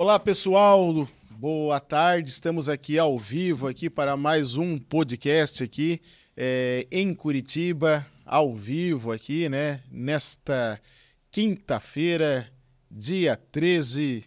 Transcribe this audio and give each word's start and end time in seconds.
Olá 0.00 0.16
pessoal, 0.16 1.08
boa 1.28 1.80
tarde. 1.80 2.30
Estamos 2.30 2.68
aqui 2.68 3.00
ao 3.00 3.18
vivo 3.18 3.66
aqui 3.66 3.90
para 3.90 4.16
mais 4.16 4.56
um 4.56 4.78
podcast 4.78 5.64
aqui 5.64 6.00
é, 6.36 6.86
em 6.88 7.12
Curitiba, 7.12 8.06
ao 8.24 8.54
vivo 8.54 9.10
aqui, 9.10 9.48
né? 9.48 9.82
Nesta 9.90 10.80
quinta-feira, 11.32 12.48
dia 12.88 13.34
13, 13.34 14.22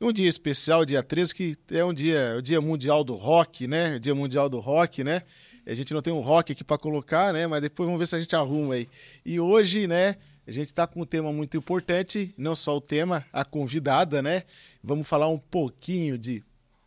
um 0.00 0.10
dia 0.10 0.26
especial, 0.26 0.86
dia 0.86 1.02
13, 1.02 1.34
que 1.34 1.58
é 1.70 1.84
um 1.84 1.92
dia, 1.92 2.36
o 2.38 2.40
dia 2.40 2.58
mundial 2.58 3.04
do 3.04 3.14
rock, 3.14 3.68
né? 3.68 3.98
Dia 3.98 4.14
mundial 4.14 4.48
do 4.48 4.58
rock, 4.58 5.04
né? 5.04 5.20
A 5.66 5.74
gente 5.74 5.92
não 5.92 6.00
tem 6.00 6.14
um 6.14 6.20
rock 6.20 6.52
aqui 6.52 6.64
para 6.64 6.78
colocar, 6.78 7.34
né? 7.34 7.46
Mas 7.46 7.60
depois 7.60 7.86
vamos 7.86 7.98
ver 7.98 8.06
se 8.06 8.16
a 8.16 8.20
gente 8.20 8.34
arruma 8.34 8.72
aí. 8.72 8.88
E 9.22 9.38
hoje, 9.38 9.86
né? 9.86 10.16
A 10.46 10.50
gente 10.50 10.66
está 10.66 10.86
com 10.86 11.02
um 11.02 11.06
tema 11.06 11.32
muito 11.32 11.56
importante, 11.56 12.34
não 12.36 12.56
só 12.56 12.76
o 12.76 12.80
tema, 12.80 13.24
a 13.32 13.44
convidada, 13.44 14.22
né? 14.22 14.44
Vamos 14.82 15.06
falar 15.06 15.28
um 15.28 15.38
pouquinho 15.38 16.18
de 16.18 16.42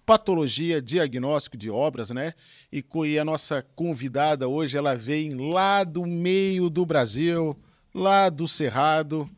patologia, 0.05 0.81
diagnóstico 0.81 1.55
de 1.55 1.69
obras, 1.69 2.09
né? 2.09 2.33
E, 2.71 2.83
a 3.17 3.23
nossa 3.23 3.61
convidada 3.75 4.47
hoje, 4.47 4.77
ela 4.77 4.95
vem 4.95 5.35
lá 5.35 5.83
do 5.83 6.05
meio 6.05 6.69
do 6.69 6.85
Brasil, 6.85 7.57
lá 7.93 8.29
do 8.29 8.47
Cerrado, 8.47 9.29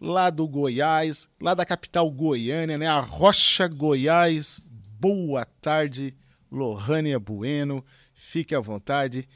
lá 0.00 0.30
do 0.30 0.46
Goiás, 0.46 1.28
lá 1.40 1.54
da 1.54 1.64
capital 1.64 2.10
Goiânia, 2.10 2.78
né? 2.78 2.86
A 2.86 3.00
Rocha 3.00 3.66
Goiás. 3.68 4.62
Boa 5.00 5.44
tarde, 5.44 6.14
Lohânia 6.50 7.18
Bueno. 7.18 7.84
Fique 8.14 8.54
à 8.54 8.60
vontade. 8.60 9.28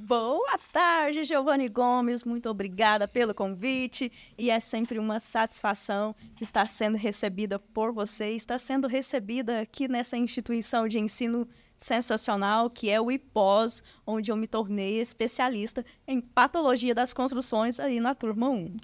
Boa 0.00 0.56
tarde, 0.72 1.24
Giovanni 1.24 1.68
Gomes. 1.68 2.22
Muito 2.22 2.48
obrigada 2.48 3.08
pelo 3.08 3.34
convite. 3.34 4.12
E 4.38 4.48
é 4.48 4.60
sempre 4.60 4.96
uma 4.96 5.18
satisfação 5.18 6.14
estar 6.40 6.70
sendo 6.70 6.96
recebida 6.96 7.58
por 7.58 7.92
você, 7.92 8.30
estar 8.30 8.58
sendo 8.58 8.86
recebida 8.86 9.60
aqui 9.60 9.88
nessa 9.88 10.16
instituição 10.16 10.86
de 10.86 11.00
ensino 11.00 11.48
sensacional 11.76 12.70
que 12.70 12.88
é 12.88 13.00
o 13.00 13.10
IPOS, 13.10 13.82
onde 14.06 14.30
eu 14.30 14.36
me 14.36 14.46
tornei 14.46 15.00
especialista 15.00 15.84
em 16.06 16.20
patologia 16.20 16.94
das 16.94 17.12
construções 17.12 17.80
aí 17.80 17.98
na 17.98 18.14
turma 18.14 18.48
1. 18.48 18.76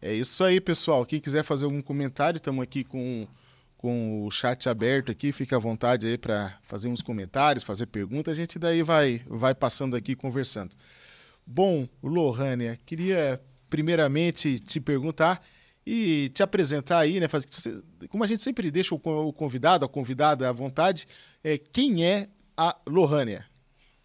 É 0.00 0.14
isso 0.14 0.44
aí, 0.44 0.60
pessoal. 0.60 1.04
Quem 1.04 1.20
quiser 1.20 1.42
fazer 1.42 1.64
algum 1.64 1.82
comentário, 1.82 2.38
estamos 2.38 2.62
aqui 2.62 2.84
com 2.84 3.26
com 3.80 4.26
o 4.26 4.30
chat 4.30 4.68
aberto 4.68 5.10
aqui, 5.10 5.32
fica 5.32 5.56
à 5.56 5.58
vontade 5.58 6.06
aí 6.06 6.18
para 6.18 6.54
fazer 6.60 6.86
uns 6.88 7.00
comentários, 7.00 7.64
fazer 7.64 7.86
perguntas, 7.86 8.32
a 8.32 8.34
gente 8.34 8.58
daí 8.58 8.82
vai, 8.82 9.22
vai 9.26 9.54
passando 9.54 9.96
aqui 9.96 10.14
conversando. 10.14 10.74
Bom, 11.46 11.88
Lohânia, 12.02 12.78
queria 12.84 13.40
primeiramente 13.70 14.60
te 14.60 14.78
perguntar 14.78 15.42
e 15.86 16.30
te 16.34 16.42
apresentar 16.42 16.98
aí, 16.98 17.20
né? 17.20 17.26
Fazer, 17.26 17.48
como 18.10 18.22
a 18.22 18.26
gente 18.26 18.42
sempre 18.42 18.70
deixa 18.70 18.94
o 18.94 19.32
convidado, 19.32 19.86
a 19.86 19.88
convidada 19.88 20.46
à 20.46 20.52
vontade, 20.52 21.06
é, 21.42 21.56
quem 21.56 22.04
é 22.04 22.28
a 22.54 22.76
Lohânia? 22.86 23.46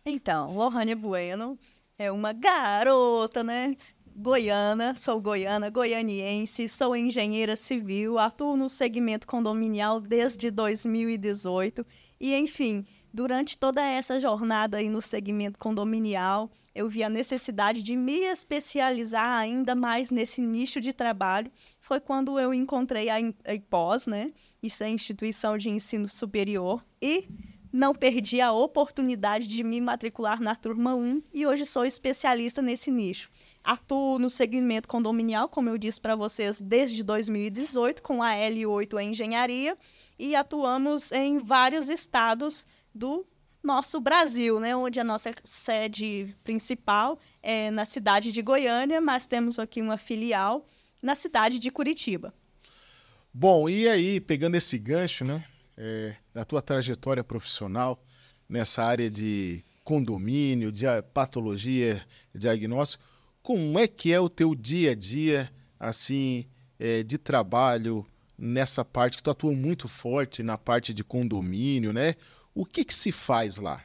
Então, 0.06 0.56
Lohânia 0.56 0.96
Bueno 0.96 1.60
é 2.00 2.10
uma 2.10 2.32
garota, 2.32 3.44
né? 3.44 3.76
Goiana, 4.16 4.96
sou 4.96 5.20
goiana, 5.20 5.70
goianiense, 5.70 6.70
sou 6.70 6.96
engenheira 6.96 7.56
civil, 7.56 8.18
atuo 8.18 8.56
no 8.56 8.70
segmento 8.70 9.28
condominial 9.28 10.00
desde 10.00 10.50
2018 10.50 11.86
e, 12.20 12.34
enfim, 12.34 12.86
durante 13.14 13.58
toda 13.58 13.86
essa 13.86 14.18
jornada 14.18 14.78
aí 14.78 14.90
no 14.90 15.02
segmento 15.02 15.60
condominial, 15.60 16.50
eu 16.74 16.88
vi 16.88 17.04
a 17.04 17.10
necessidade 17.10 17.84
de 17.84 17.96
me 17.98 18.20
especializar 18.22 19.38
ainda 19.38 19.76
mais 19.76 20.12
nesse 20.12 20.42
nicho 20.42 20.80
de 20.80 20.94
trabalho. 20.94 21.52
Foi 21.80 22.00
quando 22.00 22.40
eu 22.40 22.54
encontrei 22.54 23.10
a 23.10 23.20
IPOS, 23.20 24.08
né? 24.08 24.32
Isso 24.64 24.82
é 24.82 24.88
a 24.88 24.90
Instituição 24.90 25.58
de 25.58 25.70
Ensino 25.70 26.08
Superior 26.08 26.84
e 27.02 27.28
não 27.76 27.94
perdi 27.94 28.40
a 28.40 28.54
oportunidade 28.54 29.48
de 29.48 29.62
me 29.62 29.82
matricular 29.82 30.42
na 30.42 30.56
turma 30.56 30.96
1 30.96 31.22
e 31.34 31.46
hoje 31.46 31.66
sou 31.66 31.84
especialista 31.84 32.62
nesse 32.62 32.90
nicho. 32.90 33.30
Atuo 33.62 34.18
no 34.18 34.30
segmento 34.30 34.88
condominial, 34.88 35.50
como 35.50 35.68
eu 35.68 35.78
disse 35.78 36.00
para 36.00 36.16
vocês, 36.16 36.62
desde 36.62 37.04
2018, 37.04 38.02
com 38.02 38.24
a 38.24 38.30
L8 38.30 38.98
em 39.02 39.10
engenharia, 39.10 39.78
e 40.18 40.38
atuamos 40.38 41.12
em 41.12 41.38
vários 41.38 41.90
estados 41.90 42.66
do 42.94 43.28
nosso 43.62 44.00
Brasil, 44.00 44.58
né, 44.58 44.74
onde 44.74 44.98
a 44.98 45.04
nossa 45.04 45.34
sede 45.44 46.34
principal 46.46 47.20
é 47.44 47.70
na 47.72 47.84
cidade 47.84 48.32
de 48.32 48.42
Goiânia, 48.42 49.02
mas 49.02 49.28
temos 49.28 49.60
aqui 49.60 49.82
uma 49.82 49.98
filial 49.98 50.66
na 51.02 51.14
cidade 51.14 51.60
de 51.60 51.70
Curitiba. 51.70 52.34
Bom, 53.34 53.68
e 53.68 53.90
aí, 53.90 54.22
pegando 54.22 54.56
esse 54.56 54.78
gancho, 54.78 55.26
né? 55.26 55.44
É, 55.78 56.16
da 56.34 56.46
tua 56.46 56.62
trajetória 56.62 57.24
profissional 57.24 58.04
nessa 58.48 58.84
área 58.84 59.10
de 59.10 59.64
condomínio, 59.84 60.72
de 60.72 60.86
patologia, 61.14 62.06
diagnóstico, 62.34 63.04
como 63.42 63.78
é 63.78 63.88
que 63.88 64.12
é 64.12 64.20
o 64.20 64.30
teu 64.30 64.56
dia 64.56 64.92
a 64.92 64.96
dia, 64.96 65.52
assim, 65.80 66.48
é, 66.80 67.04
de 67.04 67.18
trabalho 67.18 68.06
nessa 68.38 68.84
parte 68.84 69.18
que 69.18 69.24
tu 69.24 69.30
atua 69.30 69.52
muito 69.52 69.88
forte 69.88 70.42
na 70.42 70.58
parte 70.58 70.94
de 70.94 71.04
condomínio, 71.04 71.94
né? 71.94 72.16
O 72.54 72.66
que 72.66 72.84
que 72.84 72.94
se 72.94 73.12
faz 73.12 73.58
lá? 73.58 73.84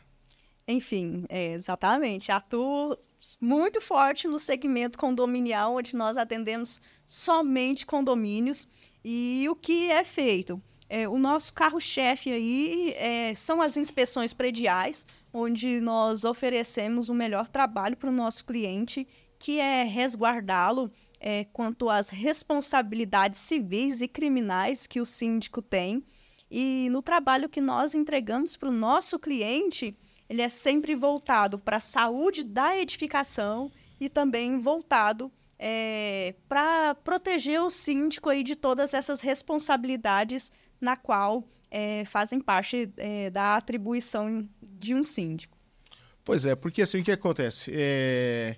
Enfim, 0.67 1.25
é, 1.29 1.53
exatamente. 1.53 2.33
Atuo 2.33 2.97
muito 3.41 3.81
forte 3.81 4.27
no 4.27 4.39
segmento 4.39 4.97
condominial, 4.97 5.77
onde 5.77 5.95
nós 5.95 6.17
atendemos 6.17 6.81
somente 7.05 7.85
condomínios. 7.85 8.67
E 9.05 9.47
o 9.51 9.55
que 9.55 9.91
é 9.91 10.05
feito? 10.05 10.63
É, 10.93 11.09
o 11.09 11.19
nosso 11.19 11.53
carro-chefe 11.53 12.33
aí 12.33 12.93
é, 12.97 13.33
são 13.37 13.63
as 13.63 13.77
inspeções 13.77 14.35
prediais, 14.35 15.07
onde 15.33 15.81
nós 15.81 16.25
oferecemos 16.25 17.09
o 17.09 17.15
melhor 17.15 17.49
trabalho 17.49 17.97
para 17.97 18.11
o 18.11 18.13
nosso 18.13 18.45
cliente, 18.45 19.07
que 19.39 19.61
é 19.61 19.85
resguardá-lo 19.85 20.91
é, 21.21 21.45
quanto 21.45 21.89
às 21.89 22.09
responsabilidades 22.09 23.39
civis 23.39 24.01
e 24.01 24.09
criminais 24.09 24.89
que 24.89 25.01
o 25.01 25.07
síndico 25.07 25.63
tem. 25.63 26.03
E 26.51 26.89
no 26.91 27.01
trabalho 27.01 27.49
que 27.49 27.61
nós 27.61 27.95
entregamos 27.95 28.57
para 28.57 28.69
o 28.69 28.73
nosso 28.73 29.17
cliente, 29.17 29.97
ele 30.29 30.43
é 30.43 30.49
sempre 30.49 30.97
voltado 30.97 31.57
para 31.57 31.77
a 31.77 31.81
saúde 31.81 32.43
da 32.43 32.77
edificação 32.77 33.71
e 34.01 34.09
também 34.09 34.59
voltado 34.59 35.31
é, 35.57 36.35
para 36.49 36.97
proteger 36.97 37.63
o 37.63 37.71
síndico 37.71 38.29
aí 38.29 38.43
de 38.43 38.57
todas 38.57 38.93
essas 38.93 39.21
responsabilidades 39.21 40.51
na 40.81 40.97
qual 40.97 41.47
é, 41.71 42.05
fazem 42.05 42.41
parte 42.41 42.91
é, 42.97 43.31
da 43.31 43.57
atribuição 43.57 44.49
de 44.63 44.95
um 44.95 45.05
síndico. 45.05 45.57
Pois 46.25 46.45
é, 46.45 46.55
porque 46.55 46.83
assim 46.83 47.01
o 47.01 47.05
que 47.05 47.13
acontece? 47.13 47.73
É, 47.75 48.57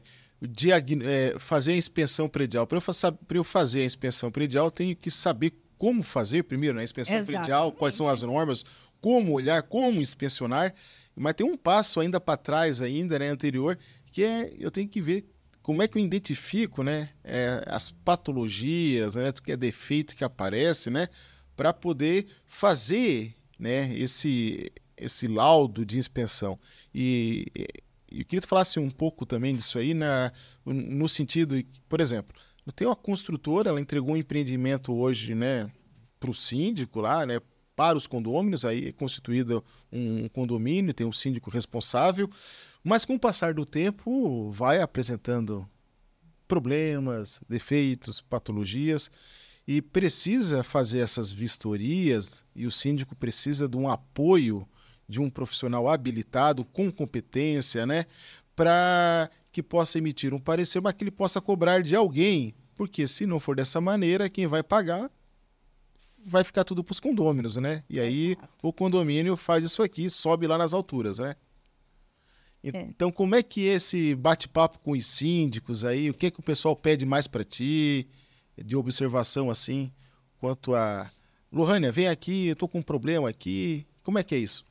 é 1.04 1.38
fazer 1.38 1.72
a 1.72 1.76
inspeção 1.76 2.28
predial. 2.28 2.66
Para 2.66 2.78
eu, 2.78 2.82
eu, 3.30 3.44
fazer 3.44 3.82
a 3.82 3.84
inspeção 3.84 4.30
predial, 4.30 4.66
eu 4.66 4.70
tenho 4.70 4.96
que 4.96 5.10
saber 5.10 5.52
como 5.78 6.02
fazer 6.02 6.44
primeiro 6.44 6.76
né? 6.76 6.82
a 6.82 6.84
inspeção 6.84 7.16
Exatamente. 7.16 7.40
predial, 7.42 7.72
quais 7.72 7.94
são 7.94 8.08
as 8.08 8.22
normas, 8.22 8.64
como 9.00 9.32
olhar, 9.32 9.62
como 9.62 10.00
inspecionar. 10.00 10.74
Mas 11.14 11.34
tem 11.34 11.46
um 11.46 11.56
passo 11.56 12.00
ainda 12.00 12.20
para 12.20 12.36
trás, 12.36 12.80
ainda, 12.80 13.18
né, 13.18 13.28
anterior, 13.28 13.78
que 14.10 14.24
é 14.24 14.52
eu 14.58 14.70
tenho 14.70 14.88
que 14.88 15.00
ver 15.00 15.26
como 15.62 15.82
é 15.82 15.88
que 15.88 15.96
eu 15.96 16.02
identifico 16.02 16.82
né, 16.82 17.10
é, 17.22 17.62
as 17.66 17.90
patologias, 17.90 19.14
né, 19.14 19.32
que 19.32 19.52
é 19.52 19.56
defeito 19.56 20.16
que 20.16 20.24
aparece, 20.24 20.90
né, 20.90 21.08
para 21.62 21.72
poder 21.72 22.26
fazer 22.44 23.36
né, 23.56 23.96
esse, 23.96 24.72
esse 24.96 25.28
laudo 25.28 25.86
de 25.86 25.96
inspeção. 25.96 26.58
E, 26.92 27.46
eu 28.10 28.24
queria 28.24 28.40
que 28.40 28.48
falasse 28.48 28.80
um 28.80 28.90
pouco 28.90 29.24
também 29.24 29.54
disso 29.54 29.78
aí, 29.78 29.94
na, 29.94 30.32
no 30.66 31.08
sentido, 31.08 31.54
por 31.88 32.00
exemplo, 32.00 32.34
tem 32.74 32.84
uma 32.84 32.96
construtora, 32.96 33.68
ela 33.68 33.80
entregou 33.80 34.14
um 34.14 34.16
empreendimento 34.16 34.92
hoje 34.92 35.36
né, 35.36 35.70
para 36.18 36.32
o 36.32 36.34
síndico 36.34 37.00
lá, 37.00 37.24
né, 37.24 37.40
para 37.76 37.96
os 37.96 38.08
condôminos, 38.08 38.64
aí 38.64 38.88
é 38.88 38.92
constituído 38.92 39.64
um 39.92 40.28
condomínio, 40.30 40.92
tem 40.92 41.06
um 41.06 41.12
síndico 41.12 41.48
responsável, 41.48 42.28
mas 42.82 43.04
com 43.04 43.14
o 43.14 43.20
passar 43.20 43.54
do 43.54 43.64
tempo 43.64 44.50
vai 44.50 44.82
apresentando 44.82 45.64
problemas, 46.48 47.40
defeitos, 47.48 48.20
patologias 48.20 49.08
e 49.66 49.80
precisa 49.80 50.62
fazer 50.62 50.98
essas 50.98 51.30
vistorias 51.30 52.44
e 52.54 52.66
o 52.66 52.70
síndico 52.70 53.14
precisa 53.14 53.68
de 53.68 53.76
um 53.76 53.88
apoio 53.88 54.66
de 55.08 55.20
um 55.20 55.30
profissional 55.30 55.88
habilitado 55.88 56.64
com 56.64 56.90
competência, 56.90 57.86
né, 57.86 58.06
para 58.56 59.30
que 59.52 59.62
possa 59.62 59.98
emitir 59.98 60.32
um 60.32 60.40
parecer, 60.40 60.80
mas 60.80 60.94
que 60.94 61.04
ele 61.04 61.10
possa 61.10 61.40
cobrar 61.40 61.82
de 61.82 61.94
alguém, 61.94 62.54
porque 62.74 63.06
se 63.06 63.26
não 63.26 63.38
for 63.38 63.54
dessa 63.54 63.80
maneira, 63.80 64.30
quem 64.30 64.46
vai 64.46 64.62
pagar 64.62 65.10
vai 66.24 66.44
ficar 66.44 66.64
tudo 66.64 66.84
para 66.84 66.92
os 66.92 67.00
condôminos, 67.00 67.56
né? 67.56 67.82
E 67.90 67.98
aí 67.98 68.32
Exato. 68.32 68.48
o 68.62 68.72
condomínio 68.72 69.36
faz 69.36 69.64
isso 69.64 69.82
aqui, 69.82 70.08
sobe 70.08 70.46
lá 70.46 70.56
nas 70.56 70.72
alturas, 70.72 71.18
né? 71.18 71.34
É. 72.62 72.82
Então, 72.82 73.08
é. 73.08 73.12
como 73.12 73.34
é 73.34 73.42
que 73.42 73.62
esse 73.62 74.14
bate-papo 74.14 74.78
com 74.78 74.92
os 74.92 75.04
síndicos 75.04 75.84
aí, 75.84 76.10
o 76.10 76.14
que 76.14 76.30
que 76.30 76.38
o 76.38 76.42
pessoal 76.42 76.76
pede 76.76 77.04
mais 77.04 77.26
para 77.26 77.42
ti? 77.42 78.08
De 78.56 78.76
observação 78.76 79.50
assim 79.50 79.92
quanto 80.38 80.74
a, 80.74 81.10
Lohânia, 81.52 81.92
vem 81.92 82.08
aqui, 82.08 82.46
eu 82.46 82.56
tô 82.56 82.66
com 82.66 82.78
um 82.78 82.82
problema 82.82 83.28
aqui. 83.28 83.86
Como 84.02 84.18
é 84.18 84.24
que 84.24 84.34
é 84.34 84.38
isso? 84.38 84.66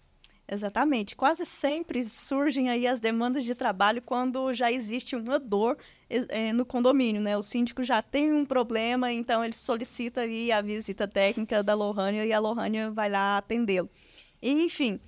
Exatamente. 0.47 1.15
Quase 1.15 1.45
sempre 1.45 2.03
surgem 2.03 2.69
aí 2.69 2.87
as 2.87 2.99
demandas 2.99 3.45
de 3.45 3.53
trabalho 3.53 4.01
quando 4.01 4.51
já 4.51 4.71
existe 4.71 5.15
uma 5.15 5.39
dor 5.39 5.77
é, 6.09 6.51
no 6.51 6.65
condomínio, 6.65 7.21
né? 7.21 7.37
O 7.37 7.43
síndico 7.43 7.83
já 7.83 8.01
tem 8.01 8.33
um 8.33 8.43
problema, 8.43 9.11
então 9.11 9.45
ele 9.45 9.53
solicita 9.53 10.21
aí 10.21 10.51
a 10.51 10.59
visita 10.59 11.07
técnica 11.07 11.61
da 11.61 11.75
Lohânia 11.75 12.25
e 12.25 12.33
a 12.33 12.39
Lohânia 12.39 12.89
vai 12.89 13.09
lá 13.09 13.37
atendê-lo. 13.37 13.89
Enfim, 14.41 14.99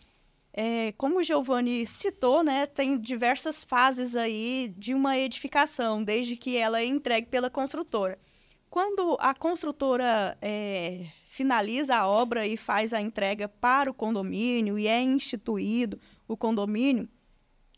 é, 0.53 0.91
como 0.91 1.19
o 1.19 1.23
Giovanni 1.23 1.87
citou, 1.87 2.43
né, 2.43 2.67
tem 2.67 2.99
diversas 2.99 3.63
fases 3.63 4.15
aí 4.15 4.71
de 4.77 4.93
uma 4.93 5.17
edificação, 5.17 6.03
desde 6.03 6.37
que 6.37 6.55
ela 6.55 6.79
é 6.79 6.85
entregue 6.85 7.27
pela 7.27 7.49
construtora. 7.49 8.19
Quando 8.73 9.15
a 9.19 9.35
construtora 9.35 10.35
é, 10.41 11.05
finaliza 11.25 11.95
a 11.95 12.07
obra 12.07 12.47
e 12.47 12.57
faz 12.57 12.91
a 12.91 12.99
entrega 12.99 13.47
para 13.47 13.91
o 13.91 13.93
condomínio 13.93 14.79
e 14.79 14.87
é 14.87 14.99
instituído 14.99 15.99
o 16.27 16.35
condomínio, 16.35 17.07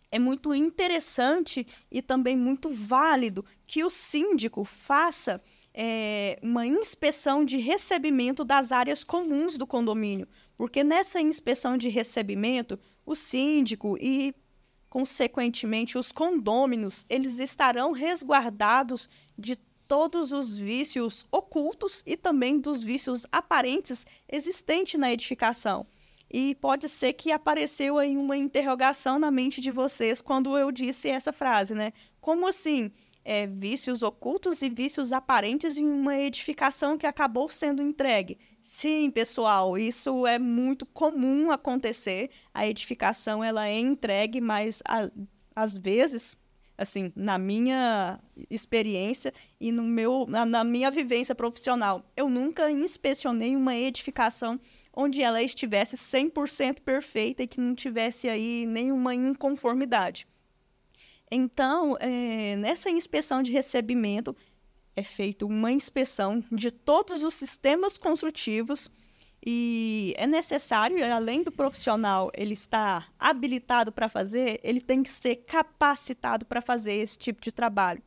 é 0.09 0.17
muito 0.17 0.55
interessante 0.55 1.67
e 1.91 2.01
também 2.01 2.37
muito 2.37 2.69
válido 2.69 3.43
que 3.67 3.83
o 3.83 3.89
síndico 3.89 4.63
faça 4.63 5.41
é, 5.73 6.39
uma 6.41 6.65
inspeção 6.65 7.43
de 7.43 7.57
recebimento 7.57 8.45
das 8.45 8.71
áreas 8.71 9.03
comuns 9.03 9.57
do 9.57 9.67
condomínio, 9.67 10.29
porque 10.55 10.81
nessa 10.81 11.19
inspeção 11.19 11.77
de 11.77 11.89
recebimento, 11.89 12.79
o 13.05 13.15
síndico 13.15 13.97
e, 13.99 14.33
consequentemente, 14.89 15.97
os 15.97 16.13
condôminos, 16.13 17.05
eles 17.09 17.39
estarão 17.39 17.91
resguardados 17.91 19.09
de 19.37 19.57
todos 19.87 20.31
os 20.31 20.57
vícios 20.57 21.25
ocultos 21.31 22.03
e 22.05 22.17
também 22.17 22.59
dos 22.59 22.83
vícios 22.83 23.25
aparentes 23.31 24.05
existentes 24.29 24.99
na 24.99 25.11
edificação. 25.11 25.85
E 26.31 26.55
pode 26.55 26.89
ser 26.89 27.13
que 27.13 27.31
apareceu 27.31 27.97
aí 27.97 28.17
uma 28.17 28.35
interrogação 28.35 29.19
na 29.19 29.29
mente 29.29 29.61
de 29.61 29.71
vocês 29.71 30.21
quando 30.21 30.57
eu 30.57 30.71
disse 30.71 31.07
essa 31.07 31.31
frase, 31.31 31.73
né? 31.75 31.93
Como 32.19 32.47
assim? 32.47 32.91
É, 33.23 33.47
vícios 33.47 34.03
ocultos 34.03 34.61
e 34.61 34.69
vícios 34.69 35.11
aparentes 35.11 35.77
em 35.77 35.85
uma 35.87 36.17
edificação 36.17 36.97
que 36.97 37.07
acabou 37.07 37.49
sendo 37.49 37.81
entregue. 37.81 38.37
Sim, 38.61 39.09
pessoal, 39.09 39.77
isso 39.77 40.27
é 40.27 40.37
muito 40.37 40.85
comum 40.85 41.51
acontecer. 41.51 42.29
A 42.53 42.67
edificação 42.67 43.43
ela 43.43 43.67
é 43.67 43.79
entregue, 43.79 44.39
mas 44.41 44.81
a, 44.87 45.09
às 45.55 45.75
vezes 45.77 46.37
assim, 46.77 47.11
na 47.15 47.37
minha 47.37 48.19
experiência 48.49 49.33
e 49.59 49.71
no 49.71 49.83
meu, 49.83 50.25
na, 50.27 50.45
na, 50.45 50.63
minha 50.63 50.91
vivência 50.91 51.33
profissional. 51.33 52.03
Eu 52.15 52.29
nunca 52.29 52.69
inspecionei 52.69 53.55
uma 53.55 53.75
edificação 53.75 54.59
onde 54.93 55.21
ela 55.21 55.41
estivesse 55.41 55.95
100% 55.95 56.81
perfeita 56.81 57.43
e 57.43 57.47
que 57.47 57.61
não 57.61 57.73
tivesse 57.73 58.27
aí 58.27 58.65
nenhuma 58.65 59.15
inconformidade. 59.15 60.27
Então, 61.31 61.97
é, 61.99 62.55
nessa 62.57 62.89
inspeção 62.89 63.41
de 63.41 63.51
recebimento, 63.51 64.35
é 64.95 65.03
feita 65.03 65.45
uma 65.45 65.71
inspeção 65.71 66.43
de 66.51 66.71
todos 66.71 67.23
os 67.23 67.33
sistemas 67.33 67.97
construtivos 67.97 68.89
e 69.45 70.15
é 70.17 70.25
necessário, 70.25 70.97
além 71.13 71.43
do 71.43 71.51
profissional 71.51 72.31
ele 72.33 72.53
estar 72.53 73.13
habilitado 73.19 73.91
para 73.91 74.09
fazer, 74.09 74.59
ele 74.63 74.81
tem 74.81 75.03
que 75.03 75.09
ser 75.09 75.35
capacitado 75.35 76.45
para 76.47 76.63
fazer 76.63 76.93
esse 76.93 77.19
tipo 77.19 77.39
de 77.39 77.51
trabalho. 77.51 78.01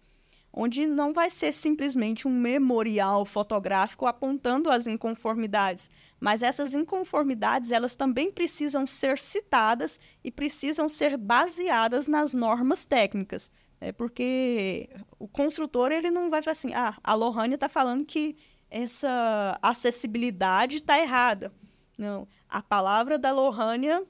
Onde 0.52 0.84
não 0.84 1.12
vai 1.12 1.30
ser 1.30 1.52
simplesmente 1.52 2.26
um 2.26 2.30
memorial 2.32 3.24
fotográfico 3.24 4.06
apontando 4.06 4.68
as 4.68 4.88
inconformidades, 4.88 5.88
mas 6.18 6.42
essas 6.42 6.74
inconformidades 6.74 7.70
elas 7.70 7.94
também 7.94 8.32
precisam 8.32 8.84
ser 8.84 9.16
citadas 9.18 10.00
e 10.24 10.32
precisam 10.32 10.88
ser 10.88 11.16
baseadas 11.16 12.08
nas 12.08 12.34
normas 12.34 12.84
técnicas, 12.84 13.52
né? 13.80 13.92
porque 13.92 14.90
o 15.20 15.28
construtor 15.28 15.92
ele 15.92 16.10
não 16.10 16.30
vai 16.30 16.42
falar 16.42 16.52
assim, 16.52 16.74
ah, 16.74 16.96
a 17.04 17.14
Lohane 17.14 17.54
está 17.54 17.68
falando 17.68 18.04
que 18.04 18.36
essa 18.70 19.58
acessibilidade 19.62 20.76
está 20.76 20.98
errada. 20.98 21.52
Não, 21.96 22.28
a 22.48 22.62
palavra 22.62 23.18
da 23.18 23.32
Lohânia 23.32 24.06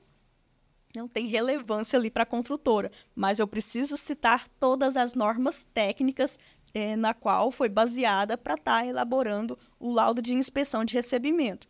não 0.95 1.09
tem 1.09 1.27
relevância 1.27 1.99
ali 1.99 2.11
para 2.11 2.23
a 2.23 2.27
construtora, 2.27 2.91
mas 3.15 3.39
eu 3.39 3.47
preciso 3.47 3.97
citar 3.97 4.49
todas 4.61 4.97
as 4.97 5.15
normas 5.15 5.65
técnicas 5.65 6.39
é, 6.75 6.97
na 6.97 7.15
qual 7.15 7.51
foi 7.51 7.69
baseada 7.69 8.37
para 8.37 8.55
estar 8.55 8.81
tá 8.81 8.87
elaborando 8.87 9.59
o 9.79 9.93
laudo 9.93 10.21
de 10.21 10.35
inspeção 10.35 10.85
de 10.85 10.95
recebimento. 10.95 11.69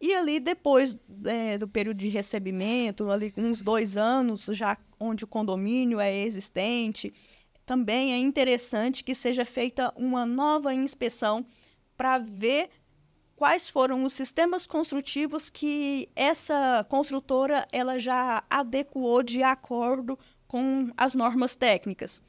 E 0.00 0.14
ali, 0.14 0.38
depois 0.38 0.96
é, 1.24 1.56
do 1.56 1.66
período 1.66 1.96
de 1.96 2.08
recebimento, 2.08 3.10
ali 3.10 3.32
uns 3.36 3.62
dois 3.62 3.96
anos, 3.96 4.44
já 4.52 4.76
onde 5.00 5.24
o 5.24 5.28
condomínio 5.28 5.98
é 5.98 6.14
existente, 6.18 7.12
também 7.64 8.12
é 8.12 8.18
interessante 8.18 9.02
que 9.02 9.14
seja 9.14 9.44
feita 9.44 9.92
uma 9.96 10.26
nova 10.26 10.72
inspeção 10.74 11.44
para 11.96 12.18
ver 12.18 12.68
quais 13.36 13.68
foram 13.68 14.02
os 14.02 14.12
sistemas 14.12 14.66
construtivos 14.66 15.50
que 15.50 16.08
essa 16.16 16.84
construtora 16.88 17.66
ela 17.70 17.98
já 17.98 18.42
adequou 18.48 19.22
de 19.22 19.42
acordo 19.42 20.18
com 20.48 20.90
as 20.96 21.14
normas 21.14 21.54
técnicas. 21.54 22.22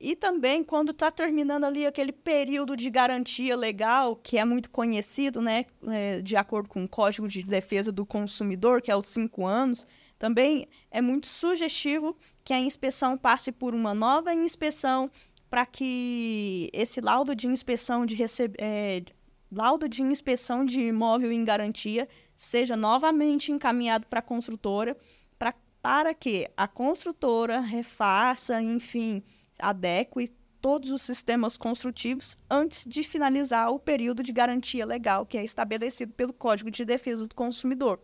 E 0.00 0.16
também 0.16 0.64
quando 0.64 0.92
está 0.92 1.10
terminando 1.10 1.64
ali 1.64 1.86
aquele 1.86 2.10
período 2.10 2.74
de 2.74 2.88
garantia 2.88 3.54
legal, 3.54 4.16
que 4.16 4.38
é 4.38 4.44
muito 4.46 4.70
conhecido, 4.70 5.42
né, 5.42 5.66
é, 5.86 6.22
de 6.22 6.36
acordo 6.36 6.70
com 6.70 6.82
o 6.82 6.88
Código 6.88 7.28
de 7.28 7.42
Defesa 7.42 7.92
do 7.92 8.06
Consumidor, 8.06 8.80
que 8.80 8.90
é 8.90 8.96
os 8.96 9.06
cinco 9.06 9.46
anos, 9.46 9.86
também 10.18 10.66
é 10.90 11.02
muito 11.02 11.26
sugestivo 11.26 12.16
que 12.42 12.52
a 12.52 12.58
inspeção 12.58 13.16
passe 13.16 13.52
por 13.52 13.74
uma 13.74 13.94
nova 13.94 14.34
inspeção 14.34 15.10
para 15.50 15.66
que 15.66 16.70
esse 16.72 17.00
laudo 17.00 17.34
de 17.34 17.48
inspeção 17.48 18.06
de 18.06 18.14
receb... 18.14 18.54
É, 18.58 19.02
laudo 19.50 19.88
de 19.88 20.02
inspeção 20.02 20.64
de 20.64 20.80
imóvel 20.80 21.32
em 21.32 21.44
garantia 21.44 22.08
seja 22.36 22.76
novamente 22.76 23.50
encaminhado 23.50 24.06
para 24.06 24.20
a 24.20 24.22
construtora 24.22 24.96
pra, 25.36 25.52
para 25.82 26.14
que 26.14 26.48
a 26.56 26.68
construtora 26.68 27.58
refaça, 27.58 28.62
enfim, 28.62 29.22
adeque 29.58 30.30
todos 30.60 30.92
os 30.92 31.02
sistemas 31.02 31.56
construtivos 31.56 32.38
antes 32.48 32.84
de 32.86 33.02
finalizar 33.02 33.72
o 33.72 33.78
período 33.78 34.22
de 34.22 34.32
garantia 34.32 34.84
legal 34.84 35.26
que 35.26 35.38
é 35.38 35.42
estabelecido 35.42 36.12
pelo 36.12 36.32
Código 36.32 36.70
de 36.70 36.84
Defesa 36.84 37.26
do 37.26 37.34
Consumidor. 37.34 38.00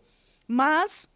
Mas, 0.47 1.09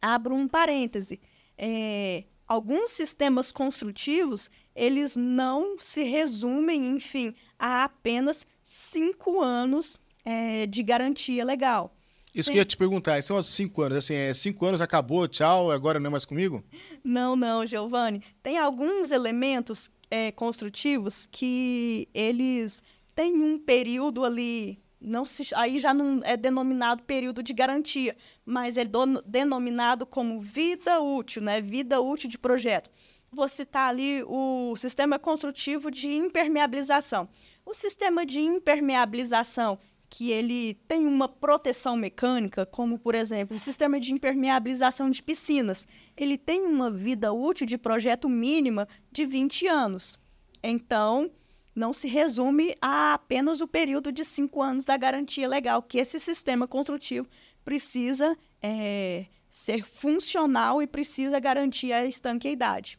abro 0.00 0.34
um 0.34 0.46
parêntese, 0.46 1.20
é, 1.56 2.24
alguns 2.46 2.92
sistemas 2.92 3.50
construtivos 3.50 4.50
eles 4.78 5.16
não 5.16 5.78
se 5.78 6.04
resumem, 6.04 6.88
enfim, 6.90 7.34
a 7.58 7.84
apenas 7.84 8.46
cinco 8.62 9.40
anos 9.40 10.00
é, 10.24 10.66
de 10.66 10.82
garantia 10.82 11.44
legal. 11.44 11.94
Isso 12.34 12.46
Tem... 12.46 12.54
que 12.54 12.58
eu 12.58 12.60
ia 12.60 12.64
te 12.64 12.76
perguntar, 12.76 13.20
são 13.22 13.42
cinco 13.42 13.82
anos, 13.82 13.98
assim, 13.98 14.14
é 14.14 14.32
cinco 14.32 14.64
anos, 14.64 14.80
acabou, 14.80 15.26
tchau, 15.26 15.70
agora 15.70 15.98
não 15.98 16.08
é 16.08 16.10
mais 16.10 16.24
comigo? 16.24 16.62
Não, 17.02 17.34
não, 17.34 17.66
Giovanni. 17.66 18.22
Tem 18.42 18.58
alguns 18.58 19.10
elementos 19.10 19.90
é, 20.10 20.30
construtivos 20.30 21.26
que 21.30 22.08
eles 22.14 22.82
têm 23.14 23.34
um 23.34 23.58
período 23.58 24.24
ali 24.24 24.78
não 25.00 25.24
se, 25.24 25.54
aí 25.54 25.78
já 25.78 25.94
não 25.94 26.20
é 26.24 26.36
denominado 26.36 27.02
período 27.04 27.42
de 27.42 27.52
garantia, 27.52 28.16
mas 28.44 28.76
é 28.76 28.84
do, 28.84 29.22
denominado 29.22 30.04
como 30.04 30.40
vida 30.40 31.00
útil, 31.00 31.40
né? 31.42 31.60
Vida 31.60 32.00
útil 32.00 32.28
de 32.28 32.38
projeto. 32.38 32.90
Vou 33.30 33.48
citar 33.48 33.90
ali 33.90 34.22
o 34.26 34.74
sistema 34.76 35.18
construtivo 35.18 35.90
de 35.90 36.10
impermeabilização. 36.10 37.28
O 37.64 37.74
sistema 37.74 38.24
de 38.24 38.40
impermeabilização, 38.40 39.78
que 40.08 40.30
ele 40.30 40.74
tem 40.88 41.06
uma 41.06 41.28
proteção 41.28 41.94
mecânica, 41.94 42.64
como 42.64 42.98
por 42.98 43.14
exemplo 43.14 43.56
o 43.56 43.60
sistema 43.60 44.00
de 44.00 44.14
impermeabilização 44.14 45.10
de 45.10 45.22
piscinas, 45.22 45.86
ele 46.16 46.38
tem 46.38 46.62
uma 46.62 46.90
vida 46.90 47.30
útil 47.32 47.66
de 47.66 47.76
projeto 47.76 48.28
mínima 48.28 48.88
de 49.12 49.26
20 49.26 49.66
anos. 49.66 50.18
Então, 50.62 51.30
não 51.74 51.92
se 51.92 52.08
resume 52.08 52.74
a 52.80 53.14
apenas 53.14 53.60
o 53.60 53.68
período 53.68 54.10
de 54.10 54.24
cinco 54.24 54.62
anos 54.62 54.84
da 54.84 54.96
garantia 54.96 55.46
legal, 55.46 55.82
que 55.82 55.98
esse 55.98 56.18
sistema 56.18 56.66
construtivo 56.66 57.28
precisa 57.62 58.36
é, 58.62 59.26
ser 59.48 59.84
funcional 59.84 60.82
e 60.82 60.86
precisa 60.86 61.38
garantir 61.38 61.92
a 61.92 62.04
estanqueidade. 62.04 62.98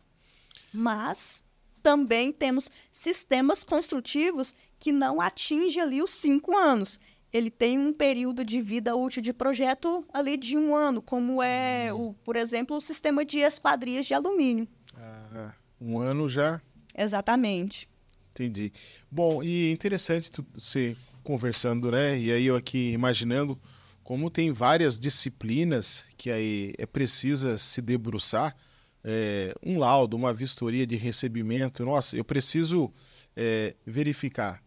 Mas 0.73 1.43
também 1.81 2.31
temos 2.31 2.69
sistemas 2.91 3.63
construtivos 3.63 4.55
que 4.79 4.91
não 4.91 5.21
atingem 5.21 5.81
ali 5.81 6.01
os 6.01 6.11
cinco 6.11 6.55
anos. 6.55 6.99
Ele 7.31 7.51
tem 7.51 7.77
um 7.77 7.93
período 7.93 8.43
de 8.43 8.61
vida 8.61 8.95
útil 8.95 9.21
de 9.21 9.31
projeto 9.31 10.03
ali 10.11 10.35
de 10.35 10.57
um 10.57 10.75
ano, 10.75 11.01
como 11.01 11.43
é, 11.43 11.93
o, 11.93 12.13
por 12.23 12.35
exemplo, 12.35 12.75
o 12.75 12.81
sistema 12.81 13.23
de 13.23 13.39
esquadrias 13.39 14.05
de 14.05 14.13
alumínio. 14.13 14.67
Ah, 14.95 15.53
um 15.79 15.99
ano 15.99 16.27
já? 16.27 16.59
Exatamente. 16.97 17.87
Entendi. 18.31 18.71
Bom, 19.11 19.43
e 19.43 19.71
interessante 19.71 20.31
você 20.53 20.95
conversando, 21.23 21.91
né? 21.91 22.17
E 22.17 22.31
aí 22.31 22.45
eu 22.45 22.55
aqui 22.55 22.91
imaginando 22.91 23.59
como 24.03 24.29
tem 24.29 24.51
várias 24.51 24.99
disciplinas 24.99 26.05
que 26.17 26.31
aí 26.31 26.73
é 26.77 26.85
precisa 26.85 27.57
se 27.57 27.81
debruçar, 27.81 28.55
é, 29.03 29.53
um 29.63 29.79
laudo, 29.79 30.15
uma 30.15 30.33
vistoria 30.33 30.85
de 30.85 30.95
recebimento, 30.95 31.85
nossa, 31.85 32.17
eu 32.17 32.23
preciso 32.23 32.91
é, 33.35 33.75
verificar 33.85 34.61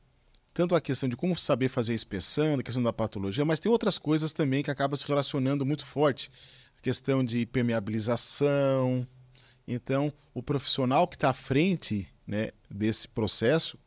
tanto 0.55 0.75
a 0.75 0.81
questão 0.81 1.09
de 1.09 1.17
como 1.17 1.37
saber 1.39 1.69
fazer 1.69 1.93
a 1.93 1.95
inspeção, 1.95 2.55
a 2.55 2.63
questão 2.63 2.83
da 2.83 2.93
patologia, 2.93 3.45
mas 3.45 3.59
tem 3.59 3.73
outras 3.73 3.99
coisas 3.99 4.33
também 4.33 4.63
que 4.63 4.71
acabam 4.71 4.97
se 4.97 5.07
relacionando 5.07 5.65
muito 5.65 5.87
forte. 5.87 6.31
A 6.79 6.83
questão 6.83 7.25
de 7.25 7.47
permeabilização. 7.47 9.07
Então, 9.67 10.13
o 10.35 10.43
profissional 10.43 11.07
que 11.07 11.17
está 11.17 11.31
à 11.31 11.33
frente 11.33 12.07
né, 12.27 12.51
desse 12.71 13.09
processo, 13.09 13.79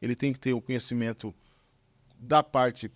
ele 0.00 0.14
tem 0.14 0.32
que 0.32 0.38
ter 0.38 0.52
o 0.52 0.60
conhecimento 0.60 1.34
da 2.18 2.42
parte 2.42 2.90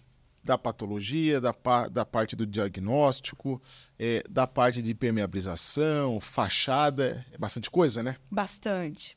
da 0.46 0.56
patologia, 0.56 1.40
da, 1.40 1.54
da 1.90 2.06
parte 2.06 2.36
do 2.36 2.46
diagnóstico, 2.46 3.60
é, 3.98 4.22
da 4.30 4.46
parte 4.46 4.80
de 4.80 4.94
permeabilização, 4.94 6.20
fachada, 6.20 7.26
é 7.32 7.36
bastante 7.36 7.68
coisa, 7.70 8.02
né? 8.02 8.16
Bastante 8.30 9.16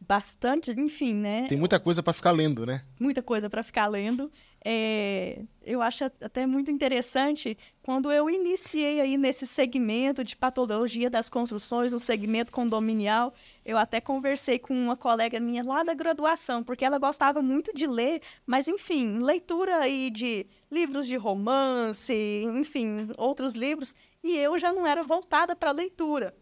bastante, 0.00 0.70
enfim, 0.72 1.14
né? 1.14 1.46
Tem 1.46 1.58
muita 1.58 1.78
coisa 1.78 2.02
para 2.02 2.14
ficar 2.14 2.30
lendo, 2.30 2.64
né? 2.64 2.82
Muita 2.98 3.22
coisa 3.22 3.50
para 3.50 3.62
ficar 3.62 3.86
lendo. 3.86 4.32
É, 4.64 5.42
eu 5.62 5.82
acho 5.82 6.04
até 6.04 6.46
muito 6.46 6.70
interessante 6.70 7.56
quando 7.82 8.10
eu 8.10 8.28
iniciei 8.28 9.00
aí 9.00 9.16
nesse 9.16 9.46
segmento 9.46 10.24
de 10.24 10.36
patologia 10.36 11.10
das 11.10 11.28
construções, 11.28 11.92
no 11.92 12.00
segmento 12.00 12.52
condominial, 12.52 13.34
eu 13.70 13.78
até 13.78 14.00
conversei 14.00 14.58
com 14.58 14.74
uma 14.74 14.96
colega 14.96 15.38
minha 15.38 15.62
lá 15.62 15.84
da 15.84 15.94
graduação, 15.94 16.62
porque 16.64 16.84
ela 16.84 16.98
gostava 16.98 17.40
muito 17.40 17.72
de 17.72 17.86
ler, 17.86 18.20
mas 18.44 18.66
enfim, 18.66 19.18
leitura 19.20 19.78
aí 19.78 20.10
de 20.10 20.44
livros 20.68 21.06
de 21.06 21.16
romance, 21.16 22.12
enfim, 22.52 23.08
outros 23.16 23.54
livros, 23.54 23.94
e 24.24 24.36
eu 24.36 24.58
já 24.58 24.72
não 24.72 24.84
era 24.84 25.04
voltada 25.04 25.54
para 25.54 25.70
leitura. 25.70 26.34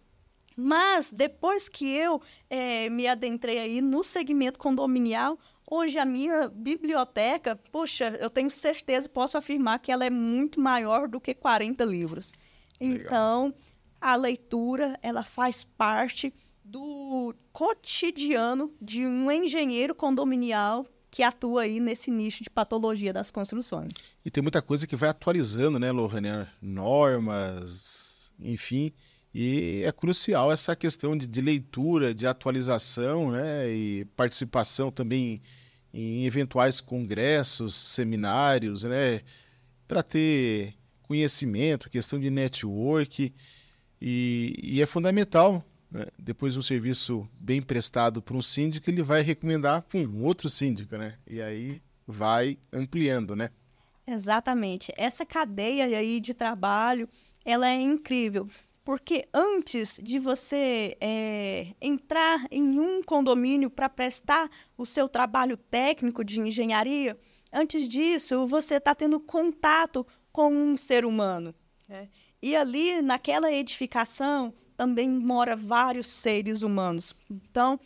Mas 0.56 1.12
depois 1.12 1.68
que 1.68 1.88
eu 1.94 2.20
é, 2.48 2.88
me 2.88 3.06
adentrei 3.06 3.58
aí 3.58 3.80
no 3.82 4.02
segmento 4.02 4.58
condominial, 4.58 5.38
hoje 5.70 5.98
a 5.98 6.06
minha 6.06 6.48
biblioteca, 6.48 7.56
poxa, 7.70 8.16
eu 8.18 8.30
tenho 8.30 8.50
certeza, 8.50 9.06
posso 9.06 9.36
afirmar 9.36 9.80
que 9.80 9.92
ela 9.92 10.04
é 10.04 10.10
muito 10.10 10.58
maior 10.58 11.06
do 11.06 11.20
que 11.20 11.34
40 11.34 11.84
livros. 11.84 12.32
Legal. 12.80 12.96
Então, 12.96 13.54
a 14.00 14.16
leitura, 14.16 14.98
ela 15.02 15.22
faz 15.22 15.62
parte 15.62 16.32
do 16.68 17.34
cotidiano 17.52 18.70
de 18.80 19.06
um 19.06 19.30
engenheiro 19.30 19.94
condominial 19.94 20.86
que 21.10 21.22
atua 21.22 21.62
aí 21.62 21.80
nesse 21.80 22.10
nicho 22.10 22.44
de 22.44 22.50
patologia 22.50 23.12
das 23.12 23.30
construções. 23.30 23.92
E 24.22 24.30
tem 24.30 24.42
muita 24.42 24.60
coisa 24.60 24.86
que 24.86 24.94
vai 24.94 25.08
atualizando, 25.08 25.78
né, 25.78 25.90
Lohane? 25.90 26.46
Normas, 26.60 28.32
enfim. 28.38 28.92
E 29.34 29.82
é 29.84 29.92
crucial 29.92 30.52
essa 30.52 30.76
questão 30.76 31.16
de, 31.16 31.26
de 31.26 31.40
leitura, 31.40 32.14
de 32.14 32.26
atualização 32.26 33.30
né, 33.30 33.70
e 33.70 34.04
participação 34.16 34.90
também 34.90 35.40
em 35.92 36.26
eventuais 36.26 36.80
congressos, 36.80 37.74
seminários, 37.74 38.82
né, 38.82 39.22
para 39.86 40.02
ter 40.02 40.74
conhecimento, 41.02 41.88
questão 41.88 42.20
de 42.20 42.28
network. 42.28 43.32
E, 44.00 44.54
e 44.62 44.82
é 44.82 44.86
fundamental, 44.86 45.64
né, 45.90 46.06
depois 46.18 46.52
de 46.52 46.58
um 46.58 46.62
serviço 46.62 47.28
bem 47.38 47.62
prestado 47.62 48.20
por 48.20 48.36
um 48.36 48.42
síndico, 48.42 48.90
ele 48.90 49.02
vai 49.02 49.22
recomendar 49.22 49.82
para 49.82 49.98
um 50.00 50.24
outro 50.24 50.48
síndico, 50.48 50.96
né? 50.96 51.16
E 51.26 51.40
aí 51.40 51.82
vai 52.06 52.58
ampliando, 52.72 53.34
né? 53.34 53.50
Exatamente. 54.06 54.92
Essa 54.96 55.24
cadeia 55.24 55.84
aí 55.84 56.20
de 56.20 56.32
trabalho, 56.32 57.08
ela 57.44 57.68
é 57.68 57.80
incrível. 57.80 58.48
Porque 58.84 59.28
antes 59.34 60.00
de 60.02 60.18
você 60.18 60.96
é, 60.98 61.74
entrar 61.78 62.46
em 62.50 62.80
um 62.80 63.02
condomínio 63.02 63.68
para 63.68 63.86
prestar 63.86 64.50
o 64.78 64.86
seu 64.86 65.06
trabalho 65.06 65.58
técnico 65.58 66.24
de 66.24 66.40
engenharia, 66.40 67.18
antes 67.52 67.86
disso 67.86 68.46
você 68.46 68.76
está 68.76 68.94
tendo 68.94 69.20
contato 69.20 70.06
com 70.32 70.50
um 70.50 70.74
ser 70.74 71.04
humano. 71.04 71.54
Né? 71.86 72.08
E 72.40 72.56
ali, 72.56 73.02
naquela 73.02 73.52
edificação, 73.52 74.54
também 74.78 75.10
mora 75.10 75.56
vários 75.56 76.06
seres 76.06 76.62
humanos. 76.62 77.12
Então, 77.28 77.80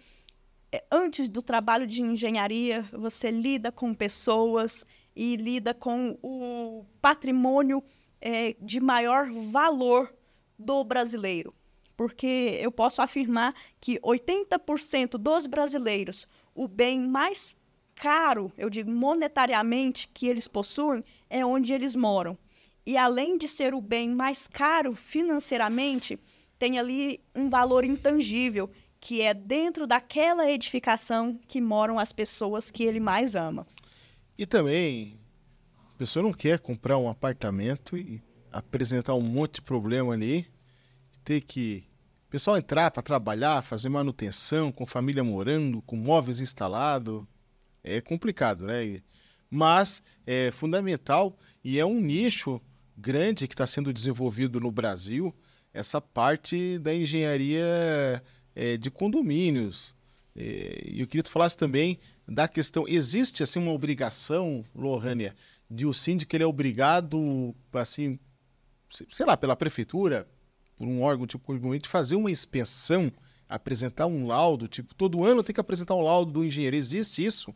é, 0.71 0.85
antes 0.93 1.27
do 1.27 1.41
trabalho 1.41 1.87
de 1.87 2.03
engenharia, 2.03 2.87
você 2.93 3.31
lida 3.31 3.73
com 3.73 3.95
pessoas 3.95 4.85
e 5.17 5.37
lida 5.37 5.73
com 5.73 6.19
o 6.23 6.85
patrimônio 7.01 7.83
é, 8.21 8.55
de 8.61 8.79
maior 8.79 9.31
valor 9.31 10.15
do 10.59 10.85
brasileiro. 10.85 11.55
Porque 11.97 12.59
eu 12.61 12.71
posso 12.71 13.01
afirmar 13.01 13.55
que 13.81 13.99
80% 14.01 15.13
dos 15.13 15.47
brasileiros, 15.47 16.29
o 16.55 16.69
bem 16.69 17.01
mais 17.01 17.57
caro, 17.95 18.53
eu 18.59 18.69
digo 18.69 18.91
monetariamente, 18.91 20.09
que 20.13 20.27
eles 20.29 20.47
possuem 20.47 21.03
é 21.31 21.43
onde 21.43 21.73
eles 21.73 21.97
moram. 21.97 22.37
E 22.85 22.99
além 22.99 23.39
de 23.39 23.49
ser 23.49 23.73
o 23.73 23.81
bem 23.81 24.11
mais 24.11 24.47
caro 24.47 24.95
financeiramente, 24.95 26.19
tem 26.63 26.79
ali 26.79 27.21
um 27.35 27.51
valor 27.51 27.83
intangível, 27.83 28.71
que 29.01 29.21
é 29.21 29.35
dentro 29.35 29.85
daquela 29.85 30.49
edificação 30.49 31.37
que 31.49 31.61
moram 31.61 31.99
as 31.99 32.13
pessoas 32.13 32.71
que 32.71 32.85
ele 32.85 33.01
mais 33.01 33.35
ama. 33.35 33.67
E 34.39 34.47
também, 34.47 35.19
a 35.93 35.99
pessoa 35.99 36.23
não 36.23 36.33
quer 36.33 36.61
comprar 36.61 36.99
um 36.99 37.09
apartamento 37.09 37.97
e 37.97 38.23
apresentar 38.53 39.15
um 39.15 39.21
monte 39.23 39.57
de 39.57 39.63
problema 39.63 40.13
ali 40.13 40.47
ter 41.25 41.41
que 41.41 41.83
pessoal 42.31 42.57
entrar 42.57 42.93
para 42.93 43.03
trabalhar, 43.03 43.61
fazer 43.63 43.89
manutenção, 43.89 44.71
com 44.71 44.87
família 44.87 45.25
morando, 45.25 45.83
com 45.83 45.97
móveis 45.97 46.39
instalados, 46.39 47.25
é 47.83 48.01
complicado, 48.01 48.65
né? 48.67 49.03
Mas 49.51 50.01
é 50.25 50.53
fundamental 50.53 51.37
e 51.65 51.81
é 51.81 51.85
um 51.85 52.01
nicho 52.01 52.63
grande 52.97 53.49
que 53.49 53.55
está 53.55 53.67
sendo 53.67 53.93
desenvolvido 53.93 54.61
no 54.61 54.71
Brasil, 54.71 55.35
essa 55.73 56.01
parte 56.01 56.79
da 56.79 56.95
engenharia 56.95 58.23
é, 58.55 58.77
de 58.77 58.91
condomínios. 58.91 59.95
É, 60.37 60.83
e 60.87 61.01
eu 61.01 61.07
queria 61.07 61.23
que 61.23 61.29
tu 61.29 61.33
falasse 61.33 61.57
também 61.57 61.99
da 62.27 62.47
questão, 62.47 62.85
existe 62.87 63.43
assim 63.43 63.59
uma 63.59 63.73
obrigação, 63.73 64.65
Lohânia, 64.75 65.35
de 65.71 65.87
o 65.87 65.93
síndico 65.93 66.35
ele 66.37 66.45
é 66.45 66.47
obrigado, 66.47 67.55
assim, 67.73 68.19
sei 69.11 69.27
lá, 69.27 69.37
pela 69.37 69.57
prefeitura, 69.57 70.29
por 70.77 70.87
um 70.87 71.03
órgão 71.03 71.27
tipo 71.27 71.79
de 71.79 71.89
fazer 71.89 72.17
uma 72.17 72.31
inspeção, 72.31 73.11
apresentar 73.49 74.07
um 74.07 74.27
laudo, 74.27 74.69
tipo, 74.69 74.95
todo 74.95 75.25
ano 75.25 75.43
tem 75.43 75.55
que 75.55 75.61
apresentar 75.61 75.95
um 75.95 76.03
laudo 76.03 76.33
do 76.33 76.45
engenheiro. 76.45 76.77
Existe 76.77 77.25
isso? 77.25 77.55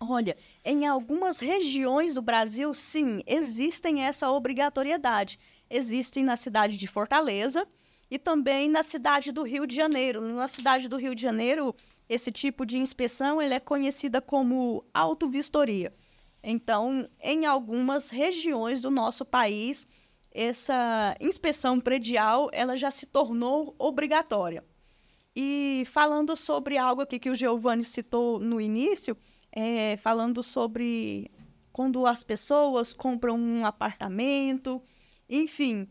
Olha, 0.00 0.36
em 0.64 0.86
algumas 0.86 1.38
regiões 1.38 2.12
do 2.12 2.20
Brasil, 2.20 2.74
sim, 2.74 3.22
existem 3.24 4.02
essa 4.02 4.30
obrigatoriedade. 4.30 5.38
Existem 5.74 6.22
na 6.22 6.36
cidade 6.36 6.76
de 6.76 6.86
Fortaleza 6.86 7.66
e 8.10 8.18
também 8.18 8.68
na 8.68 8.82
cidade 8.82 9.32
do 9.32 9.42
Rio 9.42 9.66
de 9.66 9.74
Janeiro. 9.74 10.20
Na 10.20 10.46
cidade 10.46 10.86
do 10.86 10.98
Rio 10.98 11.14
de 11.14 11.22
Janeiro, 11.22 11.74
esse 12.06 12.30
tipo 12.30 12.66
de 12.66 12.78
inspeção 12.78 13.40
ele 13.40 13.54
é 13.54 13.58
conhecida 13.58 14.20
como 14.20 14.84
autovistoria. 14.92 15.90
Então, 16.42 17.08
em 17.18 17.46
algumas 17.46 18.10
regiões 18.10 18.82
do 18.82 18.90
nosso 18.90 19.24
país, 19.24 19.88
essa 20.30 21.16
inspeção 21.18 21.80
predial 21.80 22.50
ela 22.52 22.76
já 22.76 22.90
se 22.90 23.06
tornou 23.06 23.74
obrigatória. 23.78 24.62
E 25.34 25.84
falando 25.86 26.36
sobre 26.36 26.76
algo 26.76 27.00
aqui 27.00 27.18
que 27.18 27.30
o 27.30 27.34
Giovanni 27.34 27.84
citou 27.84 28.38
no 28.38 28.60
início, 28.60 29.16
é, 29.50 29.96
falando 29.96 30.42
sobre 30.42 31.30
quando 31.72 32.06
as 32.06 32.22
pessoas 32.22 32.92
compram 32.92 33.38
um 33.38 33.64
apartamento, 33.64 34.82
enfim, 35.34 35.88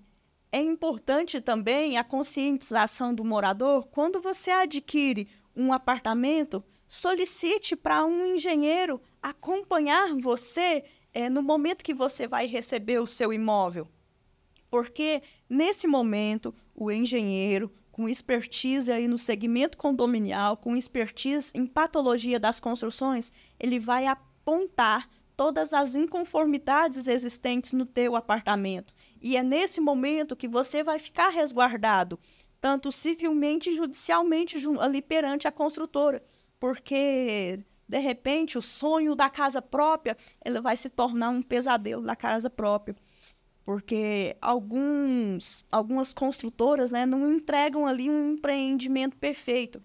é 0.52 0.62
importante 0.62 1.42
também 1.42 1.98
a 1.98 2.04
conscientização 2.04 3.14
do 3.14 3.26
morador. 3.26 3.88
Quando 3.88 4.22
você 4.22 4.52
adquire 4.52 5.28
um 5.56 5.74
apartamento, 5.74 6.64
solicite 6.86 7.76
para 7.76 8.06
um 8.06 8.36
engenheiro 8.36 9.02
acompanhar 9.22 10.14
você 10.20 10.84
é, 11.12 11.30
no 11.30 11.42
momento 11.42 11.84
que 11.84 11.94
você 11.94 12.28
vai 12.28 12.46
receber 12.46 13.00
o 13.00 13.08
seu 13.08 13.34
imóvel. 13.34 13.88
Porque 14.70 15.24
nesse 15.50 15.88
momento, 15.88 16.54
o 16.76 16.92
engenheiro, 16.92 17.74
com 17.92 18.08
expertise 18.08 18.92
aí 18.92 19.08
no 19.08 19.18
segmento 19.18 19.78
condominial, 19.78 20.56
com 20.56 20.78
expertise 20.78 21.52
em 21.56 21.66
patologia 21.66 22.40
das 22.40 22.60
construções, 22.60 23.34
ele 23.60 23.80
vai 23.80 24.06
apontar 24.06 25.10
todas 25.36 25.74
as 25.74 25.96
inconformidades 25.96 27.08
existentes 27.08 27.74
no 27.74 27.86
teu 27.86 28.16
apartamento. 28.16 28.94
E 29.22 29.38
é 29.38 29.44
nesse 29.44 29.80
momento 29.80 30.36
que 30.36 30.48
você 30.48 30.84
vai 30.84 30.98
ficar 30.98 31.30
resguardado, 31.30 32.20
tanto 32.60 32.92
civilmente 32.92 33.70
e 33.70 33.76
judicialmente 33.76 34.58
ali 34.80 35.02
perante 35.02 35.48
a 35.48 35.52
construtora, 35.52 36.24
porque 36.60 37.60
de 37.88 38.00
repente 38.00 38.58
o 38.58 38.62
sonho 38.62 39.14
da 39.16 39.30
casa 39.30 39.62
própria, 39.62 40.18
ele 40.44 40.60
vai 40.60 40.76
se 40.76 40.90
tornar 40.90 41.30
um 41.30 41.42
pesadelo 41.42 42.02
da 42.04 42.16
casa 42.16 42.50
própria. 42.50 42.96
porque 43.64 44.36
alguns, 44.42 45.66
algumas 45.72 46.14
construtoras 46.14 46.92
né, 46.92 47.06
não 47.06 47.32
entregam 47.32 47.86
ali 47.86 48.10
um 48.10 48.34
empreendimento 48.34 49.16
perfeito. 49.18 49.82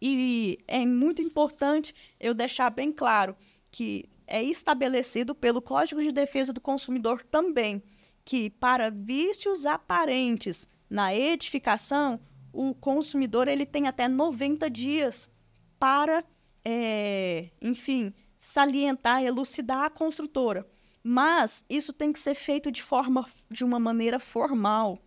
E 0.00 0.58
é 0.66 0.84
muito 0.86 1.20
importante 1.22 1.94
eu 2.18 2.34
deixar 2.34 2.70
bem 2.70 2.90
claro 2.90 3.36
que 3.70 4.08
é 4.26 4.42
estabelecido 4.42 5.34
pelo 5.34 5.62
Código 5.62 6.02
de 6.02 6.10
Defesa 6.10 6.52
do 6.52 6.60
Consumidor 6.60 7.22
também 7.22 7.82
que 8.26 8.50
para 8.50 8.90
vícios 8.90 9.64
aparentes 9.64 10.68
na 10.90 11.14
edificação, 11.14 12.20
o 12.52 12.74
consumidor 12.74 13.46
ele 13.46 13.64
tem 13.64 13.86
até 13.86 14.08
90 14.08 14.68
dias 14.68 15.30
para, 15.78 16.24
é, 16.64 17.50
enfim, 17.62 18.12
salientar, 18.36 19.22
elucidar 19.22 19.84
a 19.84 19.90
construtora. 19.90 20.66
Mas 21.04 21.64
isso 21.70 21.92
tem 21.92 22.12
que 22.12 22.18
ser 22.18 22.34
feito 22.34 22.72
de 22.72 22.82
forma, 22.82 23.24
de 23.48 23.64
uma 23.64 23.78
maneira 23.78 24.18
formal. 24.18 24.98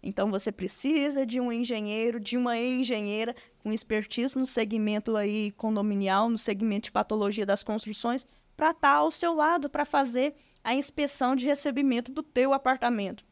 Então 0.00 0.30
você 0.30 0.52
precisa 0.52 1.26
de 1.26 1.40
um 1.40 1.50
engenheiro, 1.50 2.20
de 2.20 2.36
uma 2.36 2.56
engenheira 2.56 3.34
com 3.58 3.72
expertise 3.72 4.38
no 4.38 4.46
segmento 4.46 5.16
aí 5.16 5.50
condominial, 5.50 6.30
no 6.30 6.38
segmento 6.38 6.84
de 6.84 6.92
patologia 6.92 7.44
das 7.44 7.64
construções, 7.64 8.24
para 8.58 8.72
estar 8.72 8.94
tá 8.94 8.96
ao 8.96 9.12
seu 9.12 9.34
lado 9.34 9.70
para 9.70 9.84
fazer 9.84 10.34
a 10.64 10.74
inspeção 10.74 11.36
de 11.36 11.46
recebimento 11.46 12.10
do 12.10 12.24
teu 12.24 12.52
apartamento. 12.52 13.24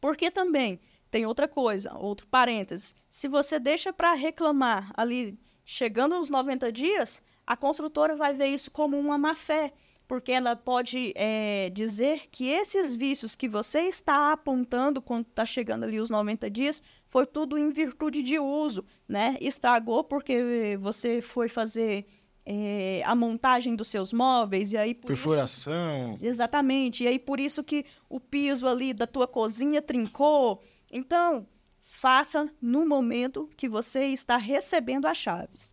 Porque 0.00 0.30
também 0.30 0.78
tem 1.10 1.26
outra 1.26 1.48
coisa, 1.48 1.92
outro 1.98 2.28
parênteses. 2.28 2.94
Se 3.10 3.26
você 3.26 3.58
deixa 3.58 3.92
para 3.92 4.14
reclamar 4.14 4.92
ali 4.96 5.36
chegando 5.64 6.14
nos 6.14 6.30
90 6.30 6.70
dias, 6.70 7.20
a 7.44 7.56
construtora 7.56 8.14
vai 8.14 8.32
ver 8.32 8.46
isso 8.46 8.70
como 8.70 8.96
uma 8.96 9.18
má 9.18 9.34
fé 9.34 9.72
porque 10.06 10.32
ela 10.32 10.54
pode 10.54 11.12
é, 11.16 11.70
dizer 11.70 12.28
que 12.30 12.48
esses 12.48 12.94
vícios 12.94 13.34
que 13.34 13.48
você 13.48 13.80
está 13.82 14.32
apontando 14.32 15.00
quando 15.00 15.26
está 15.26 15.46
chegando 15.46 15.84
ali 15.84 15.98
os 15.98 16.10
90 16.10 16.50
dias 16.50 16.82
foi 17.08 17.26
tudo 17.26 17.56
em 17.56 17.70
virtude 17.70 18.22
de 18.22 18.38
uso, 18.38 18.84
né? 19.08 19.36
Estragou 19.40 20.04
porque 20.04 20.76
você 20.78 21.22
foi 21.22 21.48
fazer 21.48 22.06
é, 22.46 23.02
a 23.04 23.14
montagem 23.14 23.74
dos 23.74 23.88
seus 23.88 24.12
móveis 24.12 24.72
e 24.72 24.76
aí 24.76 24.94
perfuração 24.94 26.16
isso... 26.16 26.26
exatamente 26.26 27.04
e 27.04 27.08
aí 27.08 27.18
por 27.18 27.40
isso 27.40 27.64
que 27.64 27.86
o 28.08 28.20
piso 28.20 28.68
ali 28.68 28.92
da 28.92 29.06
tua 29.06 29.26
cozinha 29.26 29.80
trincou. 29.80 30.62
Então 30.92 31.46
faça 31.82 32.48
no 32.60 32.86
momento 32.86 33.48
que 33.56 33.68
você 33.68 34.06
está 34.06 34.36
recebendo 34.36 35.06
as 35.06 35.16
chaves. 35.16 35.72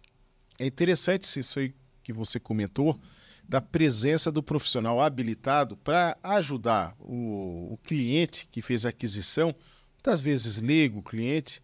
É 0.57 0.65
interessante 0.65 1.39
isso 1.39 1.59
aí 1.59 1.73
que 2.03 2.13
você 2.13 2.39
comentou 2.39 2.99
da 3.47 3.59
presença 3.59 4.31
do 4.31 4.41
profissional 4.41 5.01
habilitado 5.01 5.75
para 5.75 6.17
ajudar 6.23 6.95
o, 6.99 7.73
o, 7.73 7.77
cliente 7.83 8.47
que 8.49 8.61
fez 8.61 8.85
a 8.85 8.89
aquisição, 8.89 9.53
muitas 9.93 10.21
vezes 10.21 10.57
leigo 10.57 10.99
o 10.99 11.03
cliente, 11.03 11.61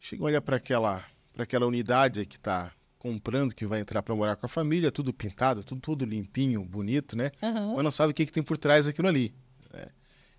chega 0.00 0.24
olha 0.24 0.40
para 0.40 0.56
aquela, 0.56 1.04
aquela 1.36 1.66
unidade 1.66 2.24
que 2.24 2.36
está 2.36 2.72
comprando, 2.98 3.54
que 3.54 3.66
vai 3.66 3.80
entrar 3.80 4.02
para 4.02 4.14
morar 4.14 4.36
com 4.36 4.46
a 4.46 4.48
família, 4.48 4.90
tudo 4.90 5.12
pintado, 5.12 5.62
tudo, 5.62 5.80
tudo 5.80 6.04
limpinho, 6.04 6.64
bonito, 6.64 7.16
né? 7.16 7.30
Uhum. 7.42 7.74
Mas 7.76 7.84
não 7.84 7.90
sabe 7.90 8.10
o 8.10 8.14
que, 8.14 8.26
que 8.26 8.32
tem 8.32 8.42
por 8.42 8.58
trás 8.58 8.86
daquilo 8.86 9.08
ali. 9.08 9.32
Né? 9.72 9.86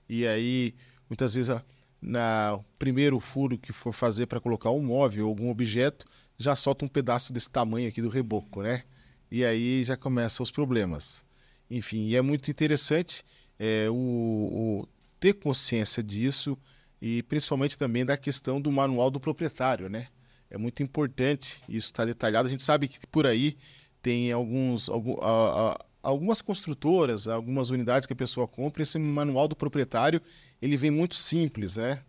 E 0.07 0.27
aí, 0.27 0.75
muitas 1.09 1.33
vezes, 1.33 1.55
na 2.01 2.59
primeiro 2.77 3.19
furo 3.19 3.57
que 3.57 3.71
for 3.71 3.93
fazer 3.93 4.25
para 4.25 4.39
colocar 4.39 4.71
um 4.71 4.81
móvel 4.81 5.25
ou 5.25 5.29
algum 5.29 5.49
objeto, 5.49 6.05
já 6.37 6.55
solta 6.55 6.85
um 6.85 6.87
pedaço 6.87 7.31
desse 7.31 7.49
tamanho 7.49 7.87
aqui 7.87 8.01
do 8.01 8.09
reboco, 8.09 8.61
né? 8.61 8.83
e 9.31 9.45
aí 9.45 9.83
já 9.83 9.95
começam 9.95 10.43
os 10.43 10.51
problemas. 10.51 11.25
Enfim, 11.69 12.07
e 12.07 12.15
é 12.15 12.21
muito 12.21 12.49
interessante 12.49 13.23
é, 13.59 13.87
o, 13.89 13.93
o, 13.93 14.87
ter 15.19 15.33
consciência 15.33 16.01
disso 16.01 16.57
e 17.01 17.21
principalmente 17.23 17.77
também 17.77 18.05
da 18.05 18.17
questão 18.17 18.59
do 18.59 18.71
manual 18.71 19.11
do 19.11 19.19
proprietário, 19.19 19.87
né? 19.89 20.07
É 20.49 20.57
muito 20.57 20.81
importante 20.81 21.61
isso 21.69 21.87
estar 21.87 22.03
tá 22.03 22.05
detalhado. 22.05 22.47
A 22.47 22.51
gente 22.51 22.63
sabe 22.63 22.87
que 22.87 23.05
por 23.07 23.27
aí 23.27 23.57
tem 24.01 24.31
alguns, 24.31 24.89
algum, 24.89 25.17
a, 25.21 25.71
a, 25.73 25.85
algumas 26.01 26.41
construtoras, 26.41 27.27
algumas 27.27 27.69
unidades 27.69 28.07
que 28.07 28.13
a 28.13 28.15
pessoa 28.15 28.47
compra, 28.47 28.83
esse 28.83 28.97
manual 28.97 29.47
do 29.47 29.55
proprietário 29.55 30.21
ele 30.61 30.75
vem 30.75 30.91
muito 30.91 31.15
simples, 31.15 31.77
né? 31.77 32.01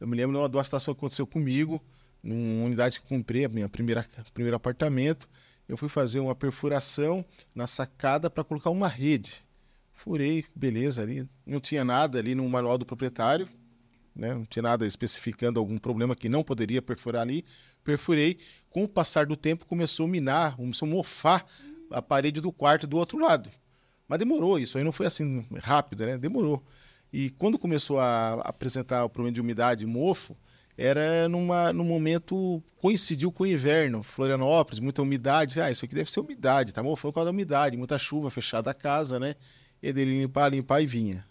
Eu 0.00 0.06
me 0.06 0.16
lembro 0.16 0.48
de 0.48 0.56
uma 0.56 0.64
situação 0.64 0.94
que 0.94 0.98
aconteceu 0.98 1.26
comigo, 1.26 1.80
numa 2.22 2.64
unidade 2.64 3.00
que 3.00 3.06
comprei, 3.06 3.44
a 3.44 3.48
minha 3.48 3.68
primeira 3.68 4.04
primeiro 4.34 4.56
apartamento, 4.56 5.28
eu 5.68 5.76
fui 5.76 5.88
fazer 5.88 6.20
uma 6.20 6.34
perfuração 6.34 7.24
na 7.54 7.66
sacada 7.66 8.28
para 8.28 8.42
colocar 8.42 8.70
uma 8.70 8.88
rede. 8.88 9.44
Furei, 9.94 10.44
beleza 10.54 11.02
ali. 11.02 11.28
Não 11.46 11.60
tinha 11.60 11.84
nada 11.84 12.18
ali 12.18 12.34
no 12.34 12.48
manual 12.48 12.76
do 12.76 12.84
proprietário, 12.84 13.48
né? 14.14 14.34
não 14.34 14.44
tinha 14.44 14.62
nada 14.62 14.86
especificando 14.86 15.60
algum 15.60 15.78
problema 15.78 16.16
que 16.16 16.28
não 16.28 16.42
poderia 16.42 16.82
perfurar 16.82 17.22
ali. 17.22 17.44
Perfurei. 17.84 18.38
Com 18.70 18.84
o 18.84 18.88
passar 18.88 19.26
do 19.26 19.36
tempo, 19.36 19.66
começou 19.66 20.06
a 20.06 20.08
minar, 20.08 20.56
começou 20.56 20.88
a 20.88 20.90
mofar 20.90 21.46
a 21.90 22.00
parede 22.00 22.40
do 22.40 22.50
quarto 22.50 22.86
do 22.86 22.96
outro 22.96 23.18
lado. 23.18 23.50
Mas 24.08 24.18
demorou, 24.18 24.58
isso 24.58 24.78
aí 24.78 24.84
não 24.84 24.92
foi 24.92 25.06
assim 25.06 25.46
rápido, 25.58 26.06
né? 26.06 26.18
Demorou. 26.18 26.62
E 27.12 27.30
quando 27.30 27.58
começou 27.58 27.98
a 28.00 28.34
apresentar 28.42 29.04
o 29.04 29.10
problema 29.10 29.34
de 29.34 29.40
umidade 29.40 29.84
mofo, 29.84 30.36
era 30.76 31.28
numa, 31.28 31.72
num 31.72 31.84
momento, 31.84 32.62
coincidiu 32.76 33.30
com 33.30 33.44
o 33.44 33.46
inverno, 33.46 34.02
Florianópolis, 34.02 34.80
muita 34.80 35.02
umidade. 35.02 35.60
Ah, 35.60 35.70
isso 35.70 35.84
aqui 35.84 35.94
deve 35.94 36.10
ser 36.10 36.20
umidade, 36.20 36.72
tá 36.72 36.82
bom? 36.82 36.96
Foi 36.96 37.10
por 37.10 37.16
causa 37.16 37.26
da 37.26 37.30
umidade, 37.30 37.76
muita 37.76 37.98
chuva, 37.98 38.30
fechada 38.30 38.70
a 38.70 38.74
casa, 38.74 39.20
né? 39.20 39.34
E 39.82 39.92
dele 39.92 40.18
limpar, 40.18 40.50
limpar 40.50 40.80
e 40.80 40.86
vinha. 40.86 41.26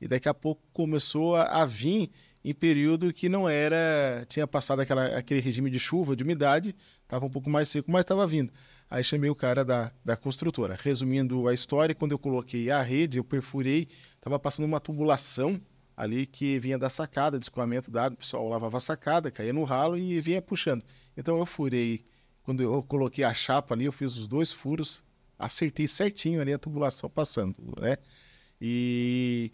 E 0.00 0.06
daqui 0.06 0.28
a 0.28 0.34
pouco 0.34 0.62
começou 0.72 1.34
a, 1.34 1.62
a 1.62 1.64
vir 1.64 2.10
em 2.44 2.52
período 2.52 3.12
que 3.12 3.28
não 3.28 3.48
era. 3.48 4.24
Tinha 4.28 4.46
passado 4.46 4.80
aquela, 4.80 5.06
aquele 5.16 5.40
regime 5.40 5.70
de 5.70 5.78
chuva, 5.78 6.14
de 6.14 6.22
umidade, 6.22 6.74
estava 7.02 7.24
um 7.24 7.30
pouco 7.30 7.48
mais 7.48 7.68
seco, 7.68 7.90
mas 7.90 8.02
estava 8.02 8.26
vindo. 8.26 8.52
Aí 8.90 9.02
chamei 9.02 9.30
o 9.30 9.34
cara 9.34 9.64
da, 9.64 9.90
da 10.04 10.16
construtora. 10.16 10.76
Resumindo 10.80 11.48
a 11.48 11.54
história, 11.54 11.94
quando 11.94 12.12
eu 12.12 12.18
coloquei 12.18 12.70
a 12.70 12.82
rede, 12.82 13.18
eu 13.18 13.24
perfurei, 13.24 13.88
estava 14.16 14.38
passando 14.38 14.66
uma 14.66 14.78
tubulação 14.78 15.60
ali 15.96 16.26
que 16.26 16.58
vinha 16.58 16.78
da 16.78 16.90
sacada, 16.90 17.38
de 17.38 17.44
escoamento 17.44 17.90
d'água, 17.90 18.14
o 18.14 18.18
pessoal 18.18 18.48
lavava 18.48 18.76
a 18.76 18.80
sacada, 18.80 19.30
caía 19.30 19.52
no 19.52 19.64
ralo 19.64 19.96
e 19.96 20.20
vinha 20.20 20.42
puxando. 20.42 20.84
Então 21.16 21.38
eu 21.38 21.46
furei, 21.46 22.04
quando 22.42 22.62
eu 22.62 22.82
coloquei 22.82 23.24
a 23.24 23.32
chapa 23.32 23.74
ali, 23.74 23.84
eu 23.84 23.92
fiz 23.92 24.16
os 24.16 24.26
dois 24.26 24.52
furos, 24.52 25.04
acertei 25.38 25.86
certinho 25.86 26.40
ali 26.40 26.52
a 26.52 26.58
tubulação 26.58 27.08
passando, 27.08 27.56
né? 27.80 27.96
E 28.60 29.52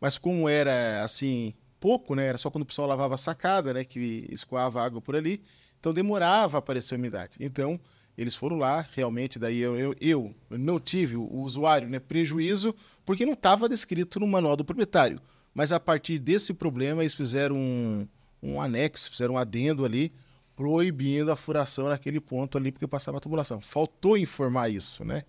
mas 0.00 0.18
como 0.18 0.48
era 0.48 1.02
assim, 1.02 1.54
pouco, 1.80 2.14
né? 2.14 2.26
Era 2.26 2.38
só 2.38 2.50
quando 2.50 2.62
o 2.62 2.66
pessoal 2.66 2.88
lavava 2.88 3.14
a 3.14 3.18
sacada, 3.18 3.72
né, 3.72 3.84
que 3.84 4.26
escoava 4.30 4.82
água 4.82 5.00
por 5.00 5.16
ali, 5.16 5.40
então 5.78 5.92
demorava 5.92 6.56
a 6.56 6.60
aparecer 6.60 6.94
a 6.94 6.98
umidade. 6.98 7.36
Então, 7.40 7.78
eles 8.16 8.34
foram 8.34 8.56
lá, 8.56 8.86
realmente, 8.94 9.38
daí 9.38 9.58
eu, 9.58 9.76
eu, 9.78 9.94
eu 10.00 10.34
não 10.50 10.80
tive 10.80 11.16
o 11.16 11.40
usuário, 11.40 11.88
né, 11.88 11.98
prejuízo, 11.98 12.74
porque 13.04 13.24
não 13.24 13.34
estava 13.34 13.68
descrito 13.68 14.18
no 14.18 14.26
manual 14.26 14.56
do 14.56 14.64
proprietário 14.64 15.20
mas 15.58 15.72
a 15.72 15.80
partir 15.80 16.20
desse 16.20 16.54
problema 16.54 17.02
eles 17.02 17.14
fizeram 17.14 17.56
um, 17.56 18.06
um 18.40 18.60
anexo, 18.60 19.10
fizeram 19.10 19.34
um 19.34 19.38
adendo 19.38 19.84
ali, 19.84 20.12
proibindo 20.54 21.32
a 21.32 21.36
furação 21.36 21.88
naquele 21.88 22.20
ponto 22.20 22.56
ali, 22.56 22.70
porque 22.70 22.86
passava 22.86 23.18
a 23.18 23.20
tubulação. 23.20 23.60
Faltou 23.60 24.16
informar 24.16 24.68
isso, 24.68 25.04
né? 25.04 25.24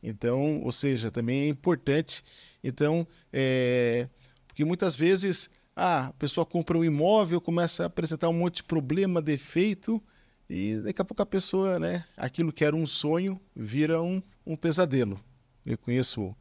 Então, 0.00 0.60
ou 0.62 0.70
seja, 0.70 1.10
também 1.10 1.42
é 1.42 1.48
importante. 1.48 2.22
Então, 2.62 3.04
é, 3.32 4.08
porque 4.46 4.64
muitas 4.64 4.94
vezes 4.94 5.50
ah, 5.74 6.06
a 6.06 6.12
pessoa 6.14 6.44
compra 6.44 6.76
um 6.76 6.84
imóvel, 6.84 7.40
começa 7.40 7.84
a 7.84 7.86
apresentar 7.86 8.28
um 8.28 8.34
monte 8.34 8.56
de 8.56 8.64
problema, 8.64 9.22
defeito, 9.22 10.02
e 10.48 10.76
daqui 10.76 11.00
a 11.00 11.04
pouco 11.04 11.22
a 11.22 11.26
pessoa, 11.26 11.78
né, 11.78 12.04
aquilo 12.16 12.52
que 12.52 12.64
era 12.64 12.76
um 12.76 12.86
sonho, 12.86 13.40
vira 13.54 14.02
um, 14.02 14.22
um 14.46 14.56
pesadelo. 14.56 15.18
Eu 15.64 15.78
conheço 15.78 16.34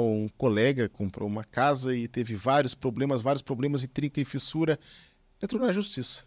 um 0.00 0.28
colega 0.38 0.88
comprou 0.88 1.28
uma 1.28 1.44
casa 1.44 1.94
e 1.94 2.08
teve 2.08 2.34
vários 2.34 2.74
problemas, 2.74 3.20
vários 3.20 3.42
problemas 3.42 3.86
trinca 3.92 4.20
e 4.20 4.24
fissura, 4.24 4.78
entrou 5.42 5.60
na 5.60 5.72
justiça. 5.72 6.24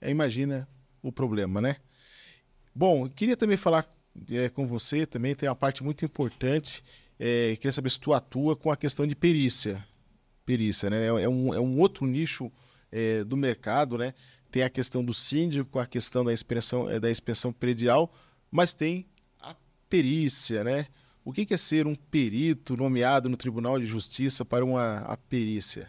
É, 0.00 0.10
imagina 0.10 0.68
o 1.02 1.10
problema, 1.10 1.60
né? 1.60 1.76
Bom, 2.74 3.08
queria 3.08 3.36
também 3.36 3.56
falar 3.56 3.88
é, 4.30 4.48
com 4.48 4.66
você, 4.66 5.04
também 5.04 5.34
tem 5.34 5.48
uma 5.48 5.56
parte 5.56 5.82
muito 5.82 6.04
importante, 6.04 6.84
é, 7.18 7.56
queria 7.56 7.72
saber 7.72 7.90
se 7.90 7.98
tu 7.98 8.12
atua 8.12 8.54
com 8.54 8.70
a 8.70 8.76
questão 8.76 9.06
de 9.06 9.16
perícia. 9.16 9.84
Perícia, 10.48 10.88
né? 10.88 11.04
É, 11.04 11.24
é 11.24 11.28
um, 11.28 11.52
é 11.52 11.60
um 11.60 11.78
outro 11.78 12.06
nicho 12.06 12.50
é, 12.90 13.22
do 13.22 13.36
mercado, 13.36 13.98
né? 13.98 14.14
Tem 14.50 14.62
a 14.62 14.70
questão 14.70 15.04
do 15.04 15.12
síndico, 15.12 15.78
a 15.78 15.84
questão 15.84 16.24
da 16.24 16.32
inspeção, 16.32 16.88
é, 16.88 16.98
da 16.98 17.10
inspeção 17.10 17.52
predial, 17.52 18.10
mas 18.50 18.72
tem 18.72 19.04
a 19.42 19.54
perícia, 19.90 20.64
né? 20.64 20.86
O 21.22 21.34
que 21.34 21.52
é 21.52 21.56
ser 21.58 21.86
um 21.86 21.94
perito 21.94 22.78
nomeado 22.78 23.28
no 23.28 23.36
Tribunal 23.36 23.78
de 23.78 23.84
Justiça 23.84 24.42
para 24.42 24.64
uma 24.64 25.00
a 25.00 25.18
perícia? 25.18 25.86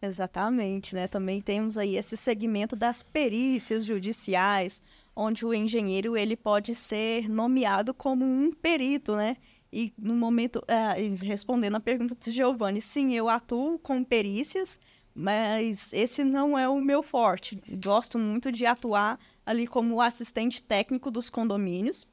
Exatamente, 0.00 0.94
né? 0.94 1.06
Também 1.06 1.42
temos 1.42 1.76
aí 1.76 1.98
esse 1.98 2.16
segmento 2.16 2.74
das 2.74 3.02
perícias 3.02 3.84
judiciais, 3.84 4.82
onde 5.14 5.44
o 5.44 5.52
engenheiro 5.52 6.16
ele 6.16 6.34
pode 6.34 6.74
ser 6.74 7.28
nomeado 7.28 7.92
como 7.92 8.24
um 8.24 8.50
perito, 8.54 9.14
né? 9.14 9.36
E 9.72 9.92
no 9.96 10.14
momento, 10.14 10.62
é, 10.68 10.92
respondendo 11.24 11.76
a 11.76 11.80
pergunta 11.80 12.14
de 12.14 12.30
Giovanni, 12.30 12.80
sim, 12.80 13.14
eu 13.14 13.28
atuo 13.28 13.78
com 13.78 14.04
perícias, 14.04 14.78
mas 15.14 15.92
esse 15.94 16.22
não 16.22 16.58
é 16.58 16.68
o 16.68 16.80
meu 16.80 17.02
forte. 17.02 17.58
Gosto 17.82 18.18
muito 18.18 18.52
de 18.52 18.66
atuar 18.66 19.18
ali 19.46 19.66
como 19.66 20.00
assistente 20.00 20.62
técnico 20.62 21.10
dos 21.10 21.30
condomínios, 21.30 22.06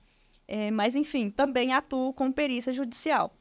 é, 0.48 0.72
mas 0.72 0.95
enfim, 0.95 1.30
também 1.30 1.74
atuo 1.74 2.13
com 2.13 2.32
perícia 2.32 2.72
judicial. 2.72 3.36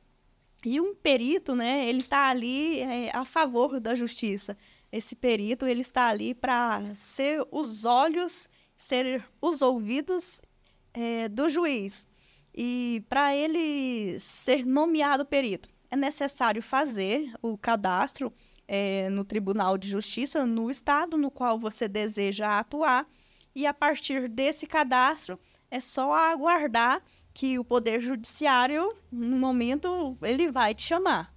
E 0.64 0.80
um 0.80 0.94
perito, 0.96 1.54
né, 1.54 1.88
ele 1.88 1.98
está 2.00 2.28
ali 2.28 2.80
é, 2.80 3.10
a 3.14 3.24
favor 3.24 3.78
da 3.78 3.94
justiça. 3.94 4.56
Esse 4.90 5.14
perito, 5.14 5.64
ele 5.66 5.82
está 5.82 6.08
ali 6.08 6.34
para 6.34 6.92
ser 6.96 7.46
os 7.52 7.84
olhos, 7.84 8.48
ser 8.76 9.24
os 9.40 9.62
ouvidos 9.62 10.42
é, 10.92 11.28
do 11.28 11.48
juiz. 11.48 12.08
E 12.60 13.04
para 13.08 13.36
ele 13.36 14.18
ser 14.18 14.66
nomeado 14.66 15.24
perito, 15.24 15.68
é 15.88 15.94
necessário 15.94 16.60
fazer 16.60 17.32
o 17.40 17.56
cadastro 17.56 18.32
é, 18.66 19.08
no 19.10 19.24
Tribunal 19.24 19.78
de 19.78 19.88
Justiça 19.88 20.44
no 20.44 20.68
estado 20.68 21.16
no 21.16 21.30
qual 21.30 21.56
você 21.56 21.86
deseja 21.86 22.58
atuar. 22.58 23.06
E 23.54 23.64
a 23.64 23.72
partir 23.72 24.28
desse 24.28 24.66
cadastro, 24.66 25.38
é 25.70 25.78
só 25.78 26.12
aguardar 26.12 27.00
que 27.32 27.60
o 27.60 27.64
Poder 27.64 28.00
Judiciário, 28.00 28.92
no 29.12 29.38
momento, 29.38 30.18
ele 30.20 30.50
vai 30.50 30.74
te 30.74 30.82
chamar. 30.82 31.32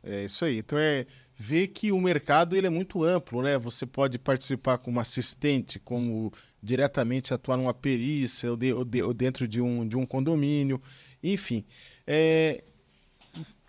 É 0.00 0.26
isso 0.26 0.44
aí. 0.44 0.58
Então 0.58 0.78
é 0.78 1.06
ver 1.34 1.68
que 1.68 1.90
o 1.90 2.00
mercado 2.00 2.54
ele 2.54 2.68
é 2.68 2.70
muito 2.70 3.02
amplo, 3.02 3.42
né? 3.42 3.58
Você 3.58 3.84
pode 3.84 4.16
participar 4.16 4.78
como 4.78 5.00
assistente, 5.00 5.80
como 5.80 6.32
diretamente 6.62 7.34
atuar 7.34 7.56
numa 7.56 7.74
perícia 7.74 8.50
ou, 8.50 8.56
de, 8.56 8.72
ou, 8.72 8.84
de, 8.84 9.02
ou 9.02 9.12
dentro 9.12 9.48
de 9.48 9.60
um, 9.60 9.86
de 9.86 9.96
um 9.96 10.06
condomínio, 10.06 10.80
enfim. 11.22 11.64
É, 12.06 12.62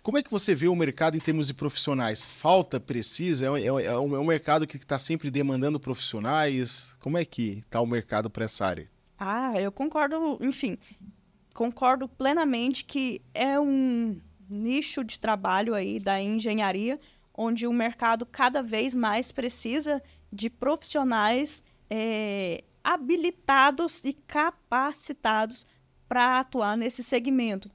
como 0.02 0.18
é 0.18 0.22
que 0.22 0.30
você 0.30 0.54
vê 0.54 0.68
o 0.68 0.76
mercado 0.76 1.16
em 1.16 1.20
termos 1.20 1.46
de 1.46 1.54
profissionais? 1.54 2.24
Falta, 2.24 2.78
precisa? 2.78 3.46
É, 3.46 3.62
é, 3.62 3.86
é 3.86 3.98
um, 3.98 4.20
é 4.20 4.24
mercado 4.24 4.66
que 4.66 4.76
está 4.76 4.98
sempre 4.98 5.30
demandando 5.30 5.80
profissionais? 5.80 6.96
Como 7.00 7.18
é 7.18 7.24
que 7.24 7.62
está 7.64 7.80
o 7.80 7.86
mercado 7.86 8.30
para 8.30 8.44
essa 8.44 8.66
área? 8.66 8.90
Ah, 9.18 9.58
eu 9.58 9.72
concordo, 9.72 10.38
enfim, 10.40 10.76
concordo 11.54 12.08
plenamente 12.08 12.84
que 12.84 13.22
é 13.32 13.58
um 13.58 14.20
nicho 14.48 15.02
de 15.02 15.18
trabalho 15.18 15.74
aí 15.74 15.98
da 15.98 16.20
engenharia, 16.20 17.00
onde 17.32 17.66
o 17.66 17.72
mercado 17.72 18.26
cada 18.26 18.62
vez 18.62 18.92
mais 18.94 19.32
precisa 19.32 20.02
de 20.30 20.50
profissionais 20.50 21.64
é, 21.88 22.62
habilitados 22.84 24.04
e 24.04 24.12
capacitados 24.12 25.66
para 26.06 26.38
atuar 26.38 26.76
nesse 26.76 27.02
segmento. 27.02 27.70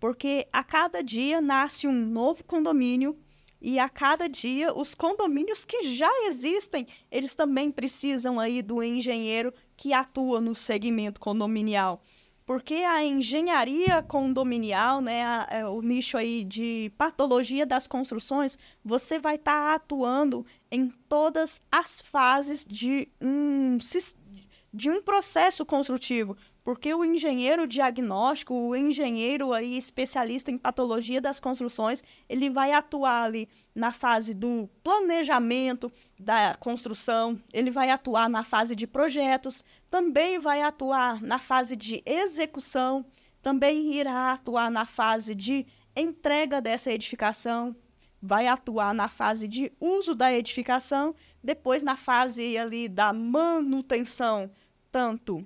Porque 0.00 0.48
a 0.52 0.64
cada 0.64 1.02
dia 1.02 1.40
nasce 1.40 1.86
um 1.86 1.92
novo 1.92 2.42
condomínio 2.42 3.16
e 3.60 3.78
a 3.78 3.88
cada 3.88 4.28
dia 4.28 4.74
os 4.74 4.94
condomínios 4.94 5.64
que 5.64 5.94
já 5.94 6.10
existem, 6.26 6.86
eles 7.10 7.34
também 7.34 7.70
precisam 7.70 8.40
aí 8.40 8.60
do 8.60 8.82
engenheiro 8.82 9.52
que 9.76 9.92
atua 9.92 10.40
no 10.40 10.54
segmento 10.54 11.20
condominial. 11.20 12.02
Porque 12.46 12.74
a 12.74 13.02
engenharia 13.02 14.02
condominial, 14.02 15.00
né, 15.00 15.22
a, 15.22 15.46
a, 15.48 15.56
é, 15.56 15.66
o 15.66 15.80
nicho 15.80 16.18
aí 16.18 16.44
de 16.44 16.92
patologia 16.98 17.64
das 17.64 17.86
construções, 17.86 18.58
você 18.84 19.18
vai 19.18 19.36
estar 19.36 19.68
tá 19.68 19.74
atuando 19.74 20.44
em 20.70 20.88
todas 21.08 21.62
as 21.72 22.02
fases 22.02 22.62
de 22.62 23.08
um, 23.18 23.78
de 24.74 24.90
um 24.90 25.00
processo 25.00 25.64
construtivo, 25.64 26.36
porque 26.64 26.92
o 26.92 27.04
engenheiro 27.04 27.64
diagnóstico, 27.64 28.52
o 28.52 28.74
engenheiro 28.74 29.52
aí 29.52 29.78
especialista 29.78 30.50
em 30.50 30.58
patologia 30.58 31.20
das 31.20 31.38
construções, 31.38 32.02
ele 32.28 32.50
vai 32.50 32.72
atuar 32.72 33.22
ali 33.22 33.48
na 33.72 33.92
fase 33.92 34.34
do 34.34 34.68
planejamento 34.82 35.92
da 36.18 36.56
construção, 36.58 37.40
ele 37.52 37.70
vai 37.70 37.88
atuar 37.90 38.28
na 38.28 38.42
fase 38.42 38.74
de 38.74 38.84
projetos, 38.84 39.64
também 39.88 40.40
vai 40.40 40.60
atuar 40.60 41.22
na 41.22 41.38
fase 41.38 41.76
de 41.76 42.02
execução, 42.04 43.06
também 43.40 43.94
irá 43.94 44.32
atuar 44.32 44.72
na 44.72 44.84
fase 44.84 45.36
de 45.36 45.64
entrega 45.94 46.60
dessa 46.60 46.90
edificação, 46.90 47.76
vai 48.20 48.48
atuar 48.48 48.92
na 48.92 49.06
fase 49.06 49.46
de 49.46 49.70
uso 49.78 50.16
da 50.16 50.32
edificação, 50.32 51.14
depois 51.40 51.84
na 51.84 51.94
fase 51.94 52.58
ali 52.58 52.88
da 52.88 53.12
manutenção 53.12 54.50
tanto 54.94 55.44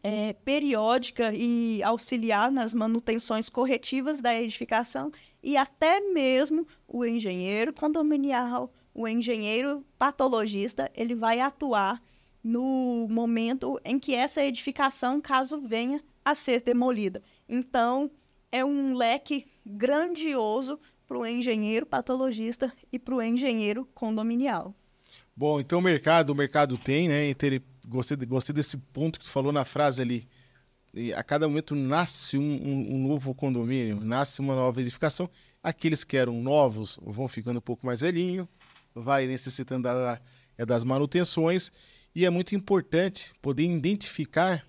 é, 0.00 0.32
periódica 0.32 1.34
e 1.34 1.82
auxiliar 1.82 2.52
nas 2.52 2.72
manutenções 2.72 3.48
corretivas 3.48 4.20
da 4.20 4.32
edificação 4.40 5.10
e 5.42 5.56
até 5.56 5.98
mesmo 5.98 6.64
o 6.86 7.04
engenheiro 7.04 7.72
condominial, 7.72 8.72
o 8.94 9.08
engenheiro 9.08 9.84
patologista, 9.98 10.88
ele 10.94 11.16
vai 11.16 11.40
atuar 11.40 12.00
no 12.44 13.08
momento 13.10 13.80
em 13.84 13.98
que 13.98 14.14
essa 14.14 14.40
edificação, 14.44 15.20
caso 15.20 15.58
venha 15.58 16.00
a 16.24 16.32
ser 16.32 16.60
demolida. 16.60 17.20
Então, 17.48 18.08
é 18.52 18.64
um 18.64 18.94
leque 18.94 19.46
grandioso 19.66 20.78
para 21.08 21.18
o 21.18 21.26
engenheiro 21.26 21.84
patologista 21.84 22.72
e 22.92 23.00
para 23.00 23.16
o 23.16 23.22
engenheiro 23.22 23.84
condominial. 23.92 24.72
Bom, 25.36 25.60
então 25.60 25.80
o 25.80 25.82
mercado, 25.82 26.30
o 26.30 26.34
mercado 26.36 26.78
tem, 26.78 27.08
né? 27.08 27.28
Gostei, 27.86 28.16
gostei 28.26 28.54
desse 28.54 28.76
ponto 28.76 29.18
que 29.18 29.24
tu 29.24 29.30
falou 29.30 29.52
na 29.52 29.64
frase 29.64 30.02
ali. 30.02 30.28
E 30.92 31.12
a 31.12 31.22
cada 31.22 31.46
momento 31.46 31.74
nasce 31.74 32.38
um, 32.38 32.42
um, 32.42 32.94
um, 32.94 33.08
novo 33.08 33.34
condomínio, 33.34 34.00
nasce 34.00 34.40
uma 34.40 34.54
nova 34.54 34.80
edificação. 34.80 35.28
Aqueles 35.62 36.02
que 36.02 36.16
eram 36.16 36.42
novos 36.42 36.98
vão 37.02 37.28
ficando 37.28 37.58
um 37.58 37.62
pouco 37.62 37.84
mais 37.84 38.00
velhinho, 38.00 38.48
vai 38.94 39.26
necessitando 39.26 39.84
da, 39.84 40.20
é 40.56 40.64
das 40.64 40.84
manutenções. 40.84 41.70
E 42.14 42.24
é 42.24 42.30
muito 42.30 42.54
importante 42.54 43.34
poder 43.42 43.64
identificar 43.64 44.66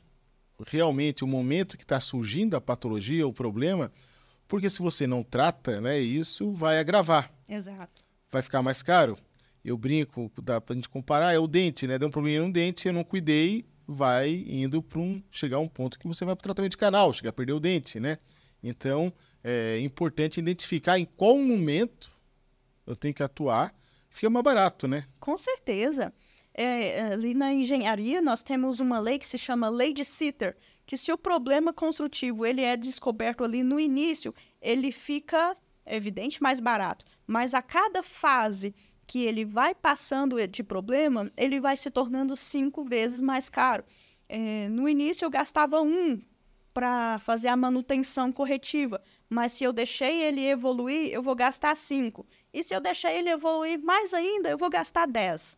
realmente 0.65 1.23
o 1.23 1.27
momento 1.27 1.77
que 1.77 1.83
está 1.83 1.99
surgindo 1.99 2.55
a 2.55 2.61
patologia, 2.61 3.27
o 3.27 3.33
problema, 3.33 3.91
porque 4.47 4.69
se 4.69 4.79
você 4.79 5.05
não 5.05 5.23
trata, 5.23 5.79
né, 5.79 5.99
isso 5.99 6.51
vai 6.51 6.79
agravar. 6.79 7.31
Exato. 7.47 8.03
Vai 8.29 8.41
ficar 8.41 8.61
mais 8.61 8.81
caro, 8.81 9.17
eu 9.69 9.77
brinco, 9.77 10.31
dá 10.41 10.61
pra 10.61 10.75
gente 10.75 10.87
comparar, 10.87 11.33
é 11.33 11.39
o 11.39 11.45
dente, 11.45 11.85
né? 11.85 11.99
Deu 11.99 12.07
um 12.07 12.11
problema 12.11 12.45
no 12.45 12.53
dente, 12.53 12.87
eu 12.87 12.93
não 12.93 13.03
cuidei, 13.03 13.65
vai 13.85 14.45
indo 14.47 14.81
para 14.81 14.99
um 14.99 15.21
chegar 15.29 15.57
a 15.57 15.59
um 15.59 15.67
ponto 15.67 15.99
que 15.99 16.07
você 16.07 16.23
vai 16.23 16.35
para 16.35 16.43
tratamento 16.43 16.71
de 16.71 16.77
canal, 16.77 17.11
chegar 17.11 17.31
a 17.31 17.33
perder 17.33 17.51
o 17.51 17.59
dente, 17.59 17.99
né? 17.99 18.17
Então, 18.63 19.11
é 19.43 19.77
importante 19.79 20.39
identificar 20.39 20.97
em 20.97 21.03
qual 21.03 21.37
momento 21.37 22.09
eu 22.85 22.95
tenho 22.95 23.13
que 23.13 23.21
atuar, 23.21 23.75
fica 24.09 24.29
mais 24.29 24.43
barato, 24.43 24.87
né? 24.87 25.05
Com 25.19 25.35
certeza. 25.35 26.13
É, 26.53 27.01
ali 27.11 27.33
na 27.33 27.53
engenharia, 27.53 28.21
nós 28.21 28.41
temos 28.41 28.79
uma 28.79 28.99
lei 28.99 29.19
que 29.19 29.27
se 29.27 29.37
chama 29.37 29.69
Lei 29.69 29.93
de 29.93 30.05
Sitter, 30.05 30.55
que 30.85 30.95
se 30.95 31.11
o 31.11 31.17
problema 31.17 31.73
construtivo 31.73 32.45
ele 32.45 32.61
é 32.61 32.77
descoberto 32.77 33.43
ali 33.43 33.63
no 33.63 33.77
início, 33.77 34.33
ele 34.61 34.93
fica, 34.93 35.57
é 35.85 35.97
evidente, 35.97 36.41
mais 36.41 36.61
barato. 36.61 37.03
Mas 37.27 37.53
a 37.53 37.61
cada 37.61 38.01
fase 38.01 38.73
que 39.07 39.23
ele 39.23 39.45
vai 39.45 39.73
passando 39.73 40.45
de 40.45 40.61
problema, 40.61 41.31
ele 41.37 41.59
vai 41.59 41.77
se 41.77 41.89
tornando 41.89 42.35
cinco 42.35 42.83
vezes 42.83 43.21
mais 43.21 43.47
caro. 43.47 43.85
É, 44.27 44.67
no 44.67 44.87
início 44.87 45.25
eu 45.25 45.29
gastava 45.29 45.81
um 45.81 46.19
para 46.73 47.17
fazer 47.19 47.47
a 47.47 47.55
manutenção 47.55 48.31
corretiva, 48.31 49.01
mas 49.27 49.53
se 49.53 49.63
eu 49.63 49.73
deixei 49.73 50.21
ele 50.21 50.45
evoluir, 50.45 51.11
eu 51.11 51.23
vou 51.23 51.33
gastar 51.33 51.75
cinco. 51.75 52.27
E 52.53 52.61
se 52.61 52.75
eu 52.75 52.81
deixar 52.81 53.11
ele 53.13 53.29
evoluir 53.29 53.79
mais 53.79 54.13
ainda, 54.13 54.49
eu 54.49 54.57
vou 54.57 54.69
gastar 54.69 55.07
dez. 55.07 55.57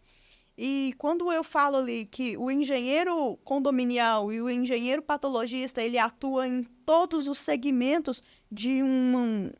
E 0.58 0.94
quando 0.98 1.32
eu 1.32 1.44
falo 1.44 1.78
ali 1.78 2.06
que 2.06 2.38
o 2.38 2.52
engenheiro 2.52 3.38
condominial 3.44 4.32
e 4.32 4.42
o 4.42 4.50
engenheiro 4.50 5.02
patologista, 5.02 5.82
ele 5.82 5.98
atua 5.98 6.48
em 6.48 6.64
todos 6.86 7.28
os 7.28 7.38
segmentos 7.40 8.22
de 8.52 8.84
um, 8.84 9.52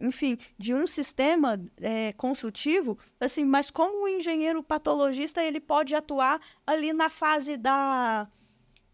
enfim, 0.00 0.38
de 0.58 0.74
um 0.74 0.86
sistema 0.86 1.60
é, 1.78 2.12
construtivo, 2.14 2.98
assim, 3.18 3.44
mas 3.44 3.70
como 3.70 4.04
o 4.04 4.08
engenheiro 4.08 4.62
patologista 4.62 5.42
ele 5.42 5.60
pode 5.60 5.94
atuar 5.94 6.40
ali 6.66 6.92
na 6.92 7.08
fase 7.08 7.56
da 7.56 8.28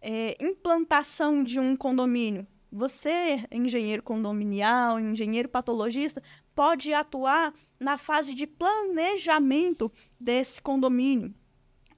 é, 0.00 0.36
implantação 0.40 1.42
de 1.42 1.58
um 1.58 1.76
condomínio. 1.76 2.46
Você, 2.70 3.44
engenheiro 3.50 4.02
condominial, 4.02 4.98
engenheiro 4.98 5.48
patologista, 5.48 6.22
pode 6.54 6.92
atuar 6.94 7.52
na 7.78 7.98
fase 7.98 8.34
de 8.34 8.46
planejamento 8.46 9.92
desse 10.18 10.62
condomínio, 10.62 11.34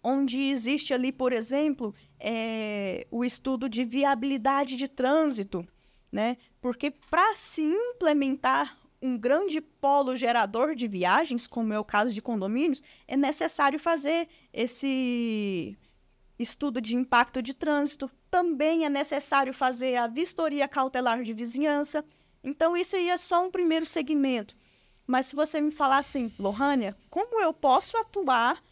onde 0.02 0.42
existe 0.42 0.92
ali, 0.92 1.12
por 1.12 1.32
exemplo, 1.32 1.94
é, 2.18 3.06
o 3.08 3.24
estudo 3.24 3.68
de 3.68 3.84
viabilidade 3.84 4.76
de 4.76 4.88
trânsito, 4.88 5.64
né? 6.10 6.36
Porque 6.60 6.90
para 6.90 7.36
se 7.36 7.62
implementar 7.62 8.76
um 9.04 9.18
grande 9.18 9.60
polo 9.60 10.16
gerador 10.16 10.74
de 10.74 10.88
viagens, 10.88 11.46
como 11.46 11.74
é 11.74 11.78
o 11.78 11.84
caso 11.84 12.14
de 12.14 12.22
condomínios, 12.22 12.82
é 13.06 13.14
necessário 13.14 13.78
fazer 13.78 14.26
esse 14.50 15.76
estudo 16.38 16.80
de 16.80 16.96
impacto 16.96 17.42
de 17.42 17.52
trânsito. 17.52 18.10
Também 18.30 18.86
é 18.86 18.88
necessário 18.88 19.52
fazer 19.52 19.96
a 19.96 20.06
vistoria 20.06 20.66
cautelar 20.66 21.22
de 21.22 21.34
vizinhança. 21.34 22.02
Então, 22.42 22.74
isso 22.74 22.96
aí 22.96 23.10
é 23.10 23.16
só 23.18 23.44
um 23.44 23.50
primeiro 23.50 23.84
segmento. 23.84 24.56
Mas 25.06 25.26
se 25.26 25.36
você 25.36 25.60
me 25.60 25.70
falar 25.70 25.98
assim, 25.98 26.32
Lohânia, 26.38 26.96
como 27.10 27.38
eu 27.38 27.52
posso 27.52 27.98
atuar 27.98 28.62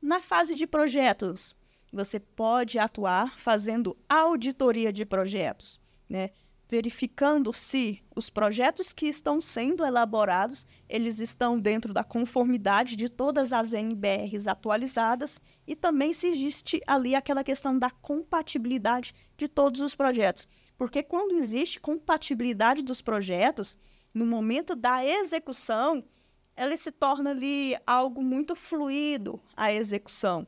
na 0.00 0.20
fase 0.20 0.54
de 0.54 0.68
projetos? 0.68 1.52
Você 1.92 2.20
pode 2.20 2.78
atuar 2.78 3.36
fazendo 3.40 3.96
auditoria 4.08 4.92
de 4.92 5.04
projetos, 5.04 5.80
né? 6.08 6.30
Verificando 6.70 7.52
se 7.52 8.00
os 8.14 8.30
projetos 8.30 8.92
que 8.92 9.06
estão 9.06 9.40
sendo 9.40 9.84
elaborados, 9.84 10.64
eles 10.88 11.18
estão 11.18 11.58
dentro 11.58 11.92
da 11.92 12.04
conformidade 12.04 12.94
de 12.94 13.08
todas 13.08 13.52
as 13.52 13.72
NBRs 13.72 14.46
atualizadas 14.46 15.40
e 15.66 15.74
também 15.74 16.12
se 16.12 16.28
existe 16.28 16.80
ali 16.86 17.16
aquela 17.16 17.42
questão 17.42 17.76
da 17.76 17.90
compatibilidade 17.90 19.12
de 19.36 19.48
todos 19.48 19.80
os 19.80 19.96
projetos. 19.96 20.46
Porque 20.78 21.02
quando 21.02 21.34
existe 21.34 21.80
compatibilidade 21.80 22.82
dos 22.82 23.02
projetos, 23.02 23.76
no 24.14 24.24
momento 24.24 24.76
da 24.76 25.04
execução, 25.04 26.04
ela 26.54 26.76
se 26.76 26.92
torna 26.92 27.30
ali 27.30 27.76
algo 27.84 28.22
muito 28.22 28.54
fluido 28.54 29.40
a 29.56 29.72
execução. 29.72 30.46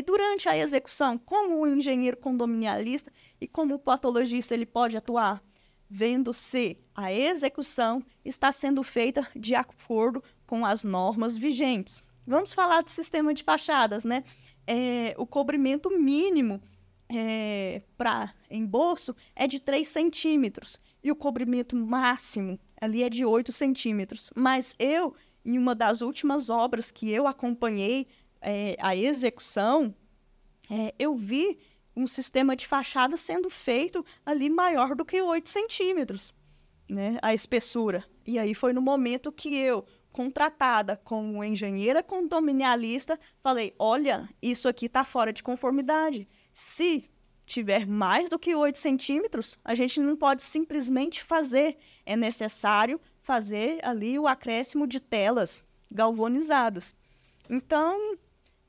E 0.00 0.02
durante 0.02 0.48
a 0.48 0.56
execução, 0.56 1.18
como 1.18 1.60
o 1.60 1.66
engenheiro 1.66 2.16
condominialista 2.16 3.12
e 3.38 3.46
como 3.46 3.74
o 3.74 3.78
patologista 3.78 4.54
ele 4.54 4.64
pode 4.64 4.96
atuar? 4.96 5.42
Vendo 5.90 6.32
se 6.32 6.78
a 6.94 7.12
execução 7.12 8.02
está 8.24 8.50
sendo 8.50 8.82
feita 8.82 9.28
de 9.36 9.54
acordo 9.54 10.24
com 10.46 10.64
as 10.64 10.84
normas 10.84 11.36
vigentes. 11.36 12.02
Vamos 12.26 12.54
falar 12.54 12.80
do 12.80 12.88
sistema 12.88 13.34
de 13.34 13.44
fachadas, 13.44 14.02
né? 14.02 14.24
É, 14.66 15.14
o 15.18 15.26
cobrimento 15.26 15.90
mínimo 15.90 16.62
é, 17.06 17.82
para 17.98 18.32
embolso 18.50 19.14
é 19.36 19.46
de 19.46 19.60
3 19.60 19.86
centímetros 19.86 20.80
e 21.04 21.12
o 21.12 21.14
cobrimento 21.14 21.76
máximo 21.76 22.58
ali 22.80 23.02
é 23.02 23.10
de 23.10 23.26
8 23.26 23.52
centímetros. 23.52 24.30
Mas 24.34 24.74
eu, 24.78 25.14
em 25.44 25.58
uma 25.58 25.74
das 25.74 26.00
últimas 26.00 26.48
obras 26.48 26.90
que 26.90 27.10
eu 27.10 27.26
acompanhei, 27.26 28.06
é, 28.40 28.76
a 28.78 28.96
execução, 28.96 29.94
é, 30.70 30.94
eu 30.98 31.14
vi 31.14 31.58
um 31.94 32.06
sistema 32.06 32.56
de 32.56 32.66
fachada 32.66 33.16
sendo 33.16 33.50
feito 33.50 34.04
ali 34.24 34.48
maior 34.48 34.94
do 34.94 35.04
que 35.04 35.20
8 35.20 35.48
centímetros, 35.48 36.32
né, 36.88 37.18
a 37.20 37.34
espessura. 37.34 38.04
E 38.26 38.38
aí 38.38 38.54
foi 38.54 38.72
no 38.72 38.80
momento 38.80 39.32
que 39.32 39.54
eu, 39.54 39.84
contratada 40.12 40.96
como 41.04 41.42
engenheira 41.44 42.02
condominialista, 42.02 43.18
falei: 43.42 43.74
olha, 43.78 44.28
isso 44.40 44.68
aqui 44.68 44.86
está 44.86 45.04
fora 45.04 45.32
de 45.32 45.42
conformidade. 45.42 46.28
Se 46.52 47.08
tiver 47.44 47.84
mais 47.86 48.28
do 48.28 48.38
que 48.38 48.54
8 48.54 48.78
centímetros, 48.78 49.58
a 49.64 49.74
gente 49.74 50.00
não 50.00 50.16
pode 50.16 50.42
simplesmente 50.42 51.22
fazer. 51.22 51.76
É 52.06 52.16
necessário 52.16 53.00
fazer 53.20 53.80
ali 53.82 54.18
o 54.18 54.28
acréscimo 54.28 54.86
de 54.86 55.00
telas 55.00 55.64
galvanizadas. 55.90 56.94
Então, 57.48 58.16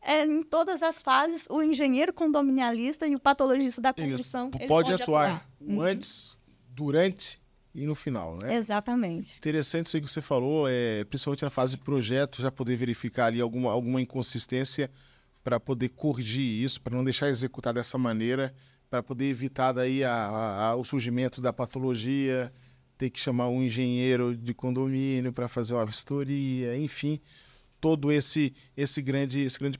é, 0.01 0.25
em 0.25 0.43
todas 0.43 0.81
as 0.81 1.01
fases, 1.01 1.47
o 1.49 1.61
engenheiro 1.61 2.11
condominialista 2.11 3.07
e 3.07 3.15
o 3.15 3.19
patologista 3.19 3.81
da 3.81 3.93
construção 3.93 4.47
ele, 4.53 4.63
ele 4.63 4.67
pode, 4.67 4.89
pode, 4.89 5.01
atuar, 5.01 5.25
atuar. 5.27 5.49
Uhum. 5.61 5.81
antes, 5.81 6.37
durante 6.69 7.39
e 7.73 7.85
no 7.85 7.95
final, 7.95 8.37
né? 8.37 8.55
Exatamente. 8.55 9.37
Interessante 9.37 9.85
isso 9.85 10.01
que 10.01 10.07
você 10.07 10.21
falou, 10.21 10.67
é, 10.67 11.05
principalmente 11.05 11.43
na 11.43 11.49
fase 11.49 11.77
de 11.77 11.83
projeto, 11.83 12.41
já 12.41 12.51
poder 12.51 12.75
verificar 12.75 13.27
ali 13.27 13.39
alguma, 13.39 13.71
alguma 13.71 14.01
inconsistência 14.01 14.91
para 15.43 15.59
poder 15.59 15.89
corrigir 15.89 16.63
isso, 16.63 16.81
para 16.81 16.95
não 16.95 17.03
deixar 17.03 17.29
executar 17.29 17.73
dessa 17.73 17.97
maneira, 17.97 18.53
para 18.89 19.01
poder 19.01 19.25
evitar 19.25 19.71
daí 19.71 20.03
a, 20.03 20.13
a, 20.13 20.67
a, 20.69 20.75
o 20.75 20.83
surgimento 20.83 21.41
da 21.41 21.53
patologia, 21.53 22.51
ter 22.97 23.09
que 23.09 23.19
chamar 23.19 23.47
um 23.47 23.63
engenheiro 23.63 24.35
de 24.35 24.53
condomínio 24.53 25.31
para 25.31 25.47
fazer 25.47 25.73
uma 25.73 25.85
vistoria, 25.85 26.77
enfim, 26.77 27.19
todo 27.79 28.11
esse 28.11 28.53
esse 28.77 29.01
grande 29.01 29.41
esse 29.41 29.57
grande 29.57 29.79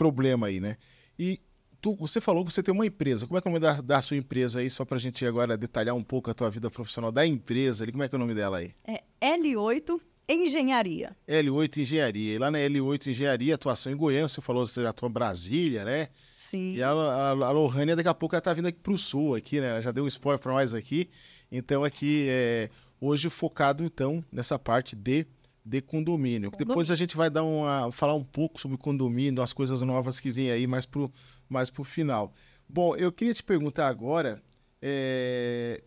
problema 0.00 0.46
aí, 0.46 0.60
né? 0.60 0.78
E 1.18 1.38
tu, 1.78 1.94
você 1.94 2.22
falou 2.22 2.42
que 2.42 2.50
você 2.50 2.62
tem 2.62 2.72
uma 2.72 2.86
empresa. 2.86 3.26
Como 3.26 3.36
é 3.36 3.42
que 3.42 3.46
é 3.46 3.50
o 3.50 3.52
nome 3.52 3.60
da, 3.60 3.82
da 3.82 4.00
sua 4.00 4.16
empresa 4.16 4.60
aí, 4.60 4.70
só 4.70 4.82
para 4.82 4.96
a 4.96 5.00
gente 5.00 5.26
agora 5.26 5.58
detalhar 5.58 5.94
um 5.94 6.02
pouco 6.02 6.30
a 6.30 6.34
tua 6.34 6.48
vida 6.48 6.70
profissional 6.70 7.12
da 7.12 7.26
empresa 7.26 7.84
ali? 7.84 7.92
Como 7.92 8.02
é 8.02 8.08
que 8.08 8.14
é 8.14 8.16
o 8.16 8.18
nome 8.18 8.34
dela 8.34 8.56
aí? 8.56 8.74
É 8.82 9.02
L8 9.20 10.00
Engenharia. 10.26 11.14
L8 11.28 11.82
Engenharia. 11.82 12.34
E 12.34 12.38
lá 12.38 12.50
na 12.50 12.58
L8 12.60 13.08
Engenharia, 13.08 13.54
atuação 13.54 13.92
em 13.92 13.96
Goiânia, 13.96 14.26
você 14.26 14.40
falou 14.40 14.64
que 14.64 14.70
você 14.70 14.86
atua 14.86 15.10
em 15.10 15.12
Brasília, 15.12 15.84
né? 15.84 16.08
Sim. 16.34 16.76
E 16.76 16.82
a, 16.82 16.90
a, 16.90 17.30
a 17.32 17.50
Lohânia, 17.50 17.94
daqui 17.94 18.08
a 18.08 18.14
pouco, 18.14 18.34
ela 18.34 18.40
tá 18.40 18.54
vindo 18.54 18.68
aqui 18.68 18.78
para 18.78 18.94
o 18.94 18.98
sul, 18.98 19.34
aqui, 19.34 19.60
né? 19.60 19.68
Ela 19.68 19.82
já 19.82 19.92
deu 19.92 20.04
um 20.04 20.08
spoiler 20.08 20.40
para 20.40 20.52
nós 20.52 20.72
aqui. 20.72 21.10
Então, 21.52 21.84
aqui, 21.84 22.26
é, 22.30 22.70
hoje 22.98 23.28
focado, 23.28 23.84
então, 23.84 24.24
nessa 24.32 24.58
parte 24.58 24.96
de 24.96 25.26
de 25.64 25.80
condomínio. 25.80 26.50
Depois 26.56 26.90
a 26.90 26.94
gente 26.94 27.16
vai 27.16 27.30
dar 27.30 27.42
uma, 27.42 27.90
falar 27.92 28.14
um 28.14 28.24
pouco 28.24 28.60
sobre 28.60 28.76
condomínio, 28.76 29.42
as 29.42 29.52
coisas 29.52 29.80
novas 29.82 30.18
que 30.18 30.30
vem 30.30 30.50
aí 30.50 30.66
mais 30.66 30.86
pro, 30.86 31.12
mais 31.48 31.70
pro 31.70 31.84
final. 31.84 32.32
Bom, 32.68 32.96
eu 32.96 33.12
queria 33.12 33.34
te 33.34 33.42
perguntar 33.42 33.88
agora, 33.88 34.42
é, 34.80 35.82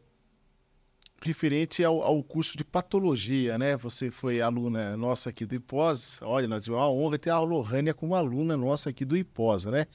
referente 1.21 1.83
ao, 1.83 2.01
ao, 2.01 2.23
curso 2.23 2.57
de 2.57 2.63
patologia, 2.63 3.57
né? 3.57 3.77
Você 3.77 4.11
foi 4.11 4.41
aluna 4.41 4.95
nossa 4.97 5.29
aqui 5.29 5.45
do 5.45 5.55
IPOS. 5.55 6.19
Olha, 6.21 6.47
nós 6.47 6.63
tivemos 6.63 6.83
a 6.83 6.89
honra 6.89 7.11
de 7.13 7.17
ter 7.19 7.29
a 7.29 7.39
Lohânia 7.39 7.93
como 7.93 8.15
aluna 8.15 8.57
nossa 8.57 8.89
aqui 8.89 9.05
do 9.05 9.15
IPOS, 9.15 9.65
né? 9.65 9.87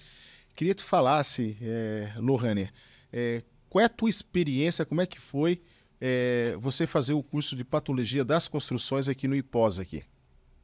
Queria 0.54 0.74
te 0.74 0.82
falasse, 0.82 1.56
é, 1.60 2.12
Lohânia, 2.16 2.72
é, 3.12 3.42
qual 3.68 3.82
é 3.82 3.84
a 3.84 3.88
tua 3.88 4.08
experiência, 4.08 4.84
como 4.84 5.00
é 5.00 5.06
que 5.06 5.20
foi 5.20 5.60
é, 6.00 6.56
você 6.58 6.86
fazer 6.86 7.14
o 7.14 7.22
curso 7.22 7.56
de 7.56 7.64
patologia 7.64 8.24
das 8.24 8.46
construções 8.48 9.08
aqui 9.08 9.26
no 9.26 9.36
IPOS 9.36 9.80
aqui? 9.80 10.04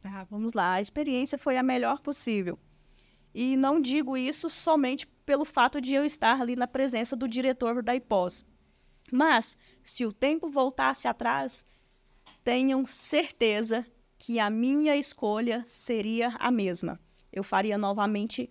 Ah, 0.02 0.26
vamos 0.30 0.52
lá, 0.52 0.74
a 0.74 0.80
experiência 0.80 1.38
foi 1.38 1.56
a 1.56 1.62
melhor 1.62 2.00
possível. 2.00 2.58
E 3.34 3.56
não 3.56 3.80
digo 3.80 4.16
isso 4.16 4.48
somente 4.48 5.06
pelo 5.26 5.44
fato 5.44 5.80
de 5.80 5.94
eu 5.94 6.04
estar 6.04 6.40
ali 6.40 6.54
na 6.54 6.66
presença 6.66 7.16
do 7.16 7.26
diretor 7.26 7.82
da 7.82 7.96
IPOS. 7.96 8.44
Mas, 9.10 9.56
se 9.82 10.04
o 10.04 10.12
tempo 10.12 10.48
voltasse 10.48 11.08
atrás, 11.08 11.64
tenham 12.42 12.86
certeza 12.86 13.86
que 14.18 14.38
a 14.38 14.48
minha 14.48 14.96
escolha 14.96 15.64
seria 15.66 16.28
a 16.38 16.50
mesma. 16.50 17.00
Eu 17.32 17.42
faria 17.42 17.76
novamente 17.76 18.50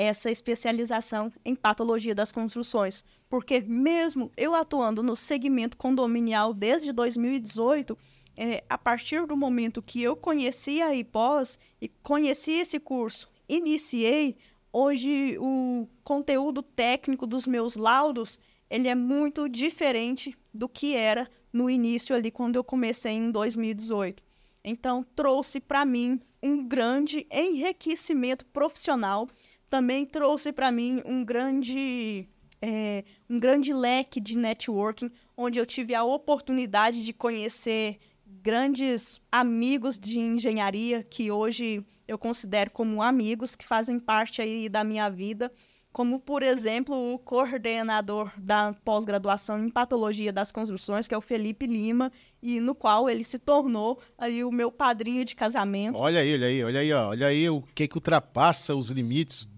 essa 0.00 0.30
especialização 0.30 1.32
em 1.44 1.56
patologia 1.56 2.14
das 2.14 2.30
construções, 2.30 3.04
porque 3.28 3.60
mesmo 3.60 4.30
eu 4.36 4.54
atuando 4.54 5.02
no 5.02 5.16
segmento 5.16 5.76
condominial 5.76 6.54
desde 6.54 6.92
2018, 6.92 7.98
é, 8.36 8.62
a 8.70 8.78
partir 8.78 9.26
do 9.26 9.36
momento 9.36 9.82
que 9.82 10.00
eu 10.00 10.14
conheci 10.14 10.80
a 10.80 10.94
IPOS 10.94 11.58
e 11.82 11.88
conheci 11.88 12.52
esse 12.52 12.78
curso, 12.78 13.28
iniciei, 13.48 14.36
hoje 14.72 15.36
o 15.40 15.88
conteúdo 16.04 16.62
técnico 16.62 17.26
dos 17.26 17.44
meus 17.44 17.74
laudos 17.74 18.38
ele 18.70 18.86
é 18.86 18.94
muito 18.94 19.48
diferente 19.48 20.32
do 20.54 20.68
que 20.68 20.94
era 20.94 21.28
no 21.52 21.68
início 21.68 22.14
ali 22.14 22.30
quando 22.30 22.54
eu 22.54 22.62
comecei 22.62 23.14
em 23.14 23.32
2018. 23.32 24.22
Então 24.62 25.04
trouxe 25.16 25.58
para 25.58 25.84
mim 25.84 26.20
um 26.40 26.62
grande 26.62 27.26
enriquecimento 27.32 28.46
profissional 28.46 29.28
também 29.68 30.06
trouxe 30.06 30.52
para 30.52 30.72
mim 30.72 31.02
um 31.04 31.24
grande 31.24 32.28
é, 32.60 33.04
um 33.28 33.38
grande 33.38 33.72
leque 33.72 34.20
de 34.20 34.36
networking, 34.36 35.10
onde 35.36 35.58
eu 35.58 35.66
tive 35.66 35.94
a 35.94 36.04
oportunidade 36.04 37.04
de 37.04 37.12
conhecer 37.12 37.98
grandes 38.42 39.20
amigos 39.32 39.98
de 39.98 40.18
engenharia 40.18 41.02
que 41.02 41.30
hoje 41.30 41.84
eu 42.06 42.18
considero 42.18 42.70
como 42.70 43.02
amigos 43.02 43.54
que 43.54 43.66
fazem 43.66 43.98
parte 43.98 44.42
aí 44.42 44.68
da 44.68 44.84
minha 44.84 45.08
vida, 45.08 45.50
como 45.92 46.20
por 46.20 46.42
exemplo 46.42 47.14
o 47.14 47.18
coordenador 47.18 48.30
da 48.36 48.74
pós-graduação 48.84 49.64
em 49.64 49.70
patologia 49.70 50.32
das 50.32 50.52
construções, 50.52 51.08
que 51.08 51.14
é 51.14 51.18
o 51.18 51.22
Felipe 51.22 51.66
Lima, 51.66 52.12
e 52.42 52.60
no 52.60 52.74
qual 52.74 53.08
ele 53.08 53.24
se 53.24 53.38
tornou 53.38 53.98
aí 54.16 54.44
o 54.44 54.52
meu 54.52 54.70
padrinho 54.70 55.24
de 55.24 55.34
casamento. 55.34 55.96
Olha 55.96 56.20
aí, 56.20 56.34
olha 56.34 56.46
aí, 56.46 56.64
olha 56.64 56.80
aí, 56.80 56.92
ó, 56.92 57.08
olha 57.08 57.26
aí 57.26 57.48
o 57.48 57.62
que 57.74 57.88
que 57.88 57.96
ultrapassa 57.96 58.74
os 58.74 58.90
limites 58.90 59.48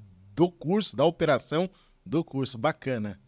do 0.41 0.51
curso, 0.51 0.97
da 0.97 1.05
operação 1.05 1.69
do 2.05 2.25
curso. 2.25 2.57
Bacana. 2.57 3.21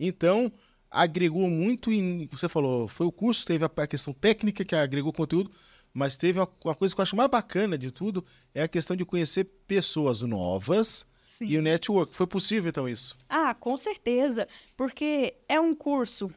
Então, 0.00 0.50
agregou 0.90 1.50
muito 1.50 1.92
em. 1.92 2.26
Você 2.32 2.48
falou, 2.48 2.88
foi 2.88 3.06
o 3.06 3.12
curso, 3.12 3.44
teve 3.44 3.66
a 3.66 3.86
questão 3.86 4.14
técnica 4.14 4.64
que 4.64 4.74
agregou 4.74 5.12
conteúdo, 5.12 5.50
mas 5.92 6.16
teve 6.16 6.38
uma, 6.38 6.48
uma 6.64 6.74
coisa 6.74 6.94
que 6.94 7.00
eu 7.00 7.02
acho 7.02 7.14
mais 7.14 7.28
bacana 7.28 7.76
de 7.76 7.90
tudo: 7.90 8.24
é 8.54 8.62
a 8.62 8.68
questão 8.68 8.96
de 8.96 9.04
conhecer 9.04 9.44
pessoas 9.66 10.22
novas. 10.22 11.06
Sim. 11.26 11.48
E 11.48 11.58
o 11.58 11.62
network. 11.62 12.16
Foi 12.16 12.26
possível, 12.26 12.70
então, 12.70 12.88
isso? 12.88 13.18
Ah, 13.28 13.52
com 13.52 13.76
certeza. 13.76 14.48
Porque 14.74 15.34
é 15.46 15.60
um 15.60 15.74
curso 15.74 16.32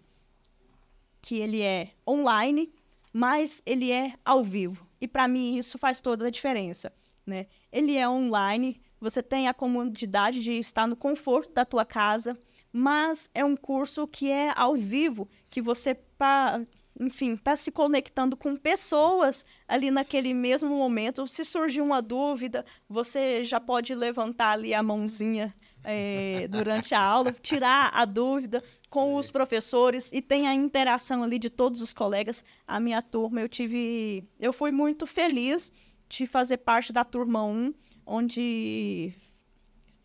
que 1.21 1.37
ele 1.37 1.61
é 1.61 1.91
online, 2.05 2.73
mas 3.13 3.61
ele 3.65 3.89
é 3.91 4.15
ao 4.25 4.43
vivo. 4.43 4.85
E 4.99 5.07
para 5.07 5.29
mim 5.29 5.55
isso 5.55 5.77
faz 5.77 6.01
toda 6.01 6.27
a 6.27 6.29
diferença, 6.29 6.91
né? 7.25 7.47
Ele 7.71 7.95
é 7.95 8.09
online, 8.09 8.81
você 8.99 9.23
tem 9.23 9.47
a 9.47 9.53
comodidade 9.53 10.41
de 10.41 10.53
estar 10.53 10.87
no 10.87 10.95
conforto 10.95 11.53
da 11.53 11.65
tua 11.65 11.85
casa, 11.85 12.37
mas 12.71 13.29
é 13.33 13.43
um 13.43 13.55
curso 13.55 14.07
que 14.07 14.29
é 14.29 14.51
ao 14.55 14.75
vivo, 14.75 15.27
que 15.49 15.61
você 15.61 15.95
pa 15.95 16.61
enfim, 16.99 17.31
está 17.31 17.55
se 17.55 17.71
conectando 17.71 18.35
com 18.35 18.57
pessoas 18.57 19.45
ali 19.65 19.89
naquele 19.89 20.33
mesmo 20.33 20.69
momento. 20.69 21.25
Se 21.27 21.45
surgir 21.45 21.79
uma 21.79 22.01
dúvida, 22.01 22.65
você 22.89 23.41
já 23.41 23.57
pode 23.57 23.95
levantar 23.95 24.51
ali 24.51 24.73
a 24.73 24.83
mãozinha 24.83 25.55
é, 25.81 26.45
durante 26.49 26.93
a 26.93 27.01
aula, 27.01 27.31
tirar 27.41 27.91
a 27.93 28.03
dúvida 28.03 28.61
com 28.89 29.11
Sim. 29.11 29.15
os 29.15 29.31
professores 29.31 30.11
e 30.11 30.21
tem 30.21 30.45
a 30.45 30.53
interação 30.53 31.23
ali 31.23 31.39
de 31.39 31.49
todos 31.49 31.81
os 31.81 31.93
colegas. 31.93 32.43
A 32.67 32.81
minha 32.81 33.01
turma, 33.01 33.39
eu 33.39 33.47
tive. 33.47 34.27
Eu 34.37 34.51
fui 34.51 34.71
muito 34.71 35.07
feliz 35.07 35.71
de 36.09 36.25
fazer 36.25 36.57
parte 36.57 36.91
da 36.91 37.05
turma 37.05 37.45
1, 37.45 37.73
onde 38.05 39.13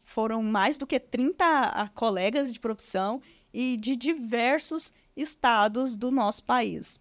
foram 0.03 0.43
mais 0.43 0.77
do 0.77 0.87
que 0.87 1.01
30 1.01 1.91
colegas 1.95 2.53
de 2.53 2.61
profissão 2.61 3.23
e 3.53 3.77
de 3.79 3.97
diversos 3.97 4.93
estados 5.17 5.97
do 5.97 6.11
nosso 6.11 6.45
país. 6.45 7.01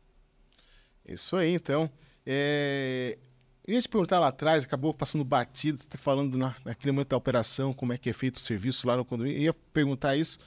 Isso 1.05 1.35
aí, 1.35 1.53
então. 1.53 1.89
É... 2.25 3.17
Eu 3.65 3.75
ia 3.75 3.81
te 3.81 3.87
perguntar 3.87 4.19
lá 4.19 4.27
atrás, 4.27 4.65
acabou 4.65 4.93
passando 4.93 5.23
batido, 5.23 5.77
você 5.77 5.87
tá 5.87 5.97
falando 5.97 6.37
na, 6.37 6.53
naquele 6.65 6.91
momento 6.91 7.09
da 7.09 7.17
operação, 7.17 7.71
como 7.71 7.93
é 7.93 7.97
que 7.97 8.09
é 8.09 8.13
feito 8.13 8.35
o 8.35 8.41
serviço 8.41 8.85
lá 8.85 8.97
no 8.97 9.05
condomínio. 9.05 9.37
Eu 9.37 9.43
ia 9.43 9.53
perguntar 9.53 10.17
isso. 10.17 10.37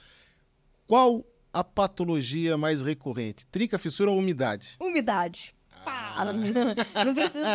Qual 0.85 1.25
a 1.51 1.63
patologia 1.63 2.57
mais 2.57 2.83
recorrente? 2.83 3.45
Trinca, 3.47 3.79
fissura 3.79 4.11
ou 4.11 4.19
umidade? 4.19 4.77
Umidade. 4.79 5.55
Ah. 5.89 6.25
Não 7.05 7.13
precisa 7.13 7.47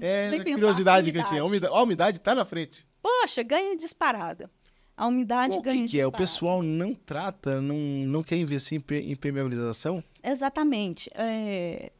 É, 0.00 0.30
nem 0.30 0.44
curiosidade 0.44 1.10
que 1.10 1.18
eu 1.18 1.24
tinha. 1.24 1.42
A 1.42 1.44
umidade, 1.44 1.74
a 1.74 1.82
umidade 1.82 2.20
tá 2.20 2.34
na 2.34 2.44
frente. 2.44 2.86
Poxa, 3.02 3.42
ganha 3.42 3.76
disparada. 3.76 4.50
A 4.96 5.06
umidade 5.06 5.54
Bom, 5.54 5.62
ganha 5.62 5.82
O 5.82 5.84
que, 5.84 5.90
que 5.90 6.00
é? 6.00 6.06
O 6.06 6.12
pessoal 6.12 6.62
não 6.62 6.94
trata, 6.94 7.60
não, 7.60 7.76
não 7.76 8.22
quer 8.22 8.36
investir 8.36 8.82
em 8.90 9.12
impermeabilização? 9.12 10.02
Exatamente. 10.22 11.10
É... 11.14 11.92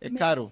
é 0.00 0.10
caro? 0.10 0.50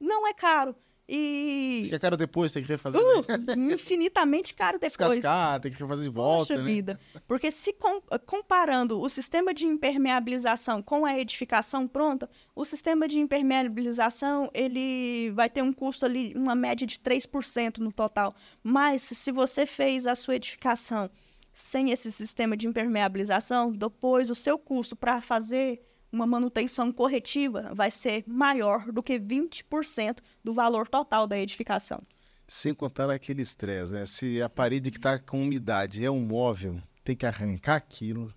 Não 0.00 0.26
é 0.26 0.32
caro. 0.32 0.74
E. 1.08 1.82
Fica 1.84 1.98
caro 1.98 2.16
depois, 2.16 2.50
tem 2.50 2.62
que 2.62 2.68
refazer. 2.68 3.00
Uh, 3.00 3.24
infinitamente 3.72 4.54
caro 4.54 4.78
depois. 4.78 4.92
Descascar, 4.92 5.60
tem 5.60 5.70
que 5.70 5.78
refazer 5.78 6.04
de 6.04 6.10
volta. 6.10 6.54
Poxa 6.54 6.62
né? 6.62 6.72
vida. 6.72 7.00
Porque 7.26 7.50
se 7.50 7.72
com, 7.74 8.00
comparando 8.26 9.00
o 9.00 9.08
sistema 9.08 9.52
de 9.52 9.66
impermeabilização 9.66 10.82
com 10.82 11.04
a 11.04 11.18
edificação 11.18 11.86
pronta, 11.86 12.28
o 12.54 12.64
sistema 12.64 13.06
de 13.06 13.18
impermeabilização 13.18 14.50
ele 14.54 15.30
vai 15.32 15.50
ter 15.50 15.62
um 15.62 15.72
custo 15.72 16.06
ali, 16.06 16.32
uma 16.34 16.54
média 16.54 16.86
de 16.86 16.98
3% 16.98 17.78
no 17.78 17.92
total. 17.92 18.34
Mas 18.62 19.02
se 19.02 19.30
você 19.30 19.66
fez 19.66 20.06
a 20.06 20.14
sua 20.14 20.36
edificação 20.36 21.10
sem 21.52 21.90
esse 21.90 22.10
sistema 22.10 22.56
de 22.56 22.66
impermeabilização, 22.66 23.70
depois 23.70 24.30
o 24.30 24.34
seu 24.34 24.58
custo 24.58 24.96
para 24.96 25.20
fazer 25.20 25.80
uma 26.14 26.26
manutenção 26.26 26.92
corretiva 26.92 27.72
vai 27.74 27.90
ser 27.90 28.22
maior 28.26 28.92
do 28.92 29.02
que 29.02 29.18
20% 29.18 30.18
do 30.42 30.54
valor 30.54 30.86
total 30.86 31.26
da 31.26 31.38
edificação. 31.38 32.00
Sem 32.46 32.72
contar 32.72 33.10
aquele 33.10 33.42
estresse, 33.42 33.92
né? 33.92 34.06
Se 34.06 34.40
a 34.40 34.48
parede 34.48 34.90
que 34.90 34.98
está 34.98 35.18
com 35.18 35.42
umidade 35.42 36.04
é 36.04 36.10
um 36.10 36.20
móvel, 36.20 36.80
tem 37.02 37.16
que 37.16 37.26
arrancar 37.26 37.76
aquilo, 37.76 38.32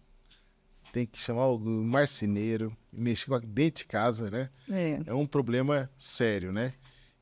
tem 0.91 1.05
que 1.05 1.19
chamar 1.19 1.47
o 1.47 1.59
marceneiro, 1.59 2.75
mexer 2.91 3.29
dentro 3.41 3.83
de 3.83 3.85
casa, 3.85 4.31
né? 4.31 4.49
É. 4.69 5.01
é 5.05 5.13
um 5.13 5.27
problema 5.27 5.89
sério, 5.97 6.51
né? 6.51 6.73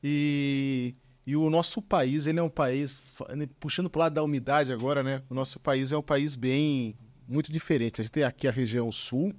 E 0.02 0.94
e 1.26 1.34
o 1.34 1.50
nosso 1.50 1.82
país, 1.82 2.28
ele 2.28 2.38
é 2.38 2.42
um 2.42 2.48
país, 2.48 3.02
né, 3.34 3.48
puxando 3.58 3.90
para 3.90 3.98
o 3.98 4.02
lado 4.02 4.14
da 4.14 4.22
umidade 4.22 4.72
agora, 4.72 5.02
né? 5.02 5.22
O 5.28 5.34
nosso 5.34 5.58
país 5.58 5.90
é 5.90 5.98
um 5.98 6.02
país 6.02 6.36
bem, 6.36 6.94
muito 7.26 7.50
diferente. 7.50 8.00
A 8.00 8.04
gente 8.04 8.12
tem 8.12 8.22
aqui 8.22 8.46
a 8.46 8.52
região 8.52 8.92
sul, 8.92 9.34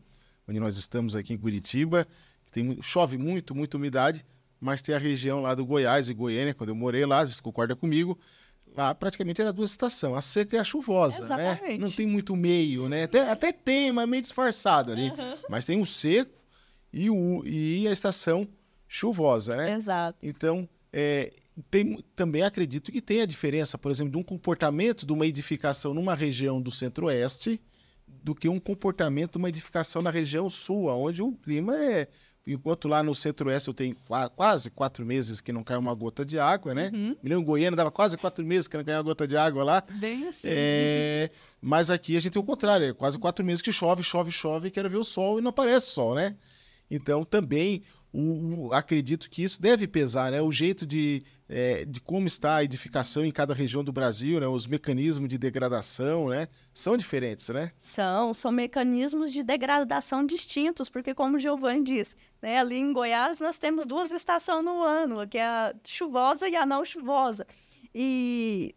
onde 0.47 0.59
nós 0.59 0.77
estamos 0.77 1.15
aqui 1.15 1.33
em 1.33 1.37
Curitiba, 1.37 2.07
que 2.45 2.51
tem, 2.51 2.81
chove 2.81 3.17
muito, 3.17 3.53
muita 3.53 3.77
umidade, 3.77 4.25
mas 4.59 4.81
tem 4.81 4.95
a 4.95 4.97
região 4.97 5.41
lá 5.41 5.53
do 5.53 5.65
Goiás 5.65 6.09
e 6.09 6.13
Goiânia, 6.13 6.53
quando 6.53 6.69
eu 6.69 6.75
morei 6.75 7.05
lá, 7.05 7.23
você 7.25 7.41
concorda 7.41 7.75
comigo, 7.75 8.17
lá 8.75 8.93
praticamente 8.95 9.41
era 9.41 9.53
duas 9.53 9.71
estações, 9.71 10.17
a 10.17 10.21
seca 10.21 10.55
e 10.55 10.59
a 10.59 10.63
chuvosa, 10.63 11.35
né? 11.35 11.51
Exatamente. 11.51 11.79
né? 11.79 11.85
Não 11.85 11.91
tem 11.91 12.07
muito 12.07 12.35
meio, 12.35 12.87
né? 12.87 13.03
Até, 13.03 13.29
até 13.29 13.51
tem, 13.51 13.91
mas 13.91 14.07
meio 14.07 14.21
disfarçado 14.21 14.91
ali. 14.91 15.09
Uhum. 15.09 15.37
Mas 15.49 15.65
tem 15.65 15.81
o 15.81 15.85
seco 15.85 16.31
e, 16.91 17.09
o, 17.09 17.43
e 17.45 17.87
a 17.87 17.91
estação 17.91 18.47
chuvosa, 18.87 19.55
né? 19.55 19.73
Exato. 19.73 20.25
Então, 20.25 20.67
é, 20.91 21.33
tem, 21.69 22.03
também 22.15 22.43
acredito 22.43 22.91
que 22.91 23.01
tem 23.01 23.21
a 23.21 23.25
diferença, 23.25 23.77
por 23.77 23.91
exemplo, 23.91 24.11
de 24.11 24.17
um 24.17 24.23
comportamento 24.23 25.05
de 25.05 25.11
uma 25.11 25.25
edificação 25.25 25.93
numa 25.93 26.15
região 26.15 26.61
do 26.61 26.71
centro-oeste 26.71 27.59
do 28.27 28.35
que 28.35 28.49
um 28.49 28.59
comportamento 28.59 29.37
uma 29.37 29.47
edificação 29.47 30.01
na 30.01 30.09
região 30.09 30.49
sul, 30.49 30.87
onde 30.87 31.21
o 31.21 31.31
clima 31.31 31.77
é. 31.77 32.09
Enquanto 32.45 32.85
lá 32.85 33.01
no 33.01 33.15
centro-oeste 33.15 33.69
eu 33.69 33.73
tenho 33.73 33.95
quase 34.35 34.69
quatro 34.69 35.05
meses 35.05 35.39
que 35.39 35.53
não 35.53 35.63
cai 35.63 35.77
uma 35.77 35.93
gota 35.93 36.25
de 36.25 36.37
água, 36.37 36.73
né? 36.73 36.91
Uhum. 36.93 37.15
Me 37.23 37.29
lembro, 37.29 37.45
Goiânia 37.45 37.77
dava 37.77 37.89
quase 37.89 38.17
quatro 38.17 38.45
meses 38.45 38.67
que 38.67 38.75
não 38.75 38.83
caiu 38.83 38.97
uma 38.97 39.03
gota 39.03 39.25
de 39.25 39.37
água 39.37 39.63
lá. 39.63 39.83
Bem 39.93 40.27
assim. 40.27 40.49
É... 40.51 41.29
Mas 41.61 41.89
aqui 41.89 42.17
a 42.17 42.19
gente 42.19 42.33
tem 42.33 42.41
o 42.41 42.45
contrário, 42.45 42.87
é 42.87 42.93
quase 42.93 43.17
quatro 43.17 43.45
meses 43.45 43.61
que 43.61 43.71
chove, 43.71 44.03
chove, 44.03 44.29
chove, 44.29 44.71
quero 44.71 44.89
ver 44.89 44.97
o 44.97 45.05
sol 45.05 45.39
e 45.39 45.41
não 45.41 45.49
aparece 45.49 45.87
o 45.87 45.91
sol, 45.91 46.13
né? 46.13 46.35
Então 46.91 47.23
também 47.23 47.83
o, 48.11 48.67
o, 48.67 48.73
acredito 48.73 49.29
que 49.29 49.41
isso 49.41 49.61
deve 49.61 49.87
pesar, 49.87 50.33
né? 50.33 50.41
O 50.41 50.51
jeito 50.51 50.85
de 50.85 51.23
é, 51.49 51.85
de 51.85 52.01
como 52.01 52.27
está 52.27 52.57
a 52.57 52.63
edificação 52.63 53.25
em 53.25 53.31
cada 53.31 53.53
região 53.53 53.83
do 53.83 53.91
Brasil, 53.91 54.39
né? 54.39 54.47
Os 54.47 54.67
mecanismos 54.67 55.29
de 55.29 55.37
degradação, 55.37 56.27
né? 56.29 56.47
São 56.73 56.97
diferentes, 56.97 57.47
né? 57.49 57.71
São, 57.77 58.33
são 58.33 58.51
mecanismos 58.51 59.31
de 59.31 59.43
degradação 59.43 60.25
distintos, 60.25 60.89
porque 60.89 61.13
como 61.13 61.37
o 61.37 61.39
Giovanni 61.39 61.83
disse, 61.83 62.15
né? 62.41 62.59
Ali 62.59 62.77
em 62.77 62.91
Goiás 62.91 63.39
nós 63.39 63.57
temos 63.57 63.85
duas 63.85 64.11
estações 64.11 64.63
no 64.63 64.83
ano, 64.83 65.27
que 65.27 65.37
é 65.37 65.45
a 65.45 65.73
chuvosa 65.85 66.49
e 66.49 66.55
a 66.55 66.65
não 66.65 66.83
chuvosa. 66.83 67.47
E 67.95 68.75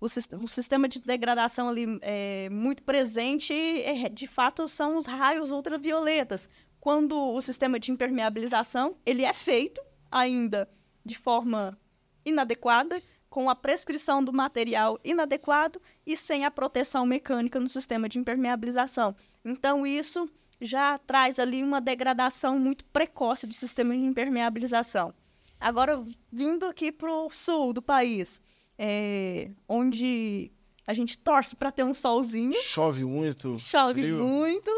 o, 0.00 0.06
o 0.06 0.48
sistema 0.48 0.88
de 0.88 1.00
degradação 1.00 1.68
ali 1.68 1.98
é 2.00 2.48
muito 2.48 2.82
presente, 2.82 3.52
é, 3.52 4.08
de 4.08 4.26
fato, 4.26 4.66
são 4.68 4.96
os 4.96 5.04
raios 5.04 5.50
ultravioletas. 5.50 6.48
Quando 6.80 7.14
o 7.14 7.42
sistema 7.42 7.78
de 7.78 7.92
impermeabilização 7.92 8.96
ele 9.04 9.22
é 9.22 9.34
feito 9.34 9.82
ainda 10.10 10.66
de 11.04 11.14
forma 11.14 11.78
inadequada, 12.24 13.02
com 13.28 13.48
a 13.48 13.54
prescrição 13.54 14.22
do 14.22 14.32
material 14.32 14.98
inadequado 15.04 15.80
e 16.04 16.16
sem 16.16 16.44
a 16.44 16.50
proteção 16.50 17.06
mecânica 17.06 17.60
no 17.60 17.68
sistema 17.68 18.08
de 18.08 18.18
impermeabilização. 18.18 19.14
Então, 19.44 19.86
isso 19.86 20.28
já 20.60 20.98
traz 20.98 21.38
ali 21.38 21.62
uma 21.62 21.80
degradação 21.80 22.58
muito 22.58 22.84
precoce 22.86 23.46
do 23.46 23.54
sistema 23.54 23.96
de 23.96 24.02
impermeabilização. 24.02 25.14
Agora, 25.58 26.04
vindo 26.32 26.66
aqui 26.66 26.90
para 26.90 27.12
o 27.12 27.30
sul 27.30 27.72
do 27.72 27.80
país, 27.80 28.42
é, 28.78 29.50
onde 29.68 30.50
a 30.86 30.94
gente 30.94 31.16
torce 31.18 31.54
para 31.54 31.70
ter 31.70 31.84
um 31.84 31.94
solzinho. 31.94 32.54
Chove 32.54 33.04
muito. 33.04 33.58
Chove 33.58 34.02
frio. 34.02 34.24
muito, 34.24 34.70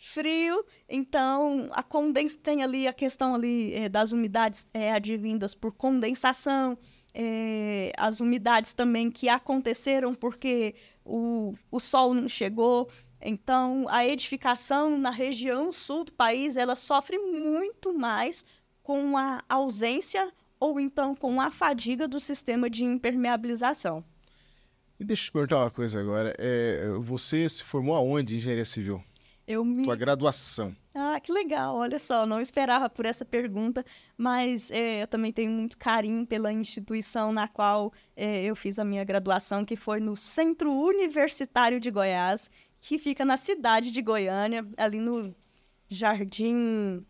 frio. 0.00 0.64
Então, 0.88 1.68
a 1.72 1.82
condensa 1.82 2.38
tem 2.42 2.62
ali 2.62 2.88
a 2.88 2.92
questão 2.92 3.34
ali 3.34 3.74
é, 3.74 3.88
das 3.88 4.12
umidades 4.12 4.66
é, 4.72 4.92
advindas 4.92 5.54
por 5.54 5.72
condensação, 5.72 6.78
é, 7.12 7.92
as 7.96 8.18
umidades 8.18 8.72
também 8.72 9.10
que 9.10 9.28
aconteceram 9.28 10.14
porque 10.14 10.74
o, 11.04 11.54
o 11.70 11.78
sol 11.78 12.14
não 12.14 12.28
chegou. 12.28 12.88
Então, 13.20 13.86
a 13.90 14.06
edificação 14.06 14.98
na 14.98 15.10
região 15.10 15.70
sul 15.70 16.04
do 16.04 16.12
país, 16.12 16.56
ela 16.56 16.74
sofre 16.74 17.18
muito 17.18 17.92
mais 17.92 18.46
com 18.82 19.18
a 19.18 19.44
ausência 19.46 20.32
ou 20.58 20.80
então 20.80 21.14
com 21.14 21.40
a 21.40 21.50
fadiga 21.50 22.08
do 22.08 22.18
sistema 22.18 22.70
de 22.70 22.84
impermeabilização. 22.84 24.02
E 24.98 25.04
deixa 25.04 25.24
eu 25.24 25.26
te 25.26 25.32
perguntar 25.32 25.58
uma 25.58 25.70
coisa 25.70 26.00
agora. 26.00 26.34
É, 26.38 26.88
você 27.00 27.46
se 27.48 27.62
formou 27.62 27.94
aonde 27.94 28.34
em 28.34 28.38
engenharia 28.38 28.64
civil? 28.64 29.02
Eu 29.50 29.64
me... 29.64 29.82
Tua 29.82 29.96
graduação. 29.96 30.76
Ah, 30.94 31.18
que 31.18 31.32
legal. 31.32 31.74
Olha 31.74 31.98
só, 31.98 32.24
não 32.24 32.40
esperava 32.40 32.88
por 32.88 33.04
essa 33.04 33.24
pergunta, 33.24 33.84
mas 34.16 34.70
é, 34.70 35.02
eu 35.02 35.08
também 35.08 35.32
tenho 35.32 35.50
muito 35.50 35.76
carinho 35.76 36.24
pela 36.24 36.52
instituição 36.52 37.32
na 37.32 37.48
qual 37.48 37.92
é, 38.14 38.44
eu 38.44 38.54
fiz 38.54 38.78
a 38.78 38.84
minha 38.84 39.02
graduação, 39.02 39.64
que 39.64 39.74
foi 39.74 39.98
no 39.98 40.16
Centro 40.16 40.72
Universitário 40.72 41.80
de 41.80 41.90
Goiás, 41.90 42.48
que 42.80 42.96
fica 42.96 43.24
na 43.24 43.36
cidade 43.36 43.90
de 43.90 44.00
Goiânia, 44.00 44.64
ali 44.76 45.00
no 45.00 45.34
Jardim. 45.88 47.04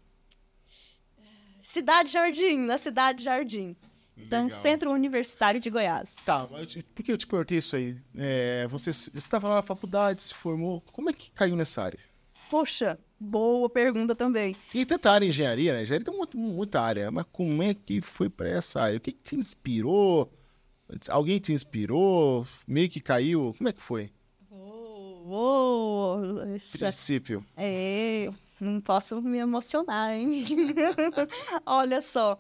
Cidade 1.63 2.11
Jardim, 2.11 2.57
na 2.57 2.79
Cidade 2.79 3.23
Jardim. 3.23 3.77
Então, 4.17 4.49
Centro 4.49 4.91
Universitário 4.91 5.61
de 5.61 5.69
Goiás. 5.69 6.17
Tá, 6.25 6.47
por 6.47 7.03
que 7.03 7.13
eu 7.13 7.19
te 7.19 7.27
perguntei 7.27 7.59
isso 7.59 7.77
aí? 7.77 7.99
É, 8.17 8.67
você 8.67 8.89
estava 8.89 9.47
lá 9.47 9.57
na 9.57 9.63
faculdade, 9.63 10.23
se 10.23 10.35
formou, 10.35 10.83
como 10.91 11.11
é 11.11 11.13
que 11.13 11.31
caiu 11.33 11.55
nessa 11.55 11.83
área? 11.83 12.10
Poxa, 12.51 12.99
boa 13.19 13.71
pergunta 13.71 14.13
também. 14.13 14.57
E 14.75 14.85
tanta 14.85 15.13
área 15.13 15.25
engenharia, 15.25 15.73
né? 15.73 15.83
Engenharia 15.83 16.05
tem 16.05 16.17
muito, 16.17 16.37
muita 16.37 16.81
área, 16.81 17.09
mas 17.09 17.25
como 17.31 17.63
é 17.63 17.73
que 17.73 18.03
foi 18.03 18.29
para 18.29 18.49
essa 18.49 18.81
área? 18.81 18.99
O 18.99 19.01
que, 19.01 19.13
que 19.13 19.23
te 19.23 19.37
inspirou? 19.37 20.33
Alguém 21.09 21.39
te 21.39 21.53
inspirou? 21.53 22.45
Meio 22.67 22.91
que 22.91 23.01
caiu? 23.01 23.55
Como 23.57 23.69
é 23.69 23.73
que 23.73 23.81
foi? 23.81 24.11
Oh, 24.51 25.23
oh, 25.29 26.19
Princípio. 26.77 27.47
É, 27.57 28.29
não 28.61 28.81
posso 28.81 29.23
me 29.23 29.39
emocionar, 29.39 30.11
hein? 30.13 30.45
Olha 31.65 32.01
só. 32.01 32.37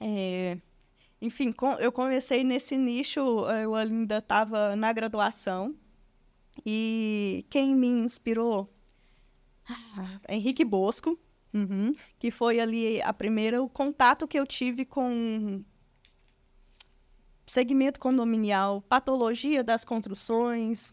É, 0.00 0.58
enfim, 1.22 1.52
com, 1.52 1.74
eu 1.74 1.92
comecei 1.92 2.42
nesse 2.42 2.76
nicho, 2.76 3.20
eu 3.48 3.76
ainda 3.76 4.18
estava 4.18 4.74
na 4.74 4.92
graduação. 4.92 5.72
E 6.66 7.46
quem 7.48 7.76
me 7.76 7.86
inspirou? 7.86 8.68
Ah, 9.96 10.20
Henrique 10.28 10.64
Bosco, 10.64 11.18
uhum, 11.54 11.94
que 12.18 12.30
foi 12.30 12.58
ali 12.60 13.00
a 13.02 13.12
primeira 13.12 13.62
o 13.62 13.68
contato 13.68 14.26
que 14.26 14.38
eu 14.38 14.46
tive 14.46 14.84
com 14.84 15.64
segmento 17.46 17.98
condominial, 17.98 18.82
patologia 18.82 19.62
das 19.62 19.84
construções, 19.84 20.92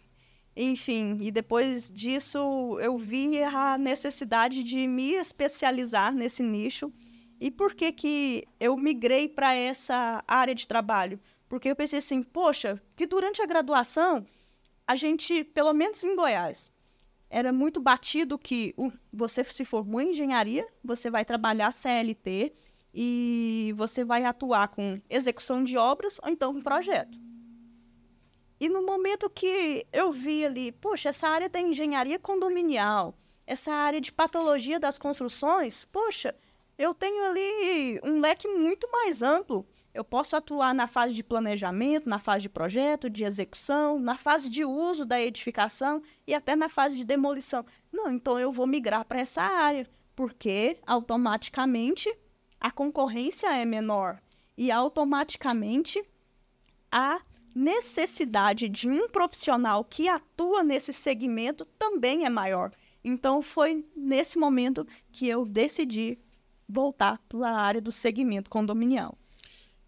enfim, 0.56 1.18
e 1.22 1.30
depois 1.30 1.92
disso 1.92 2.80
eu 2.80 2.98
vi 2.98 3.44
a 3.44 3.78
necessidade 3.78 4.64
de 4.64 4.88
me 4.88 5.14
especializar 5.14 6.12
nesse 6.14 6.42
nicho. 6.42 6.92
E 7.40 7.52
por 7.52 7.76
que 7.76 7.92
que 7.92 8.48
eu 8.60 8.76
migrei 8.76 9.30
para 9.30 9.54
essa 9.54 10.24
área 10.28 10.56
de 10.56 10.68
trabalho? 10.68 11.20
Porque 11.48 11.70
eu 11.70 11.76
pensei 11.76 12.00
assim, 12.00 12.24
poxa, 12.24 12.82
que 12.96 13.06
durante 13.06 13.40
a 13.40 13.46
graduação 13.46 14.26
a 14.88 14.96
gente, 14.96 15.44
pelo 15.44 15.74
menos 15.74 16.04
em 16.04 16.16
Goiás, 16.16 16.72
era 17.30 17.52
muito 17.52 17.80
batido 17.80 18.38
que 18.38 18.74
uh, 18.78 18.92
você 19.12 19.44
se 19.44 19.66
formou 19.66 20.02
em 20.02 20.12
engenharia, 20.12 20.66
você 20.84 21.10
vai 21.10 21.26
trabalhar 21.26 21.72
CLT 21.72 22.54
e 22.94 23.74
você 23.76 24.04
vai 24.04 24.24
atuar 24.24 24.70
com 24.70 25.02
execução 25.10 25.64
de 25.64 25.78
obras 25.78 26.20
ou 26.24 26.30
então 26.30 26.54
com 26.54 26.62
projeto. 26.62 27.18
E 28.60 28.70
no 28.70 28.84
momento 28.86 29.30
que 29.30 29.86
eu 29.94 30.12
vi 30.12 30.44
ali, 30.44 30.72
poxa, 30.72 31.10
essa 31.10 31.28
área 31.28 31.48
da 31.48 31.60
engenharia 31.60 32.18
condominial, 32.18 33.16
essa 33.46 33.72
área 33.72 34.02
de 34.02 34.12
patologia 34.12 34.80
das 34.80 34.98
construções, 34.98 35.86
poxa, 35.86 36.34
eu 36.78 36.94
tenho 36.94 37.26
ali 37.26 38.00
um 38.04 38.20
leque 38.20 38.48
muito 38.48 38.88
mais 38.92 39.24
amplo. 39.24 39.68
Eu 39.94 40.04
posso 40.04 40.36
atuar 40.36 40.76
na 40.76 40.86
fase 40.86 41.14
de 41.14 41.24
planejamento, 41.24 42.08
na 42.08 42.20
fase 42.20 42.44
de 42.44 42.50
projeto, 42.50 43.10
de 43.10 43.24
execução, 43.24 44.00
na 44.00 44.16
fase 44.16 44.48
de 44.48 44.64
uso 44.64 45.04
da 45.04 45.20
edificação 45.20 46.04
e 46.28 46.36
até 46.36 46.56
na 46.56 46.70
fase 46.70 46.96
de 46.96 47.04
demolição. 47.04 47.66
Não, 47.92 48.12
então 48.12 48.40
eu 48.40 48.52
vou 48.52 48.68
migrar 48.68 49.06
para 49.06 49.20
essa 49.20 49.42
área, 49.42 49.90
porque 50.16 50.78
automaticamente 50.86 52.16
a 52.60 52.70
concorrência 52.70 53.48
é 53.56 53.66
menor 53.66 54.22
e 54.56 54.72
automaticamente 54.72 56.04
a 56.92 57.20
necessidade 57.56 58.70
de 58.70 58.88
um 58.88 59.10
profissional 59.10 59.84
que 59.84 60.08
atua 60.08 60.64
nesse 60.64 60.94
segmento 60.94 61.66
também 61.80 62.24
é 62.24 62.30
maior. 62.30 62.72
Então 63.04 63.42
foi 63.42 63.84
nesse 63.96 64.38
momento 64.38 64.86
que 65.12 65.28
eu 65.28 65.44
decidi 65.44 66.20
voltar 66.68 67.20
para 67.30 67.50
a 67.50 67.60
área 67.62 67.82
do 67.82 67.92
segmento 67.92 68.50
condominial. 68.50 69.18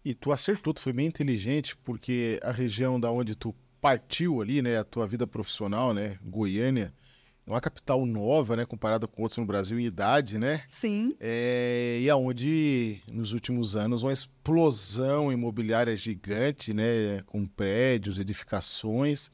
E 0.04 0.14
tu 0.14 0.32
acertou, 0.32 0.72
tu 0.72 0.80
foi 0.80 0.92
bem 0.92 1.06
inteligente, 1.06 1.76
porque 1.76 2.40
a 2.42 2.50
região 2.50 2.98
da 2.98 3.10
onde 3.10 3.34
tu 3.34 3.54
partiu 3.80 4.40
ali, 4.40 4.62
né, 4.62 4.78
a 4.78 4.84
tua 4.84 5.06
vida 5.06 5.26
profissional, 5.26 5.92
né, 5.92 6.18
Goiânia, 6.22 6.92
é 7.46 7.50
uma 7.50 7.60
capital 7.60 8.04
nova, 8.06 8.56
né, 8.56 8.64
comparada 8.64 9.06
com 9.06 9.22
outros 9.22 9.38
no 9.38 9.46
Brasil 9.46 9.78
em 9.78 9.84
idade, 9.84 10.38
né? 10.38 10.62
Sim. 10.68 11.14
É, 11.18 11.98
e 12.00 12.08
aonde 12.08 13.02
nos 13.10 13.32
últimos 13.32 13.76
anos 13.76 14.02
uma 14.02 14.12
explosão 14.12 15.32
imobiliária 15.32 15.94
gigante, 15.96 16.72
né, 16.72 17.22
com 17.26 17.46
prédios, 17.46 18.18
edificações. 18.18 19.30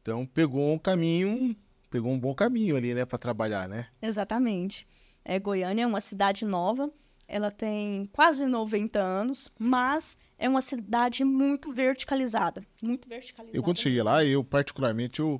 Então 0.00 0.24
pegou 0.24 0.72
um 0.72 0.78
caminho, 0.78 1.54
pegou 1.90 2.10
um 2.10 2.18
bom 2.18 2.34
caminho 2.34 2.76
ali, 2.76 2.94
né, 2.94 3.04
para 3.04 3.18
trabalhar, 3.18 3.68
né? 3.68 3.88
Exatamente. 4.00 4.86
É, 5.28 5.38
Goiânia 5.38 5.82
é 5.82 5.86
uma 5.86 6.00
cidade 6.00 6.46
nova, 6.46 6.90
ela 7.28 7.50
tem 7.50 8.08
quase 8.14 8.46
90 8.46 8.98
anos, 8.98 9.52
mas 9.58 10.16
é 10.38 10.48
uma 10.48 10.62
cidade 10.62 11.22
muito 11.22 11.70
verticalizada, 11.70 12.64
muito 12.80 13.06
verticalizada. 13.06 13.54
Eu 13.54 13.62
quando 13.62 13.78
cheguei 13.78 14.02
lá, 14.02 14.24
eu 14.24 14.42
particularmente 14.42 15.20
eu 15.20 15.38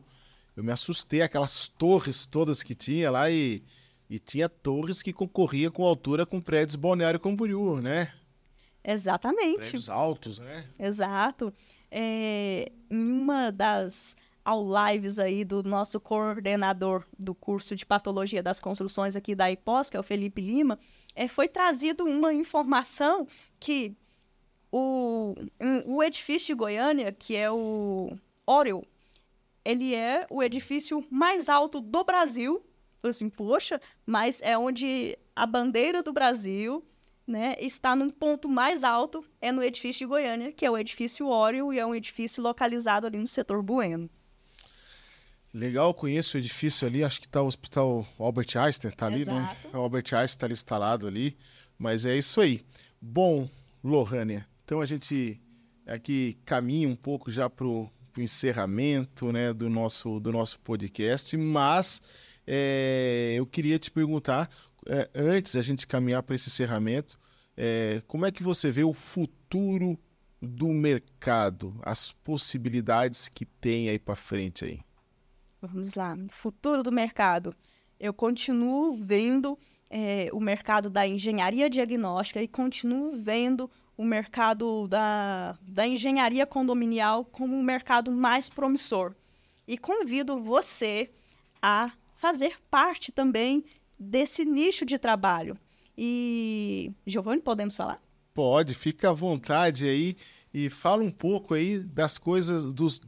eu 0.54 0.62
me 0.62 0.72
assustei 0.72 1.22
aquelas 1.22 1.68
torres 1.68 2.26
todas 2.26 2.62
que 2.62 2.74
tinha 2.74 3.10
lá 3.10 3.30
e, 3.30 3.62
e 4.10 4.18
tinha 4.18 4.46
torres 4.46 5.00
que 5.00 5.12
concorria 5.12 5.70
com 5.70 5.84
altura 5.84 6.26
com 6.26 6.38
prédios 6.38 6.76
Balneário 6.76 7.18
Camboriú, 7.18 7.80
né? 7.80 8.12
Exatamente. 8.84 9.58
Prédios 9.58 9.88
altos, 9.88 10.38
né? 10.38 10.66
Exato. 10.78 11.50
É, 11.90 12.70
em 12.90 13.12
uma 13.12 13.50
das 13.50 14.16
ao 14.48 14.64
lives 14.64 15.18
aí 15.18 15.44
do 15.44 15.62
nosso 15.62 16.00
coordenador 16.00 17.04
do 17.18 17.34
curso 17.34 17.76
de 17.76 17.84
patologia 17.84 18.42
das 18.42 18.58
construções 18.58 19.14
aqui 19.14 19.34
da 19.34 19.50
IPOS, 19.50 19.90
que 19.90 19.96
é 19.98 20.00
o 20.00 20.02
Felipe 20.02 20.40
Lima, 20.40 20.78
é, 21.14 21.28
foi 21.28 21.48
trazido 21.48 22.04
uma 22.04 22.32
informação 22.32 23.26
que 23.60 23.94
o, 24.72 25.34
o 25.84 26.02
edifício 26.02 26.46
de 26.46 26.54
Goiânia, 26.54 27.12
que 27.12 27.36
é 27.36 27.50
o 27.50 28.16
Oreo, 28.46 28.82
ele 29.62 29.94
é 29.94 30.26
o 30.30 30.42
edifício 30.42 31.04
mais 31.10 31.50
alto 31.50 31.78
do 31.78 32.02
Brasil. 32.02 32.64
Assim, 33.02 33.28
poxa, 33.28 33.78
mas 34.06 34.40
é 34.40 34.56
onde 34.56 35.18
a 35.36 35.44
bandeira 35.44 36.02
do 36.02 36.10
Brasil 36.10 36.82
né, 37.26 37.54
está 37.60 37.94
num 37.94 38.08
ponto 38.08 38.48
mais 38.48 38.82
alto, 38.82 39.22
é 39.42 39.52
no 39.52 39.62
edifício 39.62 40.06
de 40.06 40.06
Goiânia, 40.06 40.52
que 40.52 40.64
é 40.64 40.70
o 40.70 40.78
edifício 40.78 41.26
Óreo, 41.26 41.70
e 41.70 41.78
é 41.78 41.84
um 41.84 41.94
edifício 41.94 42.42
localizado 42.42 43.06
ali 43.06 43.18
no 43.18 43.28
setor 43.28 43.62
Bueno. 43.62 44.08
Legal, 45.52 45.94
conheço 45.94 46.36
o 46.36 46.40
edifício 46.40 46.86
ali, 46.86 47.02
acho 47.02 47.20
que 47.20 47.26
está 47.26 47.42
o 47.42 47.46
Hospital 47.46 48.06
Albert 48.18 48.56
Einstein, 48.56 48.90
está 48.90 49.06
ali, 49.06 49.24
né? 49.24 49.32
Exato. 49.32 49.68
né? 49.68 49.78
O 49.78 49.78
Albert 49.78 50.04
Einstein 50.12 50.24
está 50.24 50.46
ali 50.46 50.52
instalado 50.52 51.06
ali, 51.06 51.36
mas 51.78 52.04
é 52.04 52.16
isso 52.16 52.40
aí. 52.40 52.64
Bom, 53.00 53.48
Lohânia, 53.82 54.46
então 54.64 54.80
a 54.80 54.86
gente 54.86 55.40
aqui 55.86 56.36
caminha 56.44 56.88
um 56.88 56.96
pouco 56.96 57.30
já 57.30 57.48
para 57.48 57.66
o 57.66 57.90
encerramento 58.16 59.32
né, 59.32 59.52
do, 59.52 59.70
nosso, 59.70 60.20
do 60.20 60.30
nosso 60.30 60.58
podcast, 60.60 61.36
mas 61.36 62.02
é, 62.46 63.34
eu 63.36 63.46
queria 63.46 63.78
te 63.78 63.90
perguntar, 63.90 64.50
é, 64.86 65.08
antes 65.14 65.56
a 65.56 65.62
gente 65.62 65.86
caminhar 65.86 66.22
para 66.22 66.34
esse 66.34 66.48
encerramento, 66.48 67.18
é, 67.56 68.02
como 68.06 68.26
é 68.26 68.30
que 68.30 68.42
você 68.42 68.70
vê 68.70 68.84
o 68.84 68.92
futuro 68.92 69.98
do 70.40 70.68
mercado, 70.68 71.78
as 71.82 72.12
possibilidades 72.12 73.28
que 73.28 73.44
tem 73.44 73.88
aí 73.88 73.98
para 73.98 74.14
frente 74.14 74.64
aí? 74.64 74.80
Vamos 75.60 75.94
lá, 75.94 76.16
futuro 76.28 76.82
do 76.84 76.92
mercado. 76.92 77.54
Eu 77.98 78.14
continuo 78.14 78.94
vendo 78.94 79.58
é, 79.90 80.28
o 80.32 80.38
mercado 80.38 80.88
da 80.88 81.06
engenharia 81.06 81.68
diagnóstica 81.68 82.40
e 82.40 82.46
continuo 82.46 83.12
vendo 83.14 83.68
o 83.96 84.04
mercado 84.04 84.86
da, 84.86 85.58
da 85.62 85.84
engenharia 85.84 86.46
condominial 86.46 87.24
como 87.24 87.56
um 87.56 87.62
mercado 87.62 88.12
mais 88.12 88.48
promissor. 88.48 89.14
E 89.66 89.76
convido 89.76 90.40
você 90.40 91.10
a 91.60 91.90
fazer 92.14 92.56
parte 92.70 93.10
também 93.10 93.64
desse 93.98 94.44
nicho 94.44 94.86
de 94.86 94.96
trabalho. 94.96 95.58
E, 95.96 96.92
Giovanni, 97.04 97.42
podemos 97.42 97.76
falar? 97.76 98.00
Pode, 98.32 98.74
fica 98.74 99.10
à 99.10 99.12
vontade 99.12 99.88
aí 99.88 100.16
e 100.54 100.70
fala 100.70 101.02
um 101.02 101.10
pouco 101.10 101.54
aí 101.54 101.80
das 101.80 102.16
coisas, 102.16 102.72
dos 102.72 103.00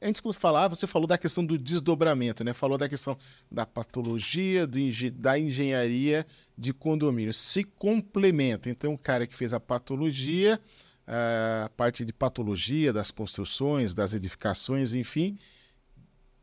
antes 0.00 0.22
de 0.22 0.32
falar, 0.32 0.68
você 0.68 0.86
falou 0.86 1.06
da 1.06 1.18
questão 1.18 1.44
do 1.44 1.58
desdobramento, 1.58 2.44
né? 2.44 2.52
Falou 2.52 2.78
da 2.78 2.88
questão 2.88 3.16
da 3.50 3.66
patologia, 3.66 4.66
do, 4.66 4.78
da 5.12 5.38
engenharia 5.38 6.26
de 6.56 6.72
condomínio. 6.72 7.32
Se 7.32 7.64
complementa. 7.64 8.70
Então, 8.70 8.94
o 8.94 8.98
cara 8.98 9.26
que 9.26 9.34
fez 9.34 9.52
a 9.52 9.60
patologia, 9.60 10.60
a 11.06 11.70
parte 11.76 12.04
de 12.04 12.12
patologia 12.12 12.92
das 12.92 13.10
construções, 13.10 13.94
das 13.94 14.14
edificações, 14.14 14.92
enfim, 14.92 15.38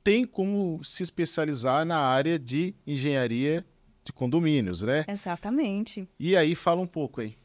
tem 0.04 0.26
como 0.26 0.84
se 0.84 1.04
especializar 1.04 1.86
na 1.86 1.98
área 1.98 2.38
de 2.38 2.76
engenharia 2.86 3.66
de 4.04 4.14
condomínios, 4.14 4.82
né? 4.82 5.04
Exatamente. 5.08 6.08
E 6.20 6.36
aí, 6.36 6.54
fala 6.54 6.82
um 6.82 6.88
pouco 6.88 7.22
aí. 7.22 7.36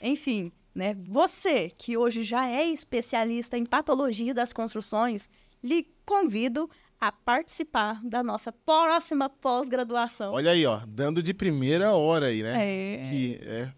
Enfim, 0.00 0.52
né? 0.74 0.96
Você 1.06 1.70
que 1.70 1.96
hoje 1.96 2.22
já 2.22 2.48
é 2.48 2.66
especialista 2.66 3.56
em 3.56 3.64
patologia 3.64 4.34
das 4.34 4.52
construções, 4.52 5.28
lhe 5.62 5.86
convido 6.04 6.68
a 7.00 7.10
participar 7.10 8.00
da 8.04 8.22
nossa 8.22 8.52
próxima 8.52 9.28
pós-graduação. 9.28 10.34
Olha 10.34 10.52
aí, 10.52 10.64
ó, 10.64 10.80
dando 10.86 11.22
de 11.22 11.34
primeira 11.34 11.92
hora 11.92 12.26
aí, 12.26 12.42
né? 12.42 12.54
É. 12.54 13.10
Que 13.10 13.40
é 13.42 13.72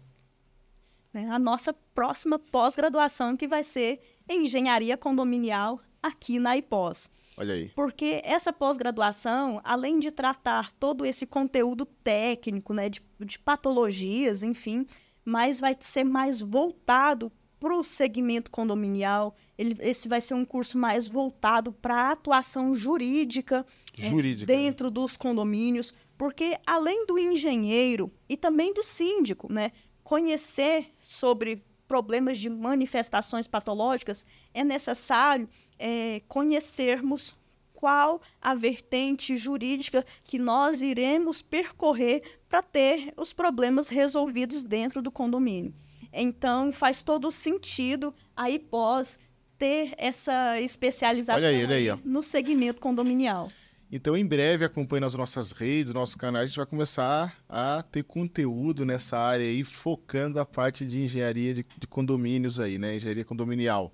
né, 1.15 1.29
a 1.31 1.39
nossa 1.39 1.73
próxima 1.73 2.37
pós-graduação 2.37 3.37
que 3.37 3.47
vai 3.47 3.63
ser 3.63 4.01
engenharia 4.29 4.97
condominial 4.97 5.79
aqui 6.03 6.37
na 6.37 6.57
IPOS. 6.57 7.09
Olha 7.37 7.53
aí. 7.53 7.69
Porque 7.69 8.21
essa 8.25 8.51
pós-graduação, 8.51 9.61
além 9.63 9.99
de 9.99 10.11
tratar 10.11 10.71
todo 10.73 11.05
esse 11.05 11.25
conteúdo 11.25 11.85
técnico, 11.85 12.73
né, 12.73 12.89
de, 12.89 13.01
de 13.21 13.39
patologias, 13.39 14.43
enfim, 14.43 14.85
mas 15.23 15.59
vai 15.59 15.75
ser 15.79 16.03
mais 16.03 16.41
voltado 16.41 17.31
para 17.65 17.75
o 17.75 17.83
segmento 17.83 18.51
condominial. 18.51 19.35
Ele, 19.57 19.75
esse 19.79 20.07
vai 20.07 20.21
ser 20.21 20.35
um 20.35 20.45
curso 20.45 20.77
mais 20.77 21.07
voltado 21.07 21.71
para 21.73 21.95
a 21.95 22.11
atuação 22.11 22.75
jurídica, 22.75 23.65
é, 23.97 24.07
jurídica 24.07 24.53
é, 24.53 24.55
dentro 24.55 24.91
dos 24.91 25.17
condomínios, 25.17 25.91
porque 26.15 26.59
além 26.63 27.07
do 27.07 27.17
engenheiro 27.17 28.11
e 28.29 28.37
também 28.37 28.71
do 28.71 28.83
síndico, 28.83 29.51
né, 29.51 29.71
conhecer 30.03 30.93
sobre 30.99 31.65
problemas 31.87 32.37
de 32.37 32.51
manifestações 32.51 33.47
patológicas, 33.47 34.27
é 34.53 34.63
necessário 34.63 35.49
é, 35.79 36.21
conhecermos 36.27 37.35
qual 37.73 38.21
a 38.39 38.53
vertente 38.53 39.35
jurídica 39.35 40.05
que 40.23 40.37
nós 40.37 40.83
iremos 40.83 41.41
percorrer 41.41 42.21
para 42.47 42.61
ter 42.61 43.11
os 43.17 43.33
problemas 43.33 43.89
resolvidos 43.89 44.63
dentro 44.63 45.01
do 45.01 45.09
condomínio. 45.09 45.73
Então, 46.15 46.71
faz 46.71 47.03
todo 47.03 47.31
sentido 47.31 48.13
aí 48.35 48.57
pós 48.57 49.19
ter 49.57 49.93
essa 49.97 50.59
especialização 50.61 51.47
aí, 51.47 51.65
aí, 51.65 51.99
no 52.03 52.23
segmento 52.23 52.81
condominial. 52.81 53.51
Então, 53.91 54.17
em 54.17 54.25
breve, 54.25 54.65
acompanhe 54.65 55.01
nas 55.01 55.13
nossas 55.13 55.51
redes, 55.51 55.93
nossos 55.93 56.15
canais, 56.15 56.45
a 56.45 56.47
gente 56.47 56.57
vai 56.57 56.65
começar 56.65 57.37
a 57.47 57.83
ter 57.83 58.03
conteúdo 58.03 58.85
nessa 58.85 59.17
área 59.17 59.45
aí, 59.45 59.63
focando 59.63 60.39
a 60.39 60.45
parte 60.45 60.85
de 60.85 61.01
engenharia 61.01 61.53
de, 61.53 61.65
de 61.77 61.87
condomínios 61.87 62.59
aí, 62.59 62.77
né? 62.77 62.95
Engenharia 62.95 63.23
condominial. 63.23 63.93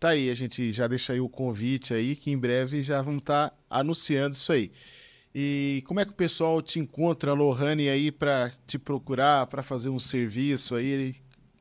Tá 0.00 0.10
aí, 0.10 0.30
a 0.30 0.34
gente 0.34 0.72
já 0.72 0.86
deixa 0.86 1.12
aí 1.12 1.20
o 1.20 1.28
convite 1.28 1.92
aí, 1.92 2.16
que 2.16 2.30
em 2.30 2.38
breve 2.38 2.82
já 2.82 3.00
vamos 3.02 3.20
estar 3.20 3.50
tá 3.50 3.56
anunciando 3.68 4.34
isso 4.34 4.52
aí. 4.52 4.72
E 5.34 5.82
como 5.86 6.00
é 6.00 6.04
que 6.04 6.12
o 6.12 6.14
pessoal 6.14 6.62
te 6.62 6.78
encontra, 6.78 7.34
Lohane, 7.34 7.88
aí 7.88 8.10
para 8.10 8.50
te 8.66 8.78
procurar, 8.78 9.46
para 9.46 9.62
fazer 9.62 9.90
um 9.90 10.00
serviço 10.00 10.74
aí? 10.74 11.14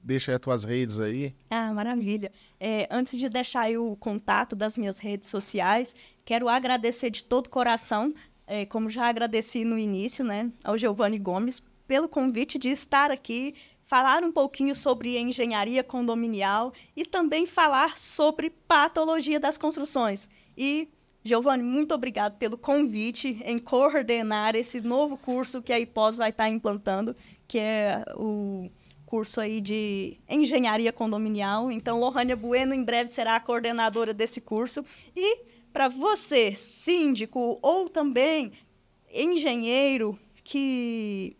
Deixa 0.05 0.35
as 0.35 0.39
tuas 0.39 0.63
redes 0.63 0.99
aí. 0.99 1.33
Ah, 1.49 1.73
maravilha. 1.73 2.31
É, 2.59 2.87
antes 2.91 3.17
de 3.17 3.27
deixar 3.27 3.71
o 3.71 3.95
contato 3.95 4.55
das 4.55 4.77
minhas 4.77 4.99
redes 4.99 5.27
sociais, 5.29 5.95
quero 6.23 6.47
agradecer 6.47 7.09
de 7.09 7.23
todo 7.23 7.49
coração, 7.49 8.13
é, 8.45 8.67
como 8.67 8.87
já 8.87 9.07
agradeci 9.07 9.65
no 9.65 9.79
início, 9.79 10.23
né, 10.23 10.51
ao 10.63 10.77
Giovanni 10.77 11.17
Gomes, 11.17 11.63
pelo 11.87 12.07
convite 12.07 12.59
de 12.59 12.69
estar 12.69 13.09
aqui, 13.09 13.55
falar 13.83 14.23
um 14.23 14.31
pouquinho 14.31 14.75
sobre 14.75 15.17
engenharia 15.17 15.83
condominial 15.83 16.71
e 16.95 17.03
também 17.03 17.47
falar 17.47 17.97
sobre 17.97 18.51
patologia 18.51 19.39
das 19.39 19.57
construções. 19.57 20.29
E, 20.55 20.87
Giovanni, 21.23 21.63
muito 21.63 21.95
obrigado 21.95 22.37
pelo 22.37 22.59
convite 22.59 23.41
em 23.43 23.57
coordenar 23.57 24.55
esse 24.55 24.81
novo 24.81 25.17
curso 25.17 25.63
que 25.63 25.73
a 25.73 25.79
IPOS 25.79 26.17
vai 26.17 26.29
estar 26.29 26.47
implantando, 26.47 27.15
que 27.47 27.57
é 27.57 28.03
o 28.15 28.69
curso 29.05 29.39
aí 29.39 29.61
de 29.61 30.17
engenharia 30.27 30.91
condominial. 30.91 31.71
Então, 31.71 31.99
Lohânia 31.99 32.35
Bueno 32.35 32.73
em 32.73 32.83
breve 32.83 33.11
será 33.11 33.35
a 33.35 33.39
coordenadora 33.39 34.13
desse 34.13 34.41
curso. 34.41 34.83
E 35.15 35.39
para 35.71 35.87
você, 35.87 36.55
síndico 36.55 37.59
ou 37.61 37.89
também 37.89 38.51
engenheiro 39.13 40.17
que 40.43 41.37